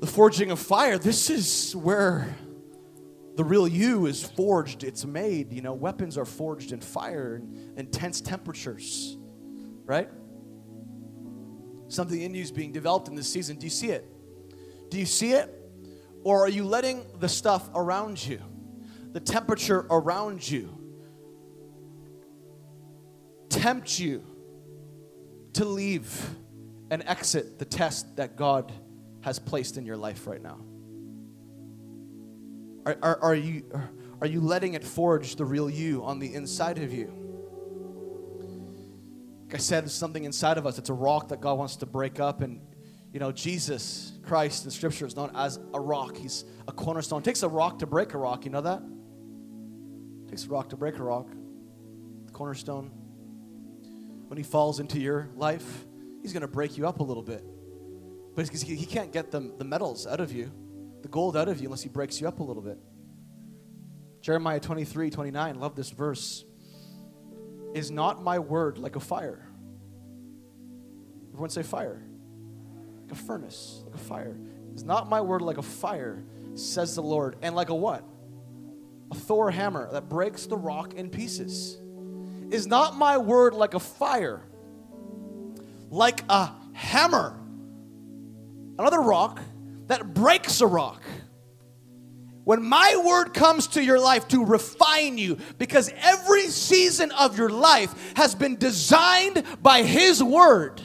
the 0.00 0.06
forging 0.06 0.50
of 0.50 0.58
fire, 0.58 0.98
this 0.98 1.28
is 1.28 1.76
where 1.76 2.34
the 3.36 3.44
real 3.44 3.68
you 3.68 4.06
is 4.06 4.24
forged, 4.24 4.82
it's 4.82 5.04
made. 5.04 5.52
You 5.52 5.62
know, 5.62 5.74
weapons 5.74 6.16
are 6.16 6.24
forged 6.24 6.72
in 6.72 6.80
fire 6.80 7.36
and 7.36 7.78
intense 7.78 8.20
temperatures, 8.20 9.18
right? 9.84 10.08
Something 11.88 12.22
in 12.22 12.34
you 12.34 12.42
is 12.42 12.50
being 12.50 12.72
developed 12.72 13.08
in 13.08 13.14
this 13.14 13.30
season. 13.30 13.56
Do 13.56 13.66
you 13.66 13.70
see 13.70 13.90
it? 13.90 14.06
Do 14.90 14.98
you 14.98 15.06
see 15.06 15.32
it? 15.32 15.54
Or 16.24 16.44
are 16.44 16.48
you 16.48 16.64
letting 16.64 17.04
the 17.18 17.28
stuff 17.28 17.68
around 17.74 18.24
you, 18.24 18.40
the 19.12 19.20
temperature 19.20 19.86
around 19.90 20.48
you, 20.48 20.76
tempt 23.48 23.98
you 23.98 24.24
to 25.54 25.64
leave 25.64 26.30
and 26.90 27.02
exit 27.06 27.58
the 27.58 27.64
test 27.64 28.16
that 28.16 28.36
God 28.36 28.72
has 29.22 29.38
placed 29.38 29.76
in 29.76 29.84
your 29.84 29.96
life 29.96 30.26
right 30.26 30.42
now? 30.42 30.58
Are, 32.86 32.96
are, 33.02 33.22
are, 33.22 33.34
you, 33.34 33.64
are 34.20 34.26
you 34.26 34.40
letting 34.40 34.74
it 34.74 34.84
forge 34.84 35.36
the 35.36 35.44
real 35.44 35.68
you 35.68 36.02
on 36.04 36.18
the 36.18 36.34
inside 36.34 36.78
of 36.78 36.92
you? 36.92 37.12
Like 39.46 39.56
I 39.56 39.58
said, 39.58 39.84
there's 39.84 39.94
something 39.94 40.24
inside 40.24 40.58
of 40.58 40.66
us. 40.66 40.78
It's 40.78 40.90
a 40.90 40.94
rock 40.94 41.28
that 41.28 41.40
God 41.40 41.58
wants 41.58 41.76
to 41.76 41.86
break 41.86 42.20
up. 42.20 42.40
And, 42.40 42.60
you 43.12 43.20
know, 43.20 43.32
Jesus 43.32 44.12
Christ 44.22 44.64
in 44.64 44.70
Scripture 44.70 45.06
is 45.06 45.16
known 45.16 45.32
as 45.34 45.58
a 45.74 45.80
rock. 45.80 46.16
He's 46.16 46.44
a 46.68 46.72
cornerstone. 46.72 47.20
It 47.20 47.24
takes 47.24 47.42
a 47.42 47.48
rock 47.48 47.80
to 47.80 47.86
break 47.86 48.14
a 48.14 48.18
rock. 48.18 48.44
You 48.44 48.52
know 48.52 48.60
that? 48.60 48.80
It 50.24 50.28
takes 50.30 50.46
a 50.46 50.48
rock 50.48 50.68
to 50.70 50.76
break 50.76 50.98
a 50.98 51.02
rock. 51.02 51.28
The 52.26 52.32
cornerstone. 52.32 52.92
When 54.28 54.36
he 54.36 54.44
falls 54.44 54.78
into 54.78 55.00
your 55.00 55.28
life, 55.34 55.84
he's 56.22 56.32
going 56.32 56.42
to 56.42 56.48
break 56.48 56.78
you 56.78 56.86
up 56.86 57.00
a 57.00 57.02
little 57.02 57.24
bit. 57.24 57.44
But 58.40 58.48
he, 58.48 58.74
he 58.74 58.86
can't 58.86 59.12
get 59.12 59.30
the, 59.30 59.52
the 59.58 59.66
metals 59.66 60.06
out 60.06 60.18
of 60.18 60.32
you, 60.32 60.50
the 61.02 61.08
gold 61.08 61.36
out 61.36 61.48
of 61.48 61.60
you, 61.60 61.66
unless 61.66 61.82
he 61.82 61.90
breaks 61.90 62.22
you 62.22 62.26
up 62.26 62.40
a 62.40 62.42
little 62.42 62.62
bit. 62.62 62.78
Jeremiah 64.22 64.58
23, 64.58 65.10
29, 65.10 65.60
love 65.60 65.76
this 65.76 65.90
verse. 65.90 66.46
Is 67.74 67.90
not 67.90 68.22
my 68.22 68.38
word 68.38 68.78
like 68.78 68.96
a 68.96 69.00
fire? 69.00 69.46
Everyone 71.28 71.50
say 71.50 71.62
fire. 71.62 72.02
Like 73.02 73.12
a 73.12 73.14
furnace, 73.14 73.82
like 73.84 73.96
a 73.96 73.98
fire. 73.98 74.38
Is 74.74 74.84
not 74.84 75.10
my 75.10 75.20
word 75.20 75.42
like 75.42 75.58
a 75.58 75.62
fire, 75.62 76.24
says 76.54 76.94
the 76.94 77.02
Lord, 77.02 77.36
and 77.42 77.54
like 77.54 77.68
a 77.68 77.74
what? 77.74 78.04
A 79.10 79.16
Thor 79.16 79.50
hammer 79.50 79.92
that 79.92 80.08
breaks 80.08 80.46
the 80.46 80.56
rock 80.56 80.94
in 80.94 81.10
pieces. 81.10 81.78
Is 82.50 82.66
not 82.66 82.96
my 82.96 83.18
word 83.18 83.52
like 83.52 83.74
a 83.74 83.80
fire, 83.80 84.40
like 85.90 86.22
a 86.30 86.52
hammer 86.72 87.39
another 88.80 89.00
rock 89.00 89.40
that 89.86 90.14
breaks 90.14 90.60
a 90.60 90.66
rock. 90.66 91.02
When 92.44 92.62
my 92.62 93.00
word 93.04 93.34
comes 93.34 93.68
to 93.68 93.84
your 93.84 94.00
life 94.00 94.26
to 94.28 94.44
refine 94.44 95.18
you, 95.18 95.38
because 95.58 95.92
every 95.98 96.48
season 96.48 97.12
of 97.12 97.38
your 97.38 97.50
life 97.50 98.16
has 98.16 98.34
been 98.34 98.56
designed 98.56 99.44
by 99.62 99.82
His 99.82 100.22
word 100.22 100.80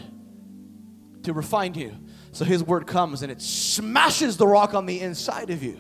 to 1.24 1.34
refine 1.34 1.74
you. 1.74 1.98
So 2.34 2.46
His 2.46 2.64
word 2.64 2.86
comes 2.86 3.24
and 3.24 3.32
it 3.32 3.42
smashes 3.42 4.38
the 4.38 4.46
rock 4.46 4.74
on 4.74 4.86
the 4.86 5.00
inside 5.00 5.50
of 5.50 5.64
you 5.64 5.80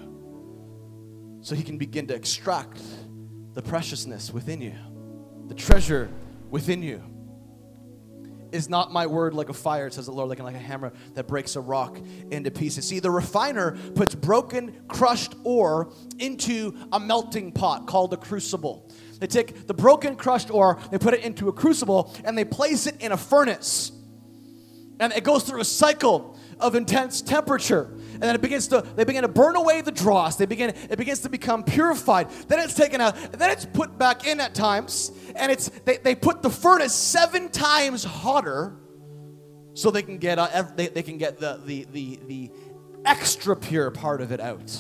so 1.42 1.54
He 1.54 1.64
can 1.64 1.78
begin 1.78 2.08
to 2.08 2.16
extract 2.16 2.82
the 3.54 3.62
preciousness 3.62 4.32
within 4.32 4.62
you, 4.62 4.76
the 5.48 5.54
treasure 5.54 6.10
within 6.50 6.82
you. 6.82 7.04
Is 8.56 8.70
not 8.70 8.94
my 8.94 9.06
word 9.06 9.34
like 9.34 9.50
a 9.50 9.54
fire, 9.54 9.90
says 9.90 10.06
the 10.06 10.14
Lord, 10.14 10.30
like, 10.30 10.40
like 10.40 10.56
a 10.56 10.60
hammer 10.60 10.94
that 11.16 11.28
breaks 11.28 11.58
a 11.58 11.60
rock 11.60 12.00
into 12.32 12.50
pieces. 12.52 12.88
See, 12.88 13.00
the 13.00 13.12
refiner 13.12 13.78
puts 13.96 14.16
broken, 14.16 14.74
crushed 14.88 15.36
ore 15.44 15.92
into 16.20 16.74
a 16.94 17.00
melting 17.00 17.52
pot 17.52 17.86
called 17.86 18.14
a 18.14 18.18
crucible. 18.18 18.90
They 19.20 19.28
take 19.28 19.68
the 19.68 19.74
broken, 19.74 20.16
crushed 20.16 20.50
ore, 20.52 20.80
they 20.90 20.98
put 20.98 21.14
it 21.14 21.26
into 21.26 21.50
a 21.50 21.54
crucible, 21.54 22.16
and 22.24 22.38
they 22.38 22.46
place 22.46 22.88
it 22.88 23.02
in 23.02 23.12
a 23.12 23.18
furnace. 23.18 23.92
And 25.02 25.12
it 25.12 25.26
goes 25.26 25.44
through 25.44 25.60
a 25.60 25.66
cycle 25.66 26.40
of 26.60 26.76
intense 26.76 27.22
temperature 27.22 27.94
and 28.16 28.24
then 28.24 28.36
it 28.36 28.42
begins 28.42 28.68
to 28.70 28.82
they 28.96 29.04
begin 29.04 29.24
to 29.24 29.28
burn 29.28 29.56
away 29.56 29.82
the 29.82 29.92
dross. 29.92 30.38
They 30.38 30.46
begin 30.46 30.70
it 30.70 30.98
begins 30.98 31.20
to 31.22 31.30
become 31.30 31.64
purified. 31.64 32.30
Then 32.48 32.60
it's 32.60 32.74
taken 32.74 33.02
out 33.02 33.16
then 33.34 33.52
it's 33.52 33.66
put 33.66 33.98
back 33.98 34.26
in 34.26 34.40
at 34.40 34.56
times. 34.56 35.12
And 35.36 35.52
it's 35.52 35.70
they, 35.84 35.98
they 35.98 36.16
put 36.16 36.42
the 36.42 36.50
furnace 36.50 36.94
seven 36.94 37.50
times 37.50 38.04
hotter 38.04 38.78
so 39.74 39.92
they 39.92 40.02
can 40.02 40.18
get 40.18 40.40
uh, 40.40 40.64
they, 40.76 40.88
they 40.88 41.04
can 41.04 41.18
get 41.18 41.40
the, 41.40 41.62
the 41.66 41.86
the 41.92 42.20
the 42.28 42.52
extra 43.04 43.56
pure 43.56 43.92
part 43.92 44.22
of 44.22 44.32
it 44.32 44.40
out. 44.40 44.72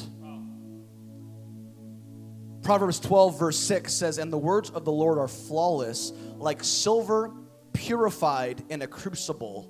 Proverbs 2.64 3.00
12, 3.00 3.38
verse 3.38 3.60
6 3.60 3.94
says, 3.94 4.18
And 4.18 4.34
the 4.34 4.40
words 4.40 4.72
of 4.72 4.86
the 4.86 4.92
Lord 4.92 5.20
are 5.20 5.28
flawless, 5.28 6.12
like 6.38 6.64
silver 6.64 7.32
purified 7.74 8.64
in 8.70 8.82
a 8.82 8.88
crucible. 8.88 9.70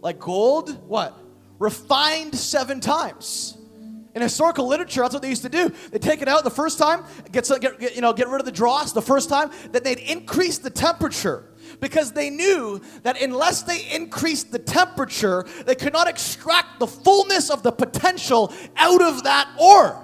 Like 0.00 0.20
gold, 0.20 0.88
what? 0.88 1.14
Refined 1.58 2.34
seven 2.34 2.80
times. 2.80 3.56
In 4.14 4.22
historical 4.22 4.68
literature, 4.68 5.00
that's 5.00 5.12
what 5.12 5.22
they 5.22 5.28
used 5.28 5.42
to 5.42 5.48
do. 5.48 5.72
They 5.90 5.98
take 5.98 6.22
it 6.22 6.28
out 6.28 6.44
the 6.44 6.50
first 6.50 6.78
time, 6.78 7.04
get, 7.32 7.48
get, 7.60 7.96
you 7.96 8.00
know, 8.00 8.12
get 8.12 8.28
rid 8.28 8.40
of 8.40 8.46
the 8.46 8.52
dross 8.52 8.92
the 8.92 9.02
first 9.02 9.28
time, 9.28 9.50
then 9.72 9.82
they'd 9.82 9.98
increase 9.98 10.58
the 10.58 10.70
temperature 10.70 11.50
because 11.80 12.12
they 12.12 12.30
knew 12.30 12.80
that 13.02 13.20
unless 13.20 13.62
they 13.62 13.90
increased 13.92 14.52
the 14.52 14.58
temperature, 14.58 15.44
they 15.66 15.74
could 15.74 15.92
not 15.92 16.06
extract 16.06 16.78
the 16.78 16.86
fullness 16.86 17.50
of 17.50 17.64
the 17.64 17.72
potential 17.72 18.52
out 18.76 19.02
of 19.02 19.24
that 19.24 19.48
ore. 19.60 20.00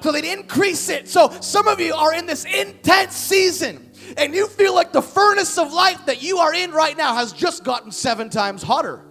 So 0.00 0.10
they'd 0.10 0.24
increase 0.24 0.88
it. 0.88 1.06
So 1.08 1.30
some 1.40 1.68
of 1.68 1.80
you 1.80 1.94
are 1.94 2.14
in 2.14 2.24
this 2.24 2.46
intense 2.46 3.14
season 3.14 3.90
and 4.16 4.34
you 4.34 4.46
feel 4.46 4.74
like 4.74 4.92
the 4.92 5.02
furnace 5.02 5.58
of 5.58 5.72
life 5.72 6.06
that 6.06 6.22
you 6.22 6.38
are 6.38 6.54
in 6.54 6.72
right 6.72 6.96
now 6.96 7.14
has 7.14 7.32
just 7.32 7.62
gotten 7.64 7.92
seven 7.92 8.30
times 8.30 8.62
hotter. 8.62 9.04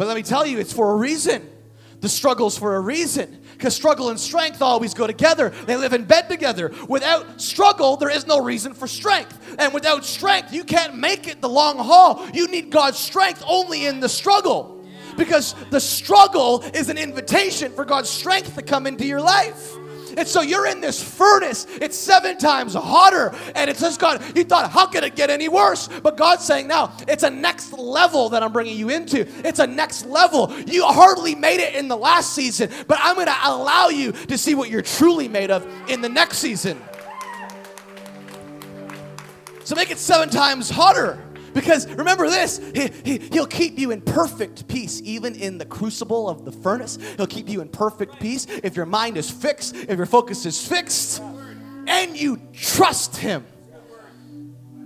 But 0.00 0.06
let 0.06 0.16
me 0.16 0.22
tell 0.22 0.46
you, 0.46 0.58
it's 0.58 0.72
for 0.72 0.92
a 0.92 0.96
reason. 0.96 1.46
The 2.00 2.08
struggle's 2.08 2.56
for 2.56 2.76
a 2.76 2.80
reason. 2.80 3.42
Because 3.52 3.76
struggle 3.76 4.08
and 4.08 4.18
strength 4.18 4.62
always 4.62 4.94
go 4.94 5.06
together. 5.06 5.50
They 5.50 5.76
live 5.76 5.92
in 5.92 6.06
bed 6.06 6.30
together. 6.30 6.72
Without 6.88 7.38
struggle, 7.38 7.98
there 7.98 8.08
is 8.08 8.26
no 8.26 8.40
reason 8.42 8.72
for 8.72 8.86
strength. 8.86 9.56
And 9.58 9.74
without 9.74 10.06
strength, 10.06 10.54
you 10.54 10.64
can't 10.64 10.96
make 10.96 11.28
it 11.28 11.42
the 11.42 11.50
long 11.50 11.76
haul. 11.76 12.26
You 12.32 12.48
need 12.48 12.70
God's 12.70 12.98
strength 12.98 13.44
only 13.46 13.84
in 13.84 14.00
the 14.00 14.08
struggle. 14.08 14.82
Because 15.18 15.54
the 15.68 15.80
struggle 15.80 16.62
is 16.72 16.88
an 16.88 16.96
invitation 16.96 17.70
for 17.70 17.84
God's 17.84 18.08
strength 18.08 18.54
to 18.54 18.62
come 18.62 18.86
into 18.86 19.04
your 19.04 19.20
life. 19.20 19.76
And 20.16 20.26
so 20.26 20.40
you're 20.40 20.66
in 20.66 20.80
this 20.80 21.02
furnace. 21.02 21.66
It's 21.80 21.96
seven 21.96 22.38
times 22.38 22.74
hotter. 22.74 23.34
And 23.54 23.70
it's 23.70 23.80
just 23.80 24.00
God, 24.00 24.22
you 24.36 24.44
thought, 24.44 24.70
how 24.70 24.86
could 24.86 25.04
it 25.04 25.16
get 25.16 25.30
any 25.30 25.48
worse? 25.48 25.88
But 26.02 26.16
God's 26.16 26.44
saying, 26.44 26.66
now, 26.66 26.92
it's 27.08 27.22
a 27.22 27.30
next 27.30 27.72
level 27.72 28.28
that 28.30 28.42
I'm 28.42 28.52
bringing 28.52 28.76
you 28.76 28.90
into. 28.90 29.26
It's 29.46 29.58
a 29.58 29.66
next 29.66 30.06
level. 30.06 30.52
You 30.66 30.84
hardly 30.86 31.34
made 31.34 31.60
it 31.60 31.74
in 31.74 31.88
the 31.88 31.96
last 31.96 32.34
season, 32.34 32.70
but 32.86 32.98
I'm 33.00 33.14
going 33.14 33.26
to 33.26 33.36
allow 33.44 33.88
you 33.88 34.12
to 34.12 34.38
see 34.38 34.54
what 34.54 34.70
you're 34.70 34.82
truly 34.82 35.28
made 35.28 35.50
of 35.50 35.66
in 35.88 36.00
the 36.00 36.08
next 36.08 36.38
season. 36.38 36.80
So 39.64 39.76
make 39.76 39.90
it 39.90 39.98
seven 39.98 40.30
times 40.30 40.68
hotter. 40.68 41.22
Because 41.52 41.88
remember 41.88 42.28
this, 42.28 42.60
he, 42.74 42.90
he, 43.04 43.18
he'll 43.18 43.46
keep 43.46 43.78
you 43.78 43.90
in 43.90 44.00
perfect 44.00 44.68
peace, 44.68 45.00
even 45.04 45.34
in 45.34 45.58
the 45.58 45.64
crucible 45.64 46.28
of 46.28 46.44
the 46.44 46.52
furnace. 46.52 46.98
He'll 47.16 47.26
keep 47.26 47.48
you 47.48 47.60
in 47.60 47.68
perfect 47.68 48.20
peace 48.20 48.46
if 48.62 48.76
your 48.76 48.86
mind 48.86 49.16
is 49.16 49.30
fixed, 49.30 49.74
if 49.74 49.96
your 49.96 50.06
focus 50.06 50.46
is 50.46 50.66
fixed, 50.66 51.22
and 51.86 52.16
you 52.16 52.40
trust 52.52 53.16
him. 53.16 53.44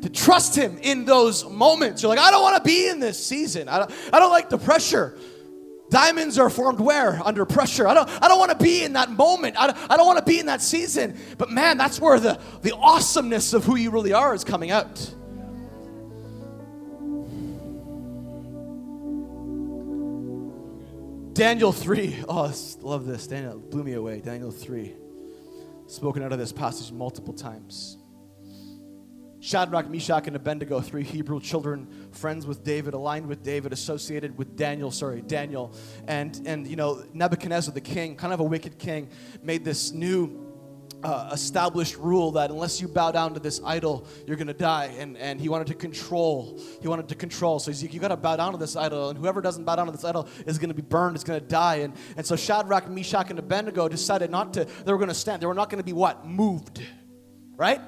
To 0.03 0.11
trust 0.11 0.55
him 0.55 0.79
in 0.83 1.07
those 1.07 1.49
moments. 1.49 2.03
You're 2.03 2.11
like, 2.11 2.19
I 2.19 2.31
don't 2.31 2.43
want 2.43 2.63
to 2.63 2.63
be 2.63 2.89
in 2.89 3.01
this 3.01 3.25
season. 3.25 3.71
I 3.71 3.79
don't, 3.79 3.91
I 4.13 4.19
don't 4.19 4.31
like 4.31 4.51
the 4.51 4.59
pressure. 4.59 5.17
Diamonds 5.91 6.39
are 6.39 6.51
formed 6.51 6.81
where? 6.81 7.21
Under 7.25 7.45
pressure. 7.47 7.87
I 7.87 7.95
don't, 7.95 8.09
I 8.23 8.29
don't 8.29 8.39
want 8.39 8.51
to 8.51 8.63
be 8.63 8.85
in 8.85 8.95
that 8.95 9.11
moment. 9.11 9.57
I 9.59 9.69
don't, 9.69 9.91
I 9.91 9.97
don't 9.97 10.07
want 10.07 10.19
to 10.19 10.25
be 10.25 10.39
in 10.39 10.47
that 10.47 10.61
season. 10.61 11.17
But 11.39 11.51
man, 11.51 11.79
that's 11.79 12.01
where 12.01 12.19
the, 12.21 12.39
the 12.63 12.75
awesomeness 12.75 13.55
of 13.55 13.65
who 13.65 13.77
you 13.77 13.91
really 13.91 14.13
are 14.13 14.35
is 14.35 14.45
coming 14.45 14.71
out. 14.71 15.15
Daniel 21.35 21.73
3. 21.73 22.25
Oh, 22.29 22.45
I 22.45 22.55
love 22.81 23.07
this. 23.07 23.27
Daniel 23.27 23.59
blew 23.59 23.83
me 23.83 23.95
away. 23.95 24.21
Daniel 24.21 24.53
3. 24.53 24.95
Spoken 25.89 26.23
out 26.23 26.33
of 26.33 26.39
this 26.39 26.53
passage 26.53 26.93
multiple 26.93 27.35
times. 27.35 27.99
Shadrach, 29.41 29.91
Meshach, 29.91 30.29
and 30.29 30.37
Abednego, 30.37 30.81
three 30.81 31.03
Hebrew 31.03 31.41
children, 31.41 32.09
friends 32.13 32.47
with 32.47 32.63
David, 32.63 32.95
aligned 32.95 33.27
with 33.27 33.43
David, 33.43 33.73
associated 33.73 34.39
with 34.39 34.57
Daniel, 34.57 34.93
sorry, 34.93 35.23
Daniel. 35.23 35.75
And, 36.07 36.41
and 36.47 36.69
you 36.69 36.77
know, 36.77 37.03
Nebuchadnezzar, 37.13 37.75
the 37.75 37.81
king, 37.81 38.15
kind 38.15 38.33
of 38.33 38.39
a 38.39 38.45
wicked 38.45 38.79
king, 38.79 39.11
made 39.43 39.65
this 39.65 39.91
new 39.91 40.44
uh, 41.05 41.29
established 41.33 41.97
rule 41.99 42.33
that 42.33 42.51
unless 42.51 42.81
you 42.81 42.89
bow 42.89 43.13
down 43.13 43.35
to 43.35 43.41
this 43.41 43.61
idol, 43.65 44.07
you're 44.27 44.37
going 44.37 44.49
to 44.49 44.55
die. 44.55 44.95
And, 44.99 45.17
and 45.19 45.41
he 45.41 45.49
wanted 45.49 45.67
to 45.69 45.75
control. 45.75 46.61
He 46.81 46.89
wanted 46.89 47.09
to 47.09 47.15
control. 47.15 47.59
So 47.59 47.71
he's 47.71 47.83
like, 47.83 47.93
you 47.93 48.01
got 48.01 48.09
to 48.09 48.17
bow 48.17 48.37
down 48.37 48.53
to 48.53 48.59
this 48.59 48.75
idol. 48.75 49.11
And 49.11 49.19
whoever 49.19 49.41
doesn't 49.41 49.65
bow 49.65 49.77
down 49.77 49.87
to 49.87 49.93
this 49.93 50.05
idol 50.05 50.29
is 50.47 50.59
going 50.59 50.71
to 50.71 50.75
be 50.75 50.83
burned, 50.83 51.17
is 51.17 51.25
going 51.25 51.41
to 51.41 51.47
die. 51.47 51.77
And, 51.77 51.95
and 52.17 52.27
so 52.27 52.37
Shadrach, 52.37 52.89
Meshach, 52.89 53.31
and 53.31 53.39
Abednego 53.39 53.89
decided 53.89 54.31
not 54.31 54.55
to, 54.55 54.65
they 54.65 54.93
were 54.93 54.99
going 54.99 55.09
to 55.09 55.15
stand. 55.15 55.43
They 55.43 55.47
were 55.47 55.55
not 55.55 55.71
going 55.71 55.81
to 55.81 55.85
be 55.85 55.93
what? 55.93 56.27
Moved. 56.27 56.83
Right? 57.57 57.81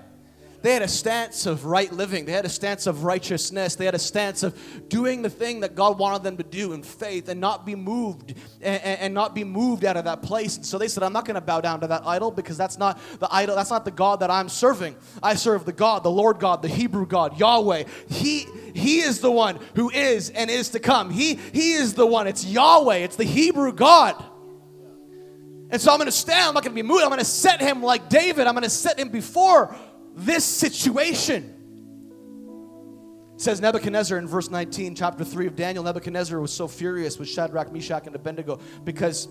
They 0.66 0.72
had 0.72 0.82
a 0.82 0.88
stance 0.88 1.46
of 1.46 1.64
right 1.64 1.92
living. 1.92 2.24
They 2.24 2.32
had 2.32 2.44
a 2.44 2.48
stance 2.48 2.88
of 2.88 3.04
righteousness. 3.04 3.76
They 3.76 3.84
had 3.84 3.94
a 3.94 4.00
stance 4.00 4.42
of 4.42 4.58
doing 4.88 5.22
the 5.22 5.30
thing 5.30 5.60
that 5.60 5.76
God 5.76 5.96
wanted 5.96 6.24
them 6.24 6.36
to 6.38 6.42
do 6.42 6.72
in 6.72 6.82
faith 6.82 7.28
and 7.28 7.40
not 7.40 7.64
be 7.64 7.76
moved 7.76 8.34
and, 8.60 8.82
and 8.82 9.14
not 9.14 9.32
be 9.32 9.44
moved 9.44 9.84
out 9.84 9.96
of 9.96 10.06
that 10.06 10.22
place. 10.22 10.56
And 10.56 10.66
so 10.66 10.76
they 10.76 10.88
said, 10.88 11.04
I'm 11.04 11.12
not 11.12 11.24
going 11.24 11.36
to 11.36 11.40
bow 11.40 11.60
down 11.60 11.82
to 11.82 11.86
that 11.86 12.04
idol 12.04 12.32
because 12.32 12.56
that's 12.56 12.78
not 12.78 12.98
the 13.20 13.28
idol. 13.32 13.54
That's 13.54 13.70
not 13.70 13.84
the 13.84 13.92
God 13.92 14.18
that 14.18 14.30
I'm 14.32 14.48
serving. 14.48 14.96
I 15.22 15.36
serve 15.36 15.66
the 15.66 15.72
God, 15.72 16.02
the 16.02 16.10
Lord 16.10 16.40
God, 16.40 16.62
the 16.62 16.68
Hebrew 16.68 17.06
God, 17.06 17.38
Yahweh. 17.38 17.84
He, 18.08 18.48
he 18.74 19.02
is 19.02 19.20
the 19.20 19.30
one 19.30 19.60
who 19.76 19.90
is 19.90 20.30
and 20.30 20.50
is 20.50 20.70
to 20.70 20.80
come. 20.80 21.10
He, 21.10 21.36
he 21.52 21.74
is 21.74 21.94
the 21.94 22.06
one. 22.06 22.26
It's 22.26 22.44
Yahweh. 22.44 22.96
It's 22.96 23.14
the 23.14 23.22
Hebrew 23.22 23.72
God. 23.72 24.16
And 25.70 25.80
so 25.80 25.92
I'm 25.92 25.98
going 25.98 26.06
to 26.06 26.12
stand. 26.12 26.48
I'm 26.48 26.54
not 26.54 26.64
going 26.64 26.74
to 26.74 26.82
be 26.82 26.86
moved. 26.86 27.04
I'm 27.04 27.08
going 27.08 27.20
to 27.20 27.24
set 27.24 27.60
him 27.60 27.84
like 27.84 28.08
David. 28.08 28.48
I'm 28.48 28.54
going 28.54 28.64
to 28.64 28.68
set 28.68 28.98
him 28.98 29.10
before 29.10 29.76
this 30.16 30.44
situation. 30.44 31.52
It 33.34 33.40
says 33.40 33.60
Nebuchadnezzar 33.60 34.16
in 34.18 34.26
verse 34.26 34.50
19, 34.50 34.94
chapter 34.94 35.22
3 35.22 35.46
of 35.46 35.56
Daniel. 35.56 35.84
Nebuchadnezzar 35.84 36.40
was 36.40 36.52
so 36.52 36.66
furious 36.66 37.18
with 37.18 37.28
Shadrach, 37.28 37.70
Meshach, 37.70 38.06
and 38.06 38.16
Abednego 38.16 38.58
because 38.84 39.28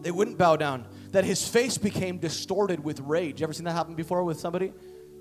they 0.00 0.10
wouldn't 0.10 0.36
bow 0.36 0.56
down 0.56 0.84
that 1.12 1.24
his 1.24 1.46
face 1.46 1.78
became 1.78 2.18
distorted 2.18 2.82
with 2.82 2.98
rage. 3.00 3.40
You 3.40 3.44
ever 3.44 3.52
seen 3.52 3.64
that 3.66 3.72
happen 3.72 3.94
before 3.94 4.24
with 4.24 4.40
somebody? 4.40 4.72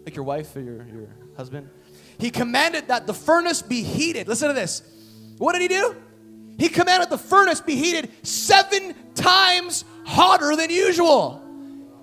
Like 0.03 0.15
your 0.15 0.25
wife 0.25 0.55
or 0.55 0.61
your, 0.61 0.87
your 0.87 1.15
husband? 1.37 1.69
He 2.17 2.31
commanded 2.31 2.87
that 2.87 3.05
the 3.05 3.13
furnace 3.13 3.61
be 3.61 3.83
heated. 3.83 4.27
Listen 4.27 4.47
to 4.47 4.55
this. 4.55 4.81
What 5.37 5.53
did 5.53 5.61
he 5.61 5.67
do? 5.67 5.95
He 6.57 6.69
commanded 6.69 7.09
the 7.09 7.17
furnace 7.17 7.61
be 7.61 7.75
heated 7.75 8.09
seven 8.23 8.95
times 9.13 9.85
hotter 10.05 10.55
than 10.55 10.71
usual. 10.71 11.41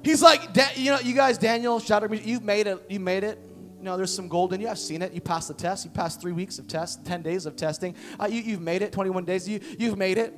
He's 0.02 0.22
like, 0.22 0.40
you 0.76 0.90
know, 0.90 1.00
you 1.00 1.14
guys, 1.14 1.38
Daniel, 1.38 1.78
Shadrach, 1.80 2.24
you've 2.24 2.44
made 2.44 2.66
it. 2.66 2.84
You 2.88 3.00
made 3.00 3.24
it. 3.24 3.38
You 3.78 3.84
know, 3.84 3.96
there's 3.96 4.14
some 4.14 4.28
gold 4.28 4.52
in 4.52 4.60
you. 4.60 4.68
I've 4.68 4.78
seen 4.78 5.02
it. 5.02 5.12
You 5.12 5.20
passed 5.20 5.48
the 5.48 5.54
test. 5.54 5.84
You 5.84 5.90
passed 5.90 6.20
three 6.20 6.32
weeks 6.32 6.58
of 6.58 6.66
test, 6.66 7.04
10 7.06 7.22
days 7.22 7.46
of 7.46 7.56
testing. 7.56 7.94
Uh, 8.18 8.26
you, 8.26 8.42
have 8.52 8.60
made 8.60 8.82
it, 8.82 8.92
21 8.92 9.24
days. 9.24 9.48
You, 9.48 9.60
you've 9.78 9.96
made 9.96 10.18
it. 10.18 10.34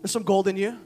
There's 0.00 0.10
some 0.10 0.24
gold 0.24 0.48
in 0.48 0.56
you. 0.56 0.76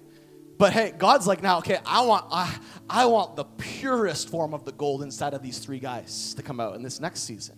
But 0.58 0.72
hey, 0.72 0.92
God's 0.96 1.26
like, 1.26 1.42
now, 1.42 1.58
okay, 1.58 1.78
I 1.86 2.04
want, 2.04 2.26
I, 2.30 2.54
I 2.90 3.06
want 3.06 3.36
the 3.36 3.44
purest 3.44 4.28
form 4.28 4.52
of 4.52 4.64
the 4.64 4.72
gold 4.72 5.02
inside 5.02 5.32
of 5.32 5.42
these 5.42 5.58
three 5.58 5.78
guys 5.78 6.34
to 6.34 6.42
come 6.42 6.60
out 6.60 6.74
in 6.74 6.82
this 6.82 7.00
next 7.00 7.20
season. 7.20 7.56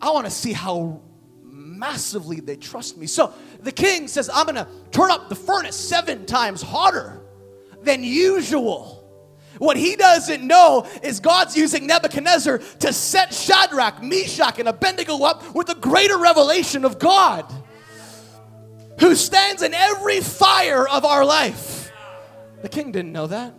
I 0.00 0.10
want 0.10 0.24
to 0.26 0.30
see 0.30 0.52
how 0.52 1.02
massively 1.42 2.40
they 2.40 2.56
trust 2.56 2.96
me. 2.96 3.06
So 3.06 3.34
the 3.60 3.72
king 3.72 4.08
says, 4.08 4.30
I'm 4.32 4.46
going 4.46 4.56
to 4.56 4.68
turn 4.92 5.10
up 5.10 5.28
the 5.28 5.34
furnace 5.34 5.76
seven 5.76 6.24
times 6.24 6.62
hotter 6.62 7.20
than 7.84 8.04
usual. 8.04 8.98
What 9.58 9.76
he 9.76 9.96
doesn't 9.96 10.44
know 10.44 10.86
is 11.02 11.20
God's 11.20 11.56
using 11.56 11.86
Nebuchadnezzar 11.86 12.58
to 12.58 12.92
set 12.92 13.32
Shadrach, 13.32 14.02
Meshach, 14.02 14.58
and 14.58 14.68
Abednego 14.68 15.22
up 15.22 15.54
with 15.54 15.68
a 15.68 15.74
greater 15.74 16.18
revelation 16.18 16.84
of 16.84 16.98
God 16.98 17.44
who 18.98 19.14
stands 19.14 19.62
in 19.62 19.74
every 19.74 20.20
fire 20.20 20.88
of 20.88 21.04
our 21.04 21.24
life. 21.24 21.92
The 22.62 22.68
king 22.68 22.92
didn't 22.92 23.12
know 23.12 23.26
that. 23.26 23.54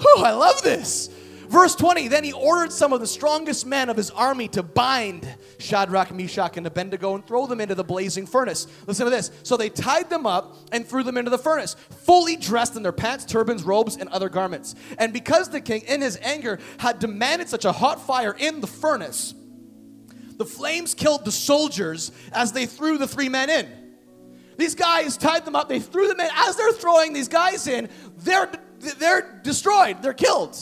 Whew, 0.00 0.24
I 0.24 0.32
love 0.32 0.62
this. 0.62 1.08
Verse 1.52 1.74
20 1.74 2.08
Then 2.08 2.24
he 2.24 2.32
ordered 2.32 2.72
some 2.72 2.94
of 2.94 3.00
the 3.00 3.06
strongest 3.06 3.66
men 3.66 3.90
of 3.90 3.96
his 3.96 4.10
army 4.10 4.48
to 4.48 4.62
bind 4.62 5.28
Shadrach, 5.58 6.10
Meshach, 6.10 6.56
and 6.56 6.66
Abednego 6.66 7.14
and 7.14 7.26
throw 7.26 7.46
them 7.46 7.60
into 7.60 7.74
the 7.74 7.84
blazing 7.84 8.24
furnace. 8.26 8.66
Listen 8.86 9.04
to 9.04 9.10
this. 9.10 9.30
So 9.42 9.58
they 9.58 9.68
tied 9.68 10.08
them 10.08 10.24
up 10.24 10.56
and 10.72 10.86
threw 10.86 11.02
them 11.02 11.18
into 11.18 11.30
the 11.30 11.36
furnace, 11.36 11.74
fully 11.74 12.36
dressed 12.36 12.74
in 12.76 12.82
their 12.82 12.90
pants, 12.90 13.26
turbans, 13.26 13.64
robes, 13.64 13.96
and 13.96 14.08
other 14.08 14.30
garments. 14.30 14.74
And 14.96 15.12
because 15.12 15.50
the 15.50 15.60
king, 15.60 15.82
in 15.82 16.00
his 16.00 16.18
anger, 16.22 16.58
had 16.78 16.98
demanded 16.98 17.50
such 17.50 17.66
a 17.66 17.72
hot 17.72 18.00
fire 18.00 18.34
in 18.38 18.62
the 18.62 18.66
furnace, 18.66 19.34
the 20.38 20.46
flames 20.46 20.94
killed 20.94 21.26
the 21.26 21.32
soldiers 21.32 22.12
as 22.32 22.52
they 22.52 22.64
threw 22.64 22.96
the 22.96 23.06
three 23.06 23.28
men 23.28 23.50
in. 23.50 23.68
These 24.56 24.74
guys 24.74 25.18
tied 25.18 25.44
them 25.44 25.54
up, 25.54 25.68
they 25.68 25.80
threw 25.80 26.08
them 26.08 26.18
in. 26.18 26.30
As 26.32 26.56
they're 26.56 26.72
throwing 26.72 27.12
these 27.12 27.28
guys 27.28 27.66
in, 27.66 27.90
they're, 28.20 28.50
they're 28.98 29.38
destroyed, 29.44 30.02
they're 30.02 30.14
killed. 30.14 30.56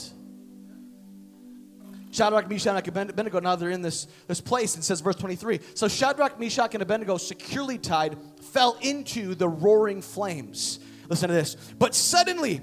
Shadrach, 2.11 2.49
Meshach, 2.49 2.89
and 2.89 3.11
Abednego, 3.11 3.41
now 3.41 3.57
they're 3.57 3.71
in 3.71 3.83
this, 3.83 4.09
this 4.27 4.41
place. 4.41 4.75
And 4.75 4.85
says, 4.85 5.01
verse 5.01 5.17
23 5.17 5.61
So 5.75 5.89
Shadrach, 5.89 6.41
Meshach, 6.41 6.75
and 6.75 6.83
Abednego, 6.83 7.17
securely 7.17 7.79
tied, 7.79 8.17
fell 8.53 8.77
into 8.81 9.35
the 9.35 9.49
roaring 9.49 10.03
flames. 10.03 10.81
Listen 11.09 11.29
to 11.29 11.35
this. 11.35 11.57
But 11.79 11.95
suddenly, 11.95 12.61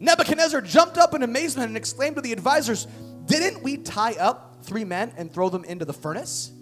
Nebuchadnezzar 0.00 0.60
jumped 0.62 0.98
up 0.98 1.14
in 1.14 1.22
amazement 1.22 1.68
and 1.68 1.76
exclaimed 1.76 2.16
to 2.16 2.22
the 2.22 2.32
advisors, 2.32 2.86
Didn't 3.26 3.62
we 3.62 3.76
tie 3.76 4.14
up 4.14 4.58
three 4.62 4.84
men 4.84 5.12
and 5.16 5.32
throw 5.32 5.48
them 5.48 5.64
into 5.64 5.84
the 5.84 5.92
furnace? 5.92 6.52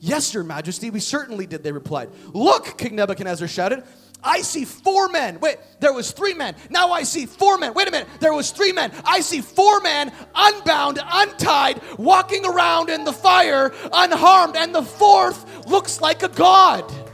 Yes, 0.00 0.32
your 0.32 0.44
majesty, 0.44 0.90
we 0.90 1.00
certainly 1.00 1.46
did, 1.46 1.62
they 1.62 1.72
replied. 1.72 2.08
Look, 2.32 2.78
King 2.78 2.96
Nebuchadnezzar 2.96 3.46
shouted, 3.46 3.84
I 4.22 4.42
see 4.42 4.64
four 4.64 5.08
men. 5.08 5.40
Wait, 5.40 5.56
there 5.80 5.92
was 5.92 6.12
three 6.12 6.34
men. 6.34 6.54
Now 6.68 6.92
I 6.92 7.02
see 7.02 7.26
four 7.26 7.58
men. 7.58 7.74
Wait 7.74 7.88
a 7.88 7.90
minute. 7.90 8.08
There 8.20 8.34
was 8.34 8.50
three 8.50 8.72
men. 8.72 8.92
I 9.04 9.20
see 9.20 9.40
four 9.40 9.80
men 9.80 10.12
unbound, 10.34 11.00
untied, 11.02 11.80
walking 11.98 12.44
around 12.44 12.90
in 12.90 13.04
the 13.04 13.12
fire, 13.12 13.72
unharmed, 13.92 14.56
and 14.56 14.74
the 14.74 14.82
fourth 14.82 15.66
looks 15.66 16.00
like 16.00 16.22
a 16.22 16.28
god. 16.28 17.09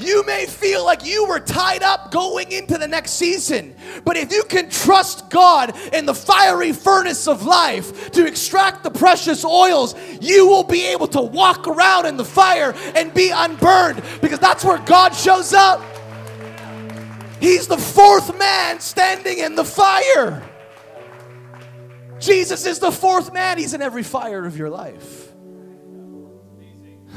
You 0.00 0.24
may 0.26 0.46
feel 0.46 0.84
like 0.84 1.04
you 1.04 1.26
were 1.26 1.38
tied 1.38 1.82
up 1.82 2.10
going 2.10 2.50
into 2.50 2.78
the 2.78 2.88
next 2.88 3.12
season, 3.12 3.74
but 4.04 4.16
if 4.16 4.32
you 4.32 4.42
can 4.44 4.68
trust 4.68 5.30
God 5.30 5.76
in 5.92 6.04
the 6.04 6.14
fiery 6.14 6.72
furnace 6.72 7.28
of 7.28 7.44
life 7.44 8.10
to 8.12 8.26
extract 8.26 8.82
the 8.82 8.90
precious 8.90 9.44
oils, 9.44 9.94
you 10.20 10.48
will 10.48 10.64
be 10.64 10.86
able 10.86 11.06
to 11.08 11.20
walk 11.20 11.68
around 11.68 12.06
in 12.06 12.16
the 12.16 12.24
fire 12.24 12.74
and 12.96 13.14
be 13.14 13.30
unburned 13.30 14.02
because 14.20 14.40
that's 14.40 14.64
where 14.64 14.78
God 14.78 15.14
shows 15.14 15.52
up. 15.52 15.80
He's 17.40 17.68
the 17.68 17.78
fourth 17.78 18.36
man 18.38 18.80
standing 18.80 19.38
in 19.38 19.54
the 19.54 19.64
fire. 19.64 20.42
Jesus 22.18 22.66
is 22.66 22.78
the 22.78 22.90
fourth 22.90 23.32
man, 23.32 23.58
He's 23.58 23.74
in 23.74 23.82
every 23.82 24.02
fire 24.02 24.44
of 24.44 24.56
your 24.56 24.70
life. 24.70 25.23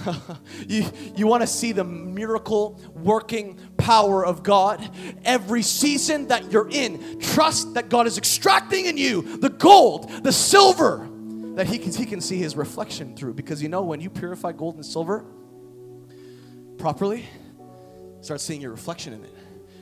you 0.68 0.86
you 1.16 1.28
want 1.28 1.42
to 1.42 1.48
see 1.48 1.72
the 1.72 1.84
miracle 1.84 2.80
working 2.96 3.60
power 3.78 4.26
of 4.26 4.44
God 4.44 4.90
every 5.24 5.62
season 5.62 6.28
that 6.28 6.52
you're 6.52 6.70
in. 6.70 7.20
Trust 7.20 7.74
that 7.76 7.90
God 7.90 8.08
is 8.08 8.18
extracting 8.18 8.86
in 8.86 8.98
you 8.98 9.38
the 9.38 9.50
gold, 9.50 10.10
the 10.24 10.32
silver 10.32 11.08
that 11.56 11.68
he 11.68 11.80
can, 11.80 11.92
he 11.92 12.06
can 12.06 12.22
see 12.22 12.38
his 12.38 12.56
reflection 12.56 13.16
through. 13.16 13.34
Because 13.34 13.62
you 13.62 13.70
know, 13.70 13.84
when 13.84 14.00
you 14.02 14.10
purify 14.10 14.52
gold 14.52 14.76
and 14.76 14.86
silver 14.86 15.26
properly, 16.78 17.26
start 18.22 18.42
seeing 18.42 18.62
your 18.62 18.72
reflection 18.72 19.14
in 19.14 19.24
it. 19.24 19.34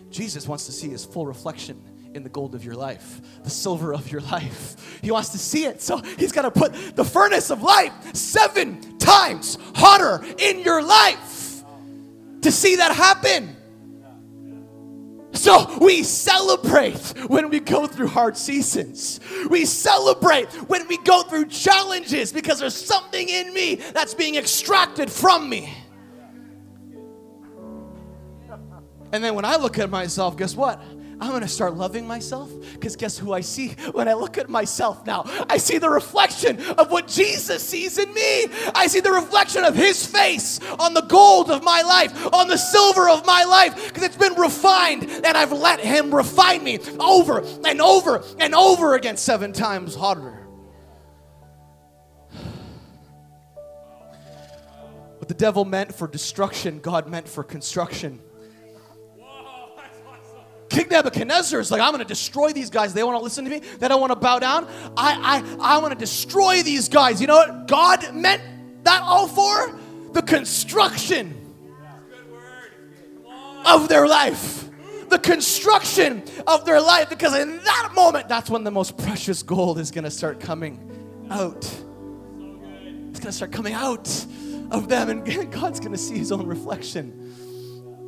Jesus 0.09 0.47
wants 0.47 0.65
to 0.67 0.71
see 0.71 0.89
his 0.89 1.03
full 1.03 1.25
reflection 1.25 1.81
in 2.15 2.23
the 2.23 2.29
gold 2.29 2.55
of 2.55 2.63
your 2.63 2.75
life, 2.75 3.21
the 3.43 3.49
silver 3.49 3.93
of 3.93 4.09
your 4.09 4.21
life. 4.21 4.99
He 5.01 5.11
wants 5.11 5.29
to 5.29 5.37
see 5.37 5.65
it. 5.65 5.81
So 5.81 5.97
he's 5.97 6.31
got 6.31 6.43
to 6.43 6.51
put 6.51 6.73
the 6.95 7.03
furnace 7.03 7.51
of 7.51 7.61
life 7.61 7.91
seven 8.15 8.97
times 8.97 9.57
hotter 9.75 10.25
in 10.37 10.61
your 10.61 10.81
life 10.81 11.63
to 12.41 12.51
see 12.51 12.77
that 12.77 12.95
happen. 12.95 13.57
So 15.33 15.77
we 15.79 16.03
celebrate 16.03 17.13
when 17.27 17.49
we 17.49 17.59
go 17.59 17.85
through 17.85 18.07
hard 18.07 18.37
seasons. 18.37 19.19
We 19.49 19.65
celebrate 19.65 20.45
when 20.69 20.87
we 20.87 20.97
go 20.99 21.23
through 21.23 21.47
challenges 21.47 22.31
because 22.31 22.59
there's 22.59 22.75
something 22.75 23.27
in 23.27 23.53
me 23.53 23.75
that's 23.75 24.13
being 24.13 24.35
extracted 24.35 25.11
from 25.11 25.49
me. 25.49 25.73
And 29.11 29.23
then 29.23 29.35
when 29.35 29.45
I 29.45 29.57
look 29.57 29.77
at 29.79 29.89
myself, 29.89 30.37
guess 30.37 30.55
what? 30.55 30.81
I'm 31.19 31.31
gonna 31.31 31.47
start 31.47 31.75
loving 31.75 32.05
myself 32.05 32.51
because 32.73 32.95
guess 32.95 33.17
who 33.17 33.33
I 33.33 33.41
see 33.41 33.69
when 33.93 34.07
I 34.07 34.13
look 34.13 34.37
at 34.37 34.49
myself 34.49 35.05
now? 35.05 35.23
I 35.49 35.57
see 35.57 35.77
the 35.77 35.89
reflection 35.89 36.61
of 36.71 36.91
what 36.91 37.07
Jesus 37.07 37.63
sees 37.63 37.97
in 37.97 38.13
me. 38.13 38.47
I 38.73 38.87
see 38.87 38.99
the 38.99 39.11
reflection 39.11 39.63
of 39.63 39.75
His 39.75 40.05
face 40.05 40.59
on 40.79 40.93
the 40.93 41.01
gold 41.01 41.49
of 41.51 41.63
my 41.63 41.81
life, 41.81 42.33
on 42.33 42.47
the 42.47 42.57
silver 42.57 43.09
of 43.09 43.25
my 43.25 43.43
life, 43.43 43.87
because 43.87 44.03
it's 44.03 44.17
been 44.17 44.35
refined 44.35 45.03
and 45.03 45.37
I've 45.37 45.53
let 45.53 45.79
Him 45.79 46.13
refine 46.13 46.63
me 46.63 46.79
over 46.99 47.43
and 47.65 47.81
over 47.81 48.23
and 48.39 48.53
over 48.53 48.95
again, 48.95 49.17
seven 49.17 49.53
times 49.53 49.95
hotter. 49.95 50.45
What 55.17 55.29
the 55.29 55.33
devil 55.33 55.65
meant 55.65 55.95
for 55.95 56.07
destruction, 56.07 56.79
God 56.79 57.07
meant 57.07 57.27
for 57.27 57.43
construction. 57.43 58.19
King 60.75 60.87
Nebuchadnezzar 60.89 61.61
is 61.61 61.71
like, 61.71 61.79
I'm 61.79 61.91
going 61.91 62.03
to 62.03 62.07
destroy 62.07 62.51
these 62.51 62.69
guys. 62.69 62.93
They 62.93 63.01
want 63.01 63.17
to 63.17 63.23
listen 63.23 63.45
to 63.45 63.49
me. 63.49 63.59
They 63.59 63.87
don't 63.87 64.01
want 64.01 64.11
to 64.11 64.19
bow 64.19 64.39
down. 64.39 64.67
I, 64.97 65.45
I, 65.61 65.75
I 65.75 65.77
want 65.77 65.93
to 65.93 65.97
destroy 65.97 66.63
these 66.63 66.89
guys. 66.89 67.21
You 67.21 67.27
know 67.27 67.37
what 67.37 67.69
God 67.69 68.13
meant 68.13 68.41
that 68.83 69.01
all 69.01 69.25
for? 69.25 69.79
The 70.11 70.21
construction 70.21 71.55
of 73.65 73.87
their 73.87 74.05
life. 74.05 74.69
The 75.07 75.17
construction 75.17 76.23
of 76.45 76.65
their 76.65 76.81
life. 76.81 77.07
Because 77.07 77.33
in 77.35 77.63
that 77.63 77.91
moment, 77.95 78.27
that's 78.27 78.49
when 78.49 78.65
the 78.65 78.71
most 78.71 78.97
precious 78.97 79.43
gold 79.43 79.79
is 79.79 79.91
going 79.91 80.03
to 80.03 80.11
start 80.11 80.41
coming 80.41 80.91
out. 81.29 81.63
It's 81.63 83.19
going 83.21 83.21
to 83.21 83.31
start 83.31 83.53
coming 83.53 83.73
out 83.73 84.09
of 84.71 84.89
them, 84.89 85.09
and 85.09 85.25
God's 85.53 85.79
going 85.79 85.93
to 85.93 85.97
see 85.97 86.17
his 86.17 86.33
own 86.33 86.45
reflection. 86.45 87.44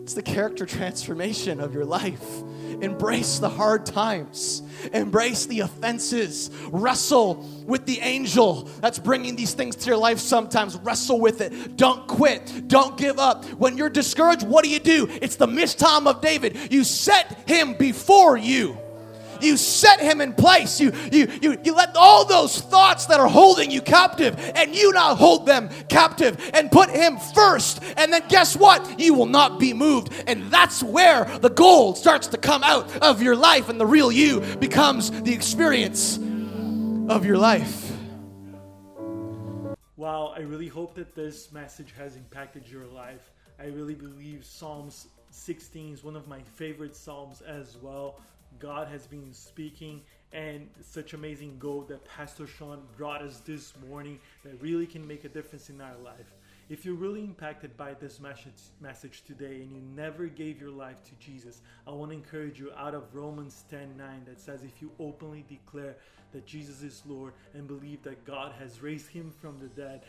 It's 0.07 0.13
the 0.13 0.21
character 0.21 0.65
transformation 0.65 1.59
of 1.59 1.73
your 1.73 1.83
life. 1.83 2.41
Embrace 2.79 3.39
the 3.39 3.49
hard 3.49 3.85
times, 3.85 4.61
embrace 4.93 5.47
the 5.47 5.59
offenses, 5.59 6.49
wrestle 6.71 7.45
with 7.65 7.85
the 7.85 7.99
angel 7.99 8.69
that's 8.79 8.99
bringing 8.99 9.35
these 9.35 9.53
things 9.53 9.75
to 9.75 9.87
your 9.87 9.97
life 9.97 10.19
sometimes. 10.19 10.77
Wrestle 10.77 11.19
with 11.19 11.41
it. 11.41 11.75
Don't 11.75 12.07
quit, 12.07 12.69
don't 12.69 12.95
give 12.95 13.19
up. 13.19 13.43
When 13.59 13.75
you're 13.75 13.89
discouraged, 13.89 14.47
what 14.47 14.63
do 14.63 14.69
you 14.69 14.79
do? 14.79 15.09
It's 15.21 15.35
the 15.35 15.45
Michtam 15.45 16.07
of 16.07 16.21
David. 16.21 16.71
You 16.71 16.85
set 16.85 17.43
him 17.45 17.73
before 17.73 18.37
you. 18.37 18.77
You 19.41 19.57
set 19.57 19.99
him 19.99 20.21
in 20.21 20.33
place. 20.33 20.79
You, 20.79 20.91
you, 21.11 21.27
you, 21.41 21.57
you 21.63 21.75
let 21.75 21.95
all 21.95 22.25
those 22.25 22.59
thoughts 22.59 23.05
that 23.07 23.19
are 23.19 23.27
holding 23.27 23.71
you 23.71 23.81
captive 23.81 24.37
and 24.55 24.75
you 24.75 24.91
now 24.93 25.15
hold 25.15 25.45
them 25.45 25.69
captive 25.89 26.37
and 26.53 26.71
put 26.71 26.89
him 26.89 27.17
first. 27.17 27.83
And 27.97 28.11
then 28.11 28.23
guess 28.27 28.55
what? 28.55 28.99
You 28.99 29.13
will 29.13 29.25
not 29.25 29.59
be 29.59 29.73
moved. 29.73 30.11
And 30.27 30.51
that's 30.51 30.83
where 30.83 31.25
the 31.39 31.49
gold 31.49 31.97
starts 31.97 32.27
to 32.27 32.37
come 32.37 32.63
out 32.63 32.95
of 33.01 33.21
your 33.21 33.35
life 33.35 33.69
and 33.69 33.79
the 33.79 33.85
real 33.85 34.11
you 34.11 34.41
becomes 34.57 35.11
the 35.21 35.33
experience 35.33 36.17
of 37.09 37.25
your 37.25 37.37
life. 37.37 37.91
Wow, 39.95 40.33
I 40.35 40.41
really 40.41 40.67
hope 40.67 40.93
that 40.95 41.15
this 41.15 41.51
message 41.51 41.93
has 41.97 42.15
impacted 42.15 42.67
your 42.67 42.85
life. 42.85 43.31
I 43.59 43.65
really 43.65 43.95
believe 43.95 44.45
Psalms 44.45 45.07
16 45.31 45.93
is 45.93 46.03
one 46.03 46.15
of 46.15 46.27
my 46.27 46.39
favorite 46.55 46.95
Psalms 46.95 47.41
as 47.41 47.77
well. 47.81 48.19
God 48.59 48.87
has 48.87 49.07
been 49.07 49.33
speaking 49.33 50.01
and 50.33 50.69
such 50.81 51.13
amazing 51.13 51.57
gold 51.57 51.87
that 51.89 52.03
Pastor 52.05 52.47
Sean 52.47 52.81
brought 52.97 53.21
us 53.21 53.39
this 53.39 53.73
morning 53.89 54.19
that 54.43 54.61
really 54.61 54.85
can 54.85 55.05
make 55.05 55.23
a 55.23 55.29
difference 55.29 55.69
in 55.69 55.79
our 55.79 55.97
life. 56.03 56.33
If 56.69 56.83
you're 56.83 56.95
really 56.95 57.23
impacted 57.23 57.77
by 57.77 57.93
this 57.93 58.19
message, 58.19 59.23
today 59.25 59.61
and 59.61 59.71
you 59.71 59.81
never 59.95 60.25
gave 60.25 60.59
your 60.59 60.71
life 60.71 61.01
to 61.05 61.11
Jesus, 61.15 61.61
I 61.87 61.91
want 61.91 62.11
to 62.11 62.17
encourage 62.17 62.59
you 62.59 62.71
out 62.75 62.93
of 62.93 63.15
Romans 63.15 63.63
10 63.69 63.95
9 63.97 64.23
that 64.25 64.41
says, 64.41 64.63
If 64.63 64.81
you 64.81 64.91
openly 64.99 65.45
declare 65.47 65.95
that 66.33 66.45
Jesus 66.45 66.83
is 66.83 67.03
Lord 67.05 67.33
and 67.53 67.67
believe 67.67 68.03
that 68.03 68.25
God 68.25 68.51
has 68.59 68.81
raised 68.81 69.07
him 69.07 69.31
from 69.39 69.59
the 69.59 69.67
dead, 69.67 70.01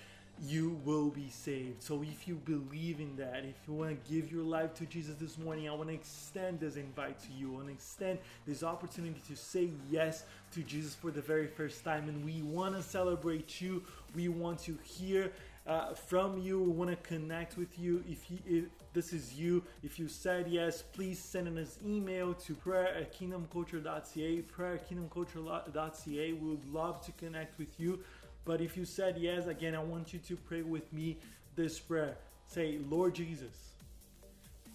you 0.43 0.81
will 0.85 1.11
be 1.11 1.29
saved. 1.31 1.83
So 1.83 2.03
if 2.03 2.29
you 2.29 2.37
believe 2.37 3.01
in 3.01 3.17
that, 3.17 3.45
if 3.45 3.57
you 3.67 3.75
want 3.75 4.05
to 4.05 4.13
give 4.13 4.31
your 4.31 4.45
life 4.45 4.75
to 4.75 4.87
Jesus 4.87 5.17
this 5.17 5.39
morning, 5.39 5.69
I 5.69 5.75
want 5.75 5.89
to 5.89 5.95
extend 5.95 6.61
this 6.61 6.77
invite 6.77 7.19
to 7.21 7.29
you. 7.33 7.53
I 7.53 7.57
want 7.57 7.67
to 7.67 7.73
extend 7.73 8.19
this 8.47 8.63
opportunity 8.63 9.21
to 9.29 9.37
say 9.37 9.71
yes 9.91 10.25
to 10.53 10.63
Jesus 10.63 10.95
for 10.95 11.11
the 11.11 11.23
very 11.23 11.47
first 11.47 11.85
time. 11.85 12.09
And 12.09 12.25
we 12.25 12.43
want 12.43 12.77
to 12.77 12.83
celebrate 12.83 13.61
you. 13.61 13.83
We 14.15 14.29
want 14.29 14.61
to 14.61 14.79
hear 14.85 15.33
uh, 15.67 15.93
from 15.93 16.41
you. 16.41 16.63
We 16.63 16.71
want 16.71 16.91
to 16.91 16.97
connect 16.97 17.57
with 17.57 17.79
you. 17.79 18.03
If, 18.09 18.31
you, 18.31 18.39
if 18.47 18.65
this 18.95 19.13
is 19.13 19.35
you, 19.35 19.63
if 19.83 19.99
you 19.99 20.09
said 20.09 20.49
yes, 20.49 20.83
please 20.83 21.19
send 21.19 21.59
us 21.59 21.79
email 21.87 22.33
to 22.35 22.55
prayer 22.55 22.95
at 22.95 23.19
kingdomculture.ca, 23.19 24.41
prayer 24.43 24.75
at 24.75 24.91
kingdomculture.ca. 24.91 26.33
We 26.33 26.49
would 26.49 26.73
love 26.73 27.05
to 27.05 27.13
connect 27.13 27.59
with 27.59 27.79
you. 27.79 28.01
But 28.45 28.61
if 28.61 28.77
you 28.77 28.85
said 28.85 29.17
yes, 29.19 29.47
again, 29.47 29.75
I 29.75 29.83
want 29.83 30.13
you 30.13 30.19
to 30.21 30.37
pray 30.37 30.63
with 30.63 30.91
me 30.93 31.19
this 31.55 31.79
prayer. 31.79 32.17
Say, 32.47 32.79
Lord 32.89 33.15
Jesus, 33.15 33.75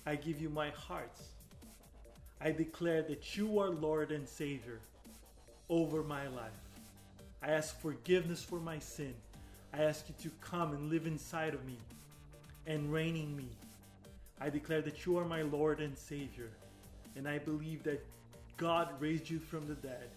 I 0.06 0.16
give 0.16 0.42
you 0.42 0.50
my 0.50 0.70
heart. 0.70 1.18
I 2.40 2.52
declare 2.52 3.02
that 3.04 3.36
you 3.38 3.60
are 3.60 3.70
Lord 3.70 4.12
and 4.12 4.28
Savior 4.28 4.80
over 5.70 6.04
my 6.04 6.28
life. 6.28 6.52
I 7.42 7.52
ask 7.52 7.80
forgiveness 7.82 8.44
for 8.44 8.60
my 8.60 8.80
sin. 8.80 9.14
I 9.74 9.84
ask 9.84 10.06
you 10.08 10.30
to 10.30 10.36
come 10.42 10.74
and 10.74 10.92
live 10.92 11.08
inside 11.08 11.54
of 11.54 11.66
me 11.66 11.78
and 12.68 12.92
reign 12.92 13.16
in 13.16 13.36
me. 13.36 13.48
I 14.40 14.50
declare 14.50 14.82
that 14.82 15.06
you 15.06 15.18
are 15.18 15.26
my 15.26 15.42
Lord 15.42 15.80
and 15.80 15.98
Savior. 15.98 16.50
And 17.16 17.28
I 17.28 17.40
believe 17.40 17.84
that 17.84 18.06
God 18.58 18.90
raised 19.00 19.30
you 19.30 19.40
from 19.40 19.68
the 19.68 19.76
dead 19.76 20.10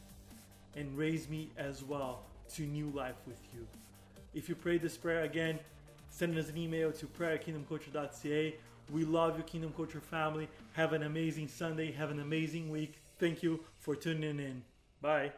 and 0.77 0.97
raised 0.97 1.31
me 1.31 1.51
as 1.57 1.83
well 1.83 2.21
to 2.55 2.63
new 2.63 2.91
life 2.91 3.17
with 3.27 3.41
you. 3.55 3.67
If 4.35 4.49
you 4.49 4.55
pray 4.55 4.79
this 4.79 4.97
prayer 4.97 5.25
again, 5.25 5.59
send 6.11 6.37
us 6.39 6.49
an 6.49 6.59
email 6.59 6.93
to 6.93 7.07
prayerkingdomculture.ca. 7.07 8.55
We 8.93 9.05
love 9.05 9.37
you, 9.37 9.43
Kingdom 9.45 9.73
Culture 9.77 10.01
family. 10.01 10.49
Have 10.75 10.93
an 10.93 11.03
amazing 11.03 11.49
Sunday. 11.49 11.91
Have 11.93 12.11
an 12.11 12.21
amazing 12.21 12.71
week. 12.71 12.95
Thank 13.19 13.43
you 13.43 13.61
for 13.81 13.97
tuning 13.97 14.39
in. 14.39 14.63
Bye. 15.01 15.33